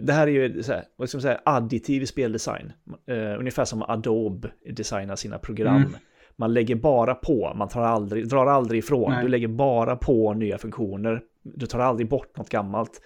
[0.00, 2.72] det här är ju så här, vad ska man säga, additiv speldesign.
[3.10, 5.76] Uh, ungefär som Adobe designar sina program.
[5.76, 5.92] Mm.
[6.36, 9.12] Man lägger bara på, man tar aldrig, drar aldrig ifrån.
[9.12, 9.22] Nej.
[9.22, 11.22] Du lägger bara på nya funktioner.
[11.42, 13.00] Du tar aldrig bort något gammalt.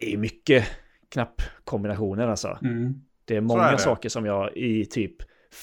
[0.00, 0.64] Det är mycket
[1.08, 2.58] knappkombinationer alltså.
[2.62, 2.94] Mm.
[3.24, 3.78] Det är många är det.
[3.78, 5.16] saker som jag i typ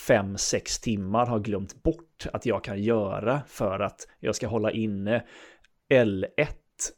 [0.07, 5.23] 5-6 timmar har glömt bort att jag kan göra för att jag ska hålla inne
[5.89, 6.47] L1.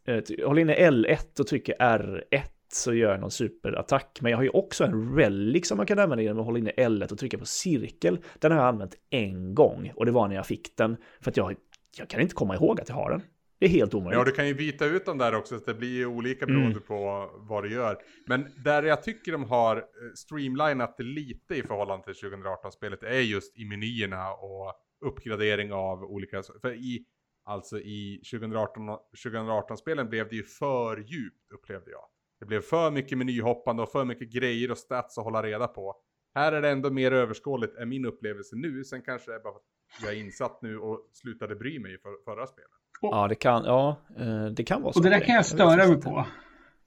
[0.05, 2.41] Eh, hålla inne L1 och trycker R1
[2.73, 4.19] så gör jag någon superattack.
[4.21, 6.71] Men jag har ju också en relic som man kan använda genom att hålla inne
[6.71, 8.19] L1 och trycka på cirkel.
[8.39, 10.97] Den har jag använt en gång och det var när jag fick den.
[11.21, 11.55] För att jag,
[11.97, 13.21] jag kan inte komma ihåg att jag har den.
[13.59, 14.17] Det är helt omöjligt.
[14.17, 16.71] Ja, du kan ju byta ut dem där också, så det blir ju olika beroende
[16.71, 16.81] mm.
[16.81, 17.97] på vad du gör.
[18.27, 19.83] Men där jag tycker de har eh,
[20.15, 24.73] streamlinat det lite i förhållande till 2018-spelet är just i menyerna och
[25.05, 26.43] uppgradering av olika...
[26.61, 27.05] För i,
[27.45, 32.05] alltså i 2018-spelen 2018 blev det ju för djupt upplevde jag.
[32.39, 35.95] Det blev för mycket menyhoppande och för mycket grejer och stats att hålla reda på.
[36.35, 38.83] Här är det ändå mer överskådligt, är min upplevelse nu.
[38.83, 41.93] Sen kanske det är bara för att jag är insatt nu och slutade bry mig
[41.93, 42.69] i för, förra spelet.
[43.01, 44.99] Ja, det kan, ja, eh, det kan vara så.
[44.99, 46.25] Och det där kan jag störa mig på.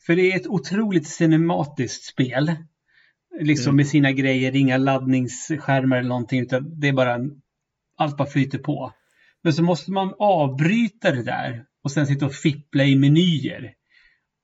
[0.06, 2.52] För det är ett otroligt cinematiskt spel.
[3.40, 3.76] Liksom mm.
[3.76, 7.18] med sina grejer, inga laddningsskärmar eller någonting, utan det är bara,
[7.96, 8.92] allt bara flyter på.
[9.42, 13.74] Men så måste man avbryta det där och sen sitta och fippla i menyer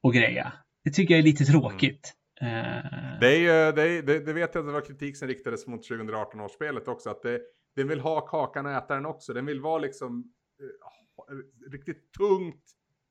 [0.03, 0.53] och greja.
[0.89, 2.15] Det tycker jag är lite tråkigt.
[2.41, 2.83] Mm.
[3.21, 5.89] Det, är, det, är, det, det, vet jag att det var kritik som riktades mot
[5.89, 7.11] 2018 års spelet också.
[7.11, 7.41] Att det,
[7.77, 9.33] den vill ha kakan och äta den också.
[9.33, 10.33] Den vill vara liksom
[10.63, 12.65] uh, riktigt tungt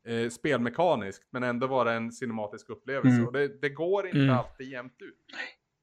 [0.09, 1.27] uh, spelmekaniskt.
[1.29, 3.15] Men ändå vara en cinematisk upplevelse.
[3.15, 3.27] Mm.
[3.27, 4.37] Och det, det, går inte mm.
[4.37, 5.25] alltid jämnt ut.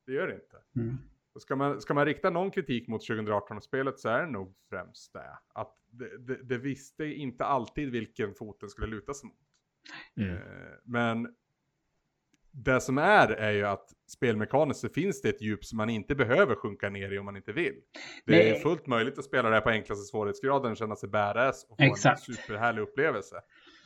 [0.07, 0.57] Det gör det inte.
[0.76, 0.99] Mm.
[1.40, 5.38] ska, man, ska man rikta någon kritik mot 2018-spelet så är det nog främst det.
[5.55, 9.36] Att det, det, det visste inte alltid vilken fot den skulle luta sig mot.
[10.16, 10.38] Mm.
[10.84, 11.34] Men
[12.57, 16.14] det som är är ju att spelmekaniskt så finns det ett djup som man inte
[16.14, 17.74] behöver sjunka ner i om man inte vill.
[18.24, 18.50] Det Nej.
[18.50, 21.84] är fullt möjligt att spela det här på enklaste svårighetsgraden, känna sig badass och få
[21.84, 22.28] Exakt.
[22.28, 23.40] en superhärlig upplevelse.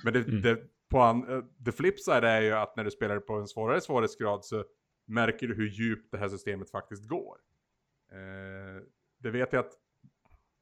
[0.04, 0.42] Men det, mm.
[0.42, 0.58] det,
[0.90, 3.80] på an, eh, the flip side är ju att när du spelar på en svårare
[3.80, 4.64] svårighetsgrad så
[5.06, 7.36] märker du hur djupt det här systemet faktiskt går.
[8.12, 8.82] Eh,
[9.18, 9.72] det vet jag att,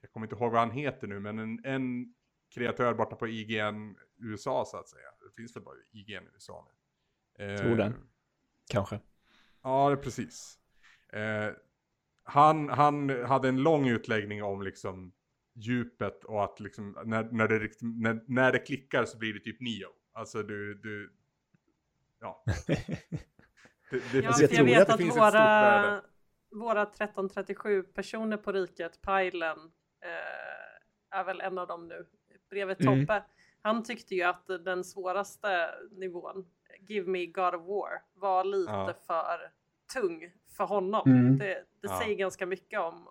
[0.01, 2.15] jag kommer inte ihåg vad han heter nu, men en, en
[2.55, 5.09] kreatör borta på IGN USA så att säga.
[5.29, 6.76] Det finns väl bara IGN i USA nu.
[7.39, 7.95] Tror den.
[8.71, 9.01] Kanske.
[9.63, 10.59] Ja, det precis.
[11.13, 11.51] Eh,
[12.23, 15.13] han, han hade en lång utläggning om liksom
[15.55, 19.61] djupet och att liksom när, när, det, när, när det klickar så blir det typ
[19.61, 19.87] nio.
[20.13, 21.13] Alltså du, du
[22.21, 22.45] ja.
[22.67, 26.03] det, det, ja, jag, jag vet att, att våra,
[26.51, 29.59] våra 1337 personer på riket, Pajlen,
[30.05, 32.07] eh, är väl en av dem nu,
[32.51, 33.01] bredvid mm.
[33.01, 33.15] Tobbe.
[33.15, 33.29] Mm.
[33.63, 36.47] Han tyckte ju att den svåraste nivån
[36.89, 38.95] Give Me God of War var lite ja.
[39.07, 39.51] för
[39.95, 41.11] tung för honom.
[41.11, 41.39] Mm.
[41.39, 42.01] Det, det ja.
[42.01, 43.09] säger ganska mycket om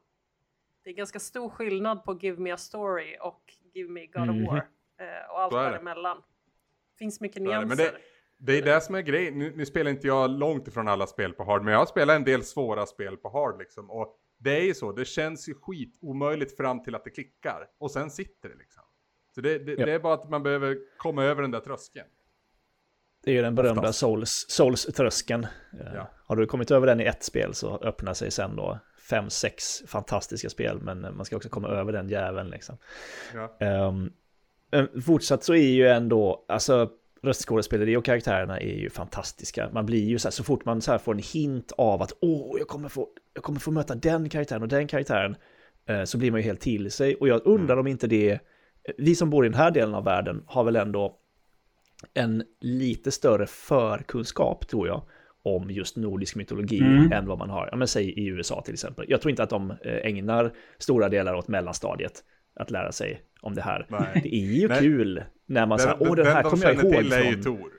[0.86, 4.44] det är ganska stor skillnad på Give Me a Story och Give Me God mm.
[4.44, 4.58] of War
[5.00, 6.18] eh, och allt däremellan.
[6.18, 7.76] Det finns mycket nyanser.
[7.76, 7.98] Det,
[8.38, 9.40] det, är det som är grejen.
[9.40, 12.16] Nu, nu, spelar inte jag långt ifrån alla spel på hard, men jag har spelat
[12.16, 13.92] en del svåra spel på hard liksom.
[13.92, 17.68] Och det är ju så, det känns ju skit omöjligt fram till att det klickar.
[17.78, 18.84] Och sen sitter det liksom.
[19.36, 19.86] Så det, det, ja.
[19.86, 22.08] det är bara att man behöver komma över den där tröskeln.
[23.26, 25.48] Det är ju den berömda Souls, Souls-tröskeln.
[25.94, 26.10] Ja.
[26.26, 29.84] Har du kommit över den i ett spel så öppnar sig sen då fem, sex
[29.88, 32.78] fantastiska spel, men man ska också komma över den jäveln liksom.
[33.34, 33.88] Ja.
[33.88, 34.14] Um,
[35.06, 36.90] fortsatt så är ju ändå, alltså
[37.24, 39.70] röstskådespeleri och karaktärerna är ju fantastiska.
[39.74, 42.14] Man blir ju så här, så fort man så här får en hint av att
[42.22, 45.36] åh, jag kommer få, jag kommer få möta den karaktären och den karaktären,
[45.90, 47.16] eh, så blir man ju helt till sig.
[47.16, 47.80] Och jag undrar mm.
[47.80, 48.40] om inte det,
[48.98, 51.20] vi som bor i den här delen av världen har väl ändå
[52.14, 55.02] en lite större förkunskap, tror jag,
[55.44, 57.12] om just nordisk mytologi mm.
[57.12, 59.06] än vad man har, ja men säg i USA till exempel.
[59.08, 62.24] Jag tror inte att de eh, ägnar stora delar åt mellanstadiet
[62.56, 63.86] att lära sig om det här.
[63.90, 64.20] Nej.
[64.24, 64.80] Det är ju Nej.
[64.80, 67.72] kul när man säger, åh den här kommer jag ihåg till ju Tor.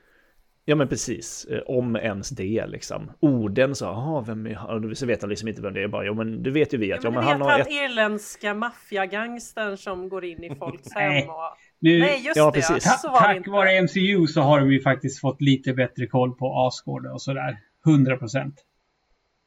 [0.69, 3.13] Ja men precis, eh, om ens det liksom.
[3.21, 6.15] Orden så, jaha, vem är Så vet han liksom inte vem det är, bara, jo
[6.15, 7.71] men det vet ju vi att, ja, men, ja, men han har ett...
[7.71, 11.57] irländska maffiagangstern som går in i folks hem och...
[11.79, 12.53] Nu, Nej, just ja, det.
[12.53, 13.01] Precis.
[13.01, 16.67] Så var Tack vare MCU så har de ju faktiskt fått lite bättre koll på
[16.67, 17.59] Asgård och sådär.
[17.87, 18.65] 100 procent.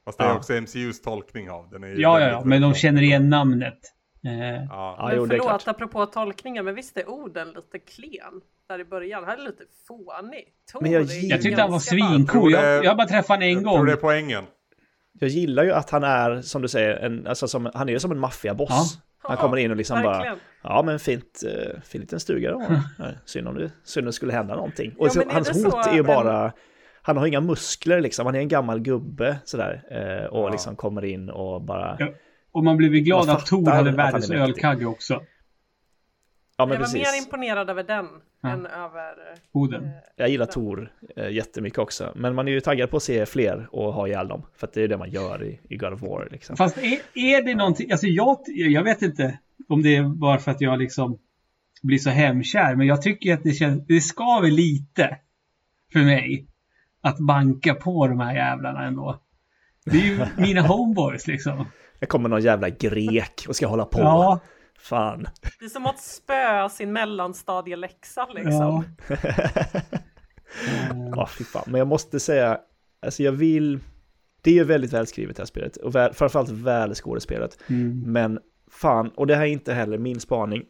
[0.04, 0.36] Fast det är ja.
[0.36, 1.84] också MCUs tolkning av den.
[1.84, 3.78] Är ja, ja, ja, men de känner igen namnet.
[4.24, 4.64] Eh.
[4.68, 5.04] Ja.
[5.08, 9.24] Men jo, förlåt, apropå tolkningar, men visst är orden lite klen där i början?
[9.24, 10.52] Han är lite fånig.
[10.80, 12.52] men jag, jag tyckte han var svincool.
[12.52, 13.72] Jag, jag har bara träffat honom en jag gång.
[13.72, 14.44] Jag tror det är poängen.
[15.12, 18.00] Jag gillar ju att han är, som du säger, en, alltså som, han är ju
[18.00, 18.70] som en maffiaboss.
[18.70, 19.09] Ja.
[19.22, 20.38] Han kommer in och liksom Verkligen.
[20.62, 22.62] bara, ja men fint, uh, fin liten stuga då.
[23.24, 24.94] Synd om det, synd om det skulle hända någonting.
[24.98, 26.52] Och ja, så, hans hot så, är ju bara,
[27.02, 29.82] han har inga muskler liksom, han är en gammal gubbe sådär.
[29.90, 30.48] Eh, och ja.
[30.48, 31.96] liksom kommer in och bara...
[31.98, 32.08] Ja.
[32.52, 35.22] Och man blev glad att Tor hade världens ölkagge också.
[36.60, 38.06] Ja, men jag var mer imponerad över den
[38.40, 38.48] ja.
[38.48, 39.14] än över...
[39.52, 39.84] Oden.
[39.84, 42.12] Eh, jag gillar Tor eh, jättemycket också.
[42.16, 44.42] Men man är ju taggad på att se fler och ha ihjäl dem.
[44.56, 46.28] För att det är det man gör i, i God of War.
[46.30, 46.56] Liksom.
[46.56, 49.38] Fast är, är det någonting, alltså jag, jag vet inte
[49.68, 51.18] om det är bara för att jag liksom
[51.82, 52.74] blir så hemkär.
[52.74, 55.18] Men jag tycker att det känns, det skaver lite
[55.92, 56.46] för mig
[57.00, 59.20] att banka på de här jävlarna ändå.
[59.84, 61.66] Det är ju mina homeboys liksom.
[62.00, 63.98] Det kommer någon jävla grek och ska hålla på.
[63.98, 64.40] Ja.
[64.80, 65.26] Fan.
[65.58, 68.84] Det är som att spöa sin mellanstadieläxa liksom.
[69.08, 69.14] Ja.
[71.16, 71.64] ja, fy fan.
[71.66, 72.60] Men jag måste säga,
[73.02, 73.80] alltså jag vill...
[74.42, 77.58] Det är väldigt välskrivet det här spelet och väl, framförallt välskådespelat.
[77.66, 78.02] Mm.
[78.06, 78.38] Men
[78.70, 80.64] fan, och det här är inte heller min spaning.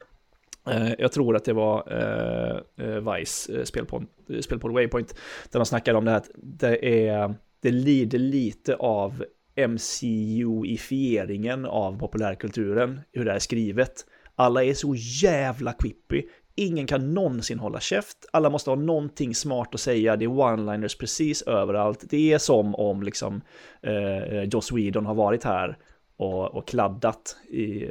[0.69, 4.07] Uh, jag tror att det var uh, uh, Vice spelpodd,
[4.41, 5.15] spelpodd Waypoint
[5.51, 9.25] där de snackade om det här att det, är, det lider lite av
[9.57, 13.93] MCU-ifieringen av populärkulturen, hur det är skrivet.
[14.35, 16.23] Alla är så jävla quippy.
[16.55, 18.17] Ingen kan någonsin hålla käft.
[18.33, 20.17] Alla måste ha någonting smart att säga.
[20.17, 22.05] Det är one-liners precis överallt.
[22.11, 23.41] Det är som om liksom
[23.83, 25.79] eh, Joss Whedon har varit här
[26.17, 27.87] och, och kladdat i,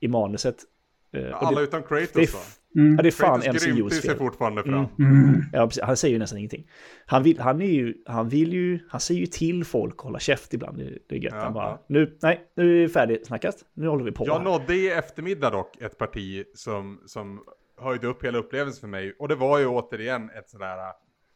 [0.00, 0.56] i manuset.
[1.12, 2.40] Eh, Alla det, utom Kratos det, va?
[2.76, 2.96] Mm.
[2.96, 4.16] Ja, det är fan MCUs fel.
[4.16, 4.86] fortfarande fram.
[4.98, 5.24] Mm.
[5.24, 5.42] Mm.
[5.52, 6.70] Ja, han säger ju nästan ingenting.
[7.06, 10.18] Han vill, han, är ju, han vill ju, han säger ju till folk att hålla
[10.18, 10.78] käft ibland.
[10.78, 11.34] Det, det är gött.
[11.36, 11.84] Ja, han bara, ja.
[11.88, 13.64] nu, nej, nu är vi färdigsnackat.
[13.74, 14.26] Nu håller vi på.
[14.26, 17.40] Jag nådde i eftermiddag dock ett parti som, som
[17.80, 19.16] höjde upp hela upplevelsen för mig.
[19.18, 20.76] Och det var ju återigen ett sådär,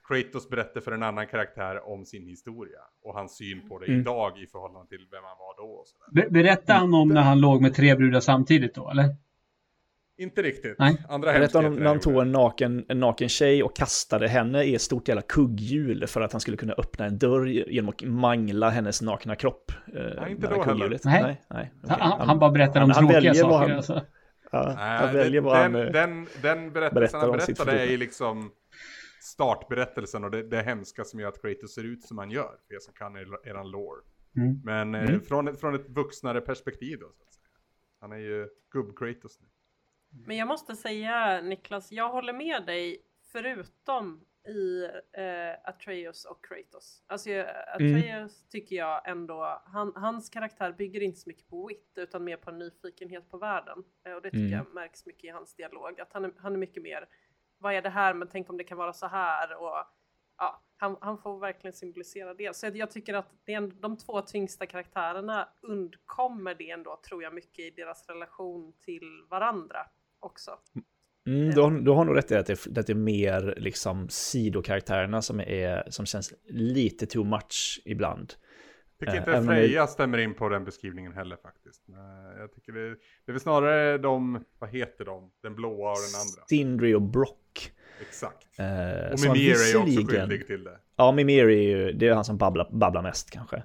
[0.09, 2.80] Kratos berättar för en annan karaktär om sin historia.
[3.04, 4.00] Och hans syn på det mm.
[4.00, 5.72] idag i förhållande till vem han var då.
[5.72, 6.30] Och sådär.
[6.30, 9.04] Berättade han om när han låg med tre brudar samtidigt då, eller?
[10.18, 10.78] Inte riktigt.
[10.78, 10.97] Nej.
[11.09, 11.70] Andra hemskheter.
[11.70, 15.22] När han tog en naken, en naken tjej och kastade henne i ett stort jävla
[15.22, 19.72] kugghjul för att han skulle kunna öppna en dörr genom att mangla hennes nakna kropp.
[19.86, 20.89] Nej, eh, inte då heller.
[20.89, 21.43] Nej, nej.
[21.51, 21.97] nej okay.
[22.01, 23.68] han, han, bara berättar om han, tråkiga han saker.
[23.68, 24.02] Han, alltså.
[24.52, 28.51] ja, han väljer vad den, han den, den berättelsen han berättade är ju liksom
[29.20, 32.56] startberättelsen och det, det hemska som gör att Kratos ser ut som han gör.
[32.66, 34.01] För er som kan er, eran lore.
[34.36, 34.60] Mm.
[34.64, 35.20] Men eh, mm.
[35.20, 37.06] från, från ett vuxnare perspektiv då.
[37.06, 37.47] Så att säga.
[38.01, 39.47] Han är ju gubb-Kratos nu.
[40.26, 43.02] Men jag måste säga Niklas, jag håller med dig
[43.32, 47.02] förutom i eh, Atreus och Kratos.
[47.06, 47.30] Alltså
[47.74, 48.28] Atreus mm.
[48.51, 52.51] tycker jag ändå, han, hans karaktär bygger inte så mycket på wit utan mer på
[52.51, 53.84] nyfikenhet på världen.
[54.06, 54.52] Eh, och det tycker mm.
[54.52, 56.01] jag märks mycket i hans dialog.
[56.01, 57.09] Att han är, han är mycket mer,
[57.59, 59.86] vad är det här men tänk om det kan vara så här och
[60.39, 62.56] ja, han, han får verkligen symbolisera det.
[62.56, 67.34] Så jag tycker att det är de två tyngsta karaktärerna undkommer det ändå tror jag
[67.34, 69.86] mycket i deras relation till varandra
[70.23, 70.51] också.
[71.27, 74.09] Mm, du, har, du har nog rätt i att det, att det är mer liksom
[74.09, 78.35] sidokaraktärerna som, är, som känns lite too much ibland.
[78.99, 79.89] Jag tycker inte äh, Freja det...
[79.89, 81.82] stämmer in på den beskrivningen heller faktiskt.
[82.39, 82.97] Jag tycker det, det
[83.27, 86.47] är väl snarare de, vad heter de, den blåa och den andra.
[86.49, 87.73] Sindri och Brock.
[88.01, 88.59] Exakt.
[88.59, 90.78] Eh, och Mimir är också skyldig till det.
[90.97, 93.62] Ja, Mimir är ju, det är han som babblar, babblar mest kanske.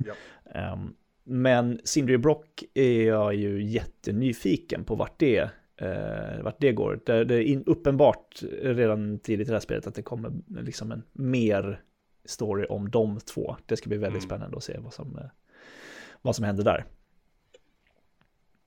[0.54, 0.74] Ja.
[0.74, 6.72] Um, men Sindri och Brock är jag ju jättenyfiken på vart det eh, vart det
[6.72, 7.00] går.
[7.06, 10.92] Det, det är in, uppenbart redan tidigt i det här spelet att det kommer liksom
[10.92, 11.82] en mer
[12.26, 13.58] story om de två.
[13.66, 14.30] Det ska bli väldigt mm.
[14.30, 15.30] spännande att se vad som, eh,
[16.22, 16.86] vad som händer där.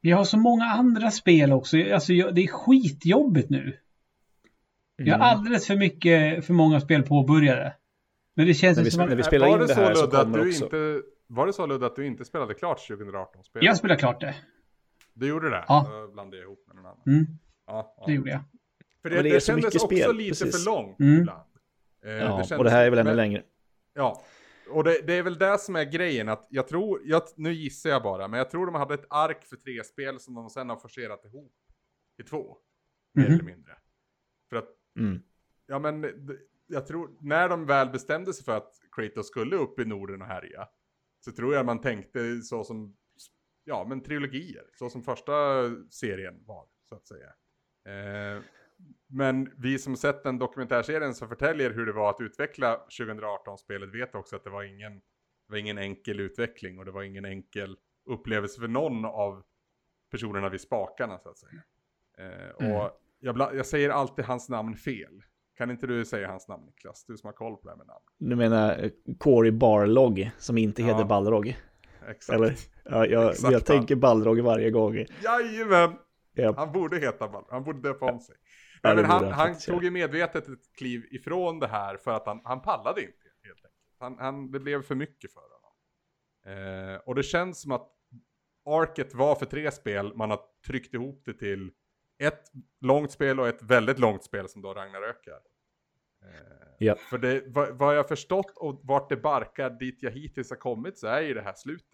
[0.01, 1.77] Vi har så många andra spel också.
[1.93, 3.78] Alltså, det är skitjobbigt nu.
[4.97, 5.39] Jag har mm.
[5.39, 7.74] alldeles för mycket, för många spel påbörjade.
[8.35, 10.49] Men det känns när vi, som när vi spelar in det här så, så kommer
[10.49, 10.65] också...
[10.65, 13.45] Inte, var det så Ludde att du inte spelade klart 2018?
[13.45, 13.65] Spel?
[13.65, 14.35] Jag spelade klart det.
[15.21, 15.65] Du gjorde det?
[15.69, 15.87] Ja.
[15.91, 17.03] Då blandade jag ihop med någon annan.
[17.07, 17.27] Mm.
[17.67, 18.05] Ja, ja.
[18.07, 18.41] Det gjorde jag.
[19.03, 20.65] För det, det, det kändes också spel, lite precis.
[20.65, 21.21] för långt mm.
[21.21, 21.51] ibland.
[22.05, 23.43] Eh, ja, det och det här är väl ännu längre.
[23.95, 24.23] Ja,
[24.71, 27.91] och det, det, är väl det som är grejen att jag tror, jag, nu gissar
[27.91, 30.69] jag bara, men jag tror de hade ett ark för tre spel som de sen
[30.69, 31.55] har forcerat ihop
[32.17, 32.57] till två.
[33.15, 33.35] Mer mm.
[33.35, 33.73] eller mindre.
[34.51, 34.69] För att,
[34.99, 35.23] mm.
[35.67, 36.05] ja men,
[36.67, 40.29] jag tror, när de väl bestämde sig för att Kratos skulle upp i Norden och
[40.29, 40.69] härja,
[41.25, 42.97] så tror jag man tänkte så som
[43.71, 45.33] ja, men trilogier, så som första
[45.91, 47.27] serien var, så att säga.
[47.85, 48.43] Eh,
[49.07, 54.15] men vi som sett den dokumentärserien som förtäljer hur det var att utveckla 2018-spelet vet
[54.15, 57.77] också att det var ingen, det var ingen enkel utveckling och det var ingen enkel
[58.07, 59.43] upplevelse för någon av
[60.11, 61.63] personerna vid spakarna så att säga.
[62.19, 62.77] Eh, mm.
[62.77, 65.23] Och jag, jag, säger alltid hans namn fel.
[65.57, 67.05] Kan inte du säga hans namn Niklas?
[67.05, 68.05] Du som har koll på det här med namn.
[68.19, 71.07] Du menar eh, Corey Barlog som inte heter ja.
[71.07, 71.57] Balrog?
[72.09, 72.36] Exakt.
[72.36, 72.55] Eller?
[72.85, 75.06] Ja, jag, Exakt, jag tänker Balrog varje gång.
[75.22, 75.97] Jajamän!
[76.36, 76.56] Yep.
[76.56, 78.36] Han borde heta Balrog, han borde döpa om sig.
[78.82, 82.40] Ja, men han, han tog ju medvetet ett kliv ifrån det här för att han,
[82.44, 83.74] han pallade inte helt enkelt.
[83.98, 85.72] Han, han, det blev för mycket för honom.
[86.47, 87.89] Eh, och det känns som att
[88.66, 91.70] arket var för tre spel, man har tryckt ihop det till
[92.18, 92.44] ett
[92.81, 95.40] långt spel och ett väldigt långt spel som då Ragnarök är.
[96.23, 96.29] Eh,
[96.79, 96.95] ja.
[97.11, 100.99] För det, vad, vad jag förstått och vart det barkar dit jag hittills har kommit
[100.99, 101.87] så är ju det här slutet.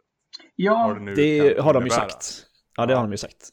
[0.56, 2.46] Ja, det, det har de ju sagt.
[2.76, 3.48] Ja, det har de ju sagt.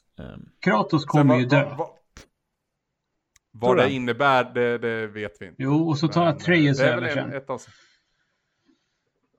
[0.60, 1.76] Kratos kommer ju dö.
[1.78, 1.90] Vad,
[3.52, 5.64] vad det innebär, det, det, vet vi inte.
[5.64, 7.34] Jo, och så tar Atreus över sen.
[7.34, 7.62] Ett av...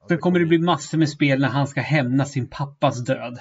[0.09, 3.39] Sen kommer det bli massor med spel när han ska hämna sin pappas död.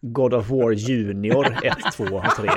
[0.00, 2.50] God of War Junior 1, 2 och 3.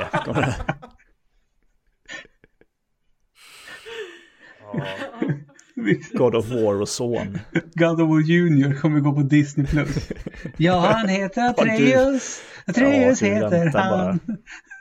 [6.12, 7.38] God of War och son.
[7.74, 9.66] God of War Junior kommer gå på Disney+.
[9.66, 10.08] Plus.
[10.56, 12.42] Ja, han heter Atreus.
[12.66, 13.72] Atreus ja, heter han.
[13.72, 14.18] Bara.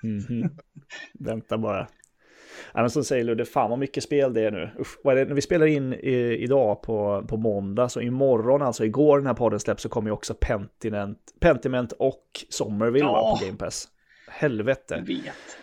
[0.03, 0.49] Mm -hmm.
[1.19, 1.88] Vänta bara.
[2.73, 4.69] Ja, men som säger Ludde, fan vad mycket spel det är nu.
[4.80, 5.26] Usch, vad är det?
[5.26, 9.34] När vi spelar in i, idag på, på måndag, så imorgon, alltså igår den här
[9.34, 13.38] podden släpps, så kommer ju också Pentiment, Pentiment och Somerville ja.
[13.39, 13.88] på Game Pass.
[14.27, 14.95] Helvete.
[14.95, 15.57] Jag vet.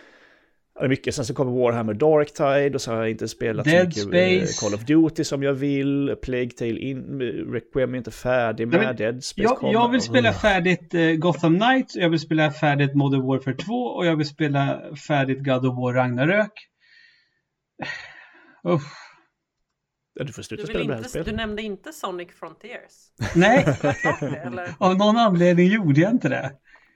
[0.79, 1.15] Det är mycket.
[1.15, 4.55] Sen så kommer Warhammer Darktide och så har jag inte spelat Dead så mycket eh,
[4.59, 6.15] Call of Duty som jag vill.
[6.21, 7.21] Plague Tale in,
[7.51, 8.79] Requiem är inte färdig med.
[8.79, 9.73] Men, Dead Space jag, kommer.
[9.73, 14.05] Jag vill spela färdigt uh, Gotham Knights, jag vill spela färdigt Modern Warfare 2 och
[14.05, 16.51] jag vill spela färdigt God of War Ragnarök.
[18.67, 18.83] Uff.
[20.13, 21.23] Ja, du får sluta du spela brädspel.
[21.23, 23.11] Du nämnde inte Sonic Frontiers.
[23.35, 23.65] Nej,
[24.77, 26.51] av någon anledning gjorde jag inte det.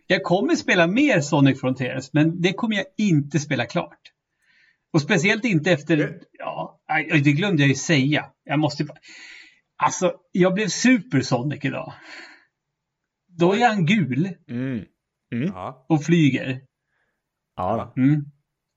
[0.07, 3.99] Jag kommer spela mer Sonic Frontiers, men det kommer jag inte spela klart.
[4.93, 6.79] Och speciellt inte efter, ja,
[7.23, 8.25] det glömde jag ju säga.
[8.43, 8.87] Jag måste
[9.77, 11.93] Alltså, jag blev Super Sonic idag.
[13.27, 14.29] Då är han gul.
[14.49, 14.85] Mm.
[15.33, 15.53] Mm.
[15.89, 16.61] Och flyger.
[17.55, 17.93] Ja.
[17.97, 18.25] Mm.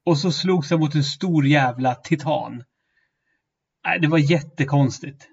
[0.04, 2.64] Och så slogs han mot en stor jävla titan.
[3.84, 5.28] Nej, det var jättekonstigt.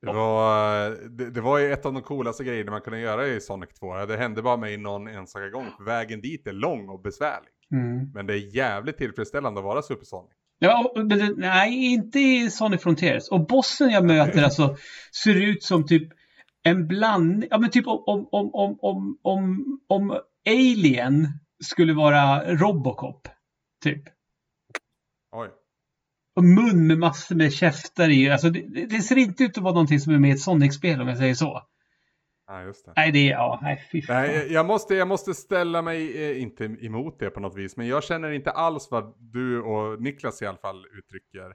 [0.00, 3.40] Det var, det, det, var ju ett av de coolaste grejerna man kunde göra i
[3.40, 4.06] Sonic 2.
[4.06, 5.66] Det hände bara mig någon enstaka gång.
[5.86, 7.48] Vägen dit är lång och besvärlig.
[7.72, 8.12] Mm.
[8.14, 10.30] Men det är jävligt tillfredsställande att vara Super Sonic.
[10.58, 13.28] Ja, men nej, inte i Sonic Frontiers.
[13.28, 14.76] Och bossen jag möter alltså
[15.24, 16.12] ser ut som typ
[16.62, 21.26] en blandning, ja men typ om, om, om, om, om, om, om Alien
[21.64, 23.28] skulle vara Robocop.
[23.84, 24.02] Typ.
[25.32, 25.48] Oj.
[26.38, 28.30] Och mun med massor med käftar i.
[28.30, 31.00] Alltså det, det ser inte ut att vara någonting som är med i ett Sonic-spel
[31.00, 31.62] om jag säger så.
[32.48, 32.92] Nej, just det.
[32.96, 34.16] Nej, det är, ja, nej, fy fan.
[34.16, 37.86] Nej, jag måste, jag måste ställa mig, eh, inte emot det på något vis, men
[37.86, 41.46] jag känner inte alls vad du och Niklas i alla fall uttrycker,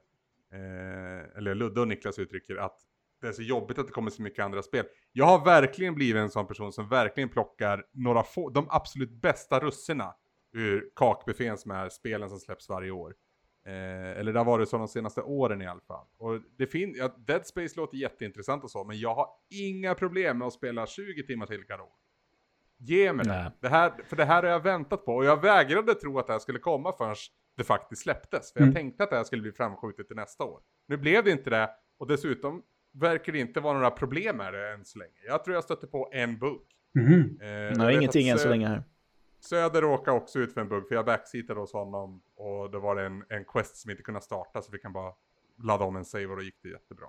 [0.54, 2.78] eh, eller Ludde och Niklas uttrycker, att
[3.22, 4.86] det är så jobbigt att det kommer så mycket andra spel.
[5.12, 9.60] Jag har verkligen blivit en sån person som verkligen plockar några få, de absolut bästa
[9.60, 10.14] russerna
[10.54, 13.14] ur kakbuffén som är spelen som släpps varje år.
[13.66, 16.06] Eh, eller det har varit så de senaste åren i alla fall.
[16.18, 20.38] Och det fin ja, Dead Space låter jätteintressant och så, men jag har inga problem
[20.38, 21.88] med att spela 20 timmar till Karol.
[22.78, 23.52] Ge mig det.
[23.60, 26.34] det här, för det här har jag väntat på och jag vägrade tro att det
[26.34, 27.16] här skulle komma förrän
[27.58, 28.54] det faktiskt släpptes.
[28.54, 28.76] För jag mm.
[28.76, 30.62] tänkte att det här skulle bli framskjutet till nästa år.
[30.88, 32.64] Nu blev det inte det och dessutom
[32.94, 35.12] verkar det inte vara några problem med det än så länge.
[35.28, 36.62] Jag tror jag stötte på en bugg.
[37.00, 37.42] Mm.
[37.42, 38.84] Eh, Nej, ingenting än så länge här.
[39.50, 42.96] Söder råkade också ut för en bugg för jag backseatade hos honom och då var
[42.96, 45.12] det en, en quest som inte kunde starta så vi kan bara
[45.64, 47.08] ladda om en save och då gick det jättebra.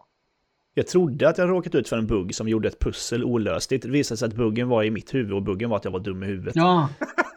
[0.75, 3.83] Jag trodde att jag råkat ut för en bugg som gjorde ett pussel olösligt.
[3.83, 6.01] Det visade sig att buggen var i mitt huvud och buggen var att jag var
[6.01, 6.57] dum i huvudet.
[6.57, 6.89] Ja.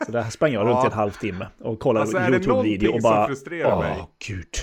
[0.06, 3.30] Så där sprang jag runt i en halvtimme och kollade alltså, YouTube-video och bara...
[3.52, 4.08] Åh, mig?
[4.28, 4.54] gud.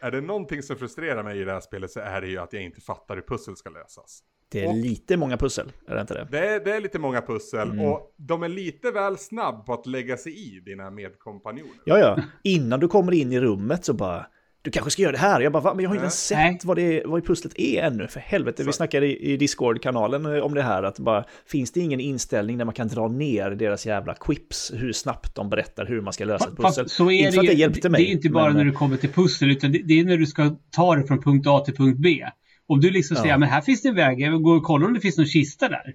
[0.00, 2.52] Är det någonting som frustrerar mig i det här spelet så är det ju att
[2.52, 4.22] jag inte fattar hur pussel ska lösas.
[4.54, 6.28] Det är och lite många pussel, är det inte det?
[6.30, 7.84] Det är, det är lite många pussel mm.
[7.84, 11.74] och de är lite väl snabb på att lägga sig i dina medkompanjoner.
[11.84, 12.18] Ja, ja.
[12.42, 14.26] Innan du kommer in i rummet så bara
[14.64, 15.40] du kanske ska göra det här.
[15.40, 15.74] Jag bara, va?
[15.74, 18.08] Men jag har inte ens sett vad, det, vad pusslet är ännu.
[18.08, 18.66] För helvete, så.
[18.66, 20.82] vi snackade i, i Discord-kanalen eh, om det här.
[20.82, 24.72] Att bara, finns det ingen inställning där man kan dra ner deras jävla quips?
[24.74, 26.88] Hur snabbt de berättar hur man ska lösa ett pussel.
[26.88, 28.04] så är inte det, det hjälpte mig.
[28.04, 30.16] Det är inte bara men, när du kommer till pussel, utan det, det, är när
[30.16, 32.24] du ska ta det från punkt A till punkt B.
[32.66, 33.38] Om du liksom säger, ja.
[33.38, 35.68] men här finns det en väg, jag går och kollar om det finns någon kista
[35.68, 35.94] där.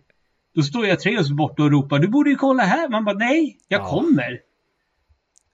[0.56, 2.90] Då står jag Atreus borta och ropar, du borde ju kolla här.
[2.90, 3.86] Man bara, nej, jag ja.
[3.86, 4.42] kommer.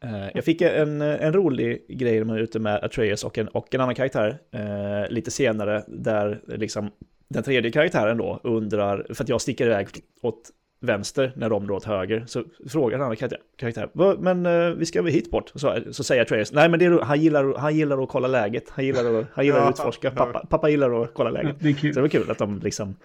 [0.06, 3.48] Uh, jag fick en, en rolig grej när man är ute med Atreus och en,
[3.48, 6.92] och en annan karaktär uh, lite senare, där liksom
[7.28, 9.88] den tredje karaktären då undrar, för att jag sticker iväg
[10.22, 10.52] åt
[10.86, 12.24] vänster när de drar åt höger.
[12.28, 13.90] Så frågar den andra karaktär, karaktär
[14.20, 15.52] men uh, vi ska väl hit bort?
[15.56, 18.70] Så, så säger Atreus, nej men det är, han, gillar, han gillar att kolla läget,
[18.70, 21.56] han gillar att, han gillar att utforska, pappa, pappa gillar att kolla läget.
[21.60, 22.96] Det så det var kul att de liksom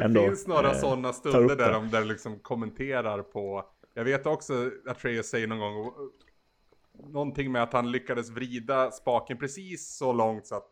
[0.00, 0.20] ändå...
[0.20, 3.64] Det finns några eh, sådana stunder där de där liksom kommenterar på,
[3.94, 5.92] jag vet också att Atreus säger någon gång,
[7.12, 10.70] någonting med att han lyckades vrida spaken precis så långt så att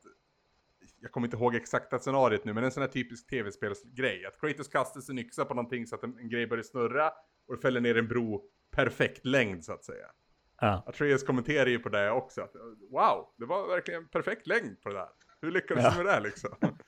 [1.05, 4.27] jag kommer inte ihåg exakta scenariet nu, men en sån här typisk tv-spelsgrej.
[4.27, 7.13] Att Kratos kastar sin yxa på någonting så att en, en grej börjar snurra
[7.49, 10.07] och fäller ner en bro perfekt längd så att säga.
[10.61, 10.83] Ja.
[10.87, 12.43] Atreus kommenterar ju på det också.
[12.43, 12.53] Att,
[12.91, 15.09] wow, det var verkligen perfekt längd på det där.
[15.41, 15.91] Hur lyckades ja.
[15.91, 16.51] du med det liksom?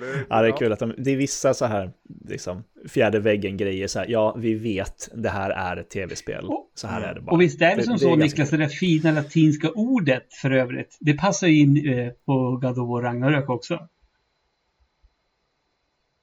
[0.00, 1.92] det, ja, det är kul att de, det är vissa så här,
[2.28, 7.02] liksom, fjärde väggen-grejer, så här, ja, vi vet, det här är ett tv-spel, så här
[7.02, 7.32] är det bara.
[7.32, 10.50] Och visst är det som det, så, det Niklas, det där fina latinska ordet för
[10.50, 13.88] övrigt, det passar ju in eh, på God of War Ragnarök också.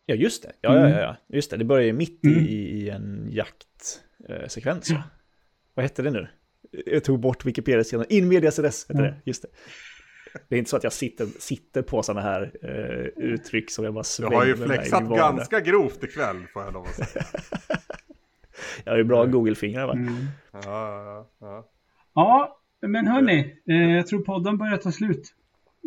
[0.10, 0.52] Ja, just det.
[0.62, 0.92] Ja, mm.
[0.92, 1.58] ja, ja, just det.
[1.58, 2.40] Det börjar ju mitt mm.
[2.40, 4.92] i, i, en jaktsekvens.
[4.92, 5.00] Eh,
[5.74, 6.28] Vad hette det nu?
[6.86, 8.06] Jag tog bort Wikipedia-sidan.
[8.10, 9.12] In medias res hette mm.
[9.12, 9.22] det.
[9.26, 9.48] Just det.
[10.50, 13.94] Det är inte så att jag sitter, sitter på sådana här eh, uttryck som jag
[13.94, 17.26] bara svänger Du har ju flexat ganska grovt ikväll får jag lov att säga.
[18.84, 19.94] jag har ju bra Google-fingrar va?
[19.94, 20.26] Mm.
[20.52, 21.68] Ja, ja, ja.
[22.14, 22.58] ja,
[22.88, 25.34] men hörni, eh, jag tror podden börjar ta slut.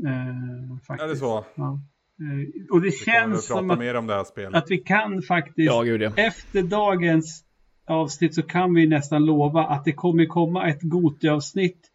[0.07, 1.05] Eh, faktiskt.
[1.05, 1.45] Är det så?
[1.55, 1.81] Ja.
[2.21, 6.13] Eh, och det vi känns som att, att, vi kan faktiskt, ja, gud, ja.
[6.17, 7.45] efter dagens
[7.87, 11.90] avsnitt så kan vi nästan lova att det kommer komma ett Goti-avsnitt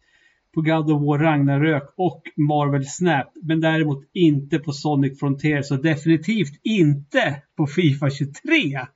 [0.56, 3.32] på God of War Ragnarök och Marvel Snap.
[3.42, 8.30] Men däremot inte på Sonic Frontier så definitivt inte på Fifa 23.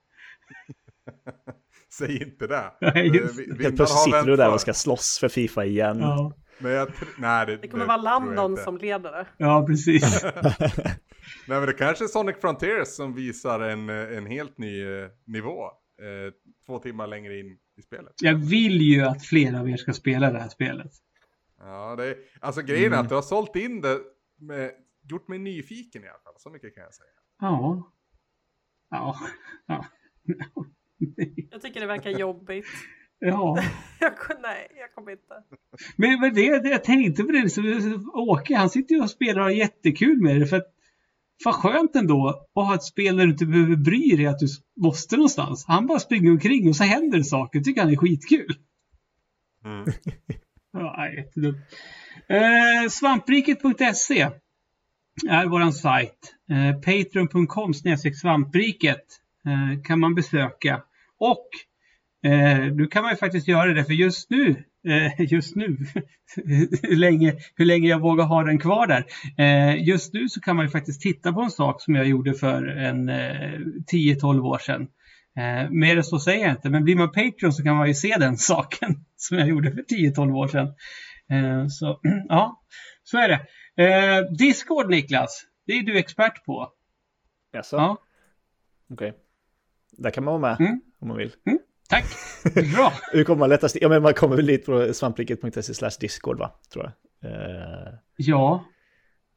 [1.93, 2.73] Säg inte det.
[2.81, 3.13] Nej, eh.
[3.63, 5.99] Helt plötsligt sitter du där och ska slåss för Fifa igen.
[6.01, 6.33] Ja.
[6.59, 6.89] Men jag
[7.19, 9.27] nej, det, det kommer det, vara Landon som ledare.
[9.37, 10.25] Ja, precis.
[10.45, 10.99] nej,
[11.47, 15.65] men det kanske är Sonic Frontiers som visar en, en helt ny eh, nivå.
[15.65, 16.33] Eh,
[16.67, 18.13] två timmar längre in i spelet.
[18.23, 20.93] Jag vill ju att fler av er ska spela det här spelet.
[21.61, 23.01] Ja, det är, alltså grejen är mm.
[23.01, 24.01] att du har sålt in det,
[24.39, 24.73] med,
[25.11, 26.35] gjort mig nyfiken i alla fall.
[26.37, 27.09] Så mycket kan jag säga.
[27.41, 27.93] Ja.
[28.91, 29.19] Ja.
[29.67, 29.87] ja.
[31.51, 32.67] jag tycker det verkar jobbigt.
[33.19, 33.63] Ja.
[34.01, 34.13] jag,
[34.43, 35.43] nej, jag kommer inte.
[35.97, 37.63] Men, men det, det, jag tänkte på det, så,
[38.15, 40.47] Åke han sitter ju och spelar och har jättekul med det.
[40.47, 40.75] För att,
[41.45, 44.47] vad skönt ändå att ha ett spel där du inte behöver bry dig att du
[44.77, 45.65] måste någonstans.
[45.67, 47.59] Han bara springer omkring och så händer det saker.
[47.59, 48.57] Det tycker han är skitkul.
[49.65, 49.85] Mm.
[50.73, 51.57] ja, jättedumt.
[52.29, 54.29] Eh, svampriket.se
[55.29, 56.35] är våran sajt.
[56.51, 57.75] Eh, Patreon.com
[58.15, 59.05] svampriket
[59.47, 60.83] eh, kan man besöka.
[61.19, 61.49] Och
[62.31, 65.77] eh, nu kan man ju faktiskt göra det för just nu eh, just nu,
[66.83, 69.05] hur, länge, hur länge jag vågar ha den kvar där.
[69.39, 72.35] Eh, just nu så kan man ju faktiskt titta på en sak som jag gjorde
[72.35, 73.59] för en eh,
[73.93, 74.89] 10-12 år sedan.
[75.37, 77.95] Eh, mer än så säger jag inte, men blir man Patreon så kan man ju
[77.95, 80.67] se den saken som jag gjorde för 10-12 år sedan.
[81.31, 82.63] Eh, så ja,
[83.03, 83.47] så är det.
[83.85, 86.73] Eh, Discord Niklas, det är du expert på.
[87.53, 87.77] Jaså?
[87.77, 87.97] Ja.
[88.93, 89.09] Okej.
[89.09, 89.21] Okay.
[89.93, 90.81] Där kan man vara med mm.
[91.01, 91.33] om man vill.
[91.47, 91.59] Mm.
[91.89, 92.05] Tack!
[92.75, 92.93] Bra!
[93.13, 93.77] Hur kommer man lättast?
[93.81, 96.53] Ja, men man kommer väl dit på svampriket.se slash discord, va?
[96.73, 97.31] Tror jag.
[97.31, 97.95] Uh...
[98.17, 98.65] Ja.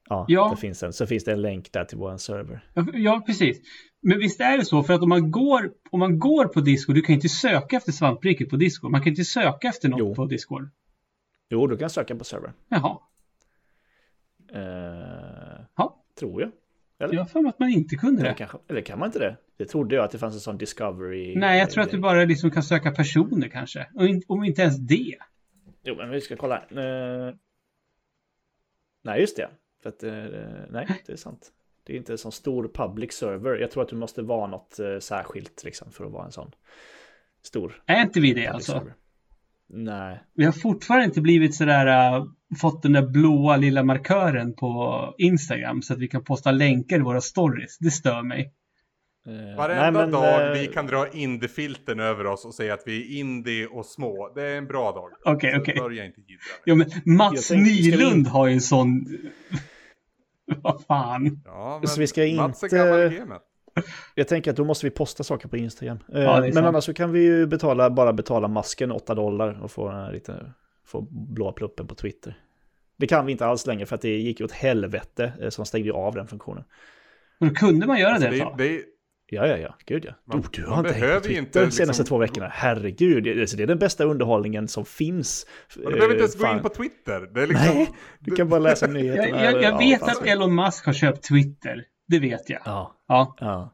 [0.09, 0.51] Ja, ja.
[0.55, 2.65] Det finns en, så finns det en länk där till vår server.
[2.93, 3.57] Ja, precis.
[4.05, 6.95] Men visst är det så, för att om man går, om man går på Discord,
[6.95, 8.91] du kan inte söka efter svampriket på Discord.
[8.91, 10.15] Man kan inte söka efter något jo.
[10.15, 10.69] på Discord.
[11.49, 12.53] Jo, du kan söka på server.
[12.69, 12.97] Jaha.
[14.55, 16.03] Uh, ja.
[16.19, 16.51] Tror jag.
[16.99, 17.13] Eller?
[17.13, 18.33] Jag har för mig att man inte kunde det.
[18.33, 19.37] Kanske, eller kan man inte det?
[19.57, 21.35] Det trodde jag att det fanns en sån discovery.
[21.35, 23.87] Nej, jag tror att du bara liksom kan söka personer kanske.
[24.27, 25.17] Om inte ens det.
[25.83, 26.65] Jo, men vi ska kolla.
[26.71, 27.35] Uh...
[29.01, 29.49] Nej, just det.
[29.83, 30.11] För att, uh,
[30.69, 31.51] nej, det är sant.
[31.83, 33.55] Det är inte en sån stor public server.
[33.55, 36.51] Jag tror att du måste vara något uh, särskilt liksom för att vara en sån
[37.43, 37.83] stor.
[37.85, 38.71] Är inte vi det alltså?
[38.71, 38.93] Server.
[39.67, 40.23] Nej.
[40.33, 42.25] Vi har fortfarande inte blivit sådär, uh,
[42.61, 47.01] fått den där blåa lilla markören på Instagram så att vi kan posta länkar i
[47.01, 47.77] våra stories.
[47.77, 48.53] Det stör mig.
[49.27, 52.83] Uh, Varenda nej, men, dag uh, vi kan dra indie-filten över oss och säga att
[52.85, 54.31] vi är indie och små.
[54.35, 55.09] Det är en bra dag.
[55.25, 55.59] Okej, okay, okej.
[55.61, 55.83] Okay.
[55.83, 56.21] Börja inte
[56.65, 59.05] Ja, men Mats Nylund har ju en sån...
[60.61, 61.41] Vad fan.
[61.45, 63.37] Ja, men så vi ska inte...
[64.15, 65.99] Jag tänker att då måste vi posta saker på Instagram.
[66.07, 66.65] Ja, men sant.
[66.65, 70.53] annars så kan vi ju betala, bara betala masken 8 dollar och få, lite,
[70.85, 72.37] få blåa pluppen på Twitter.
[72.97, 75.93] Det kan vi inte alls längre för att det gick åt helvete eh, som stängde
[75.93, 76.63] av den funktionen.
[77.39, 78.83] Men kunde man göra alltså det, det, det
[79.33, 80.13] Ja, ja, ja, gud ja.
[80.25, 82.05] Man, du, du har inte hängt på Twitter inte, de senaste liksom...
[82.05, 82.47] två veckorna.
[82.47, 85.45] Herregud, det är den bästa underhållningen som finns.
[85.75, 86.49] Men du behöver inte ens Fan.
[86.49, 87.21] gå in på Twitter.
[87.33, 87.75] Det är liksom...
[87.75, 87.89] Nej,
[88.19, 89.43] du kan bara läsa nyheterna.
[89.43, 91.83] jag, jag, jag vet ja, att Elon Musk har köpt Twitter.
[92.07, 92.61] Det vet jag.
[92.65, 92.95] Ja.
[93.07, 93.35] ja.
[93.39, 93.73] ja.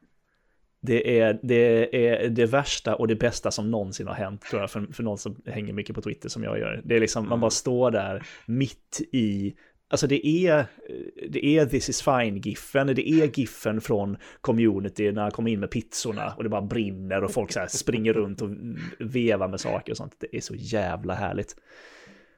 [0.81, 4.71] Det är, det är det värsta och det bästa som någonsin har hänt tror jag
[4.71, 6.81] för, för någon som hänger mycket på Twitter som jag gör.
[6.85, 9.53] Det är liksom, man bara står där mitt i
[9.91, 10.65] Alltså det är,
[11.29, 15.71] det är This is fine-giffen, det är giffen från community när han kommer in med
[15.71, 18.49] pizzorna och det bara brinner och folk så springer runt och
[18.99, 20.15] vevar med saker och sånt.
[20.19, 21.55] Det är så jävla härligt.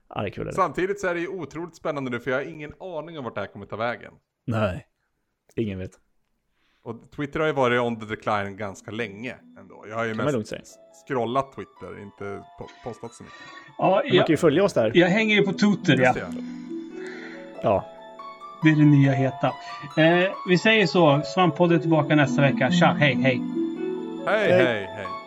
[0.09, 2.45] Ja, det är kul, Samtidigt så är det ju otroligt spännande nu för jag har
[2.45, 4.13] ingen aning om vart det här kommer ta vägen.
[4.45, 4.87] Nej,
[5.55, 5.91] ingen vet.
[6.83, 9.85] Och Twitter har ju varit on the decline ganska länge ändå.
[9.89, 10.53] Jag har ju kan mest
[11.07, 12.43] scrollat Twitter, inte
[12.83, 13.37] postat så mycket.
[13.77, 14.91] Ja, jag, man kan ju följa oss där.
[14.95, 16.15] Jag hänger ju på Twitter, ja.
[17.61, 17.85] Ja.
[18.63, 19.47] Det är det nya heta.
[19.97, 21.21] Eh, vi säger så.
[21.25, 22.71] Svamppodden är tillbaka nästa vecka.
[22.71, 23.41] Tja, hej, hej.
[24.27, 25.20] Hej, hej, hej.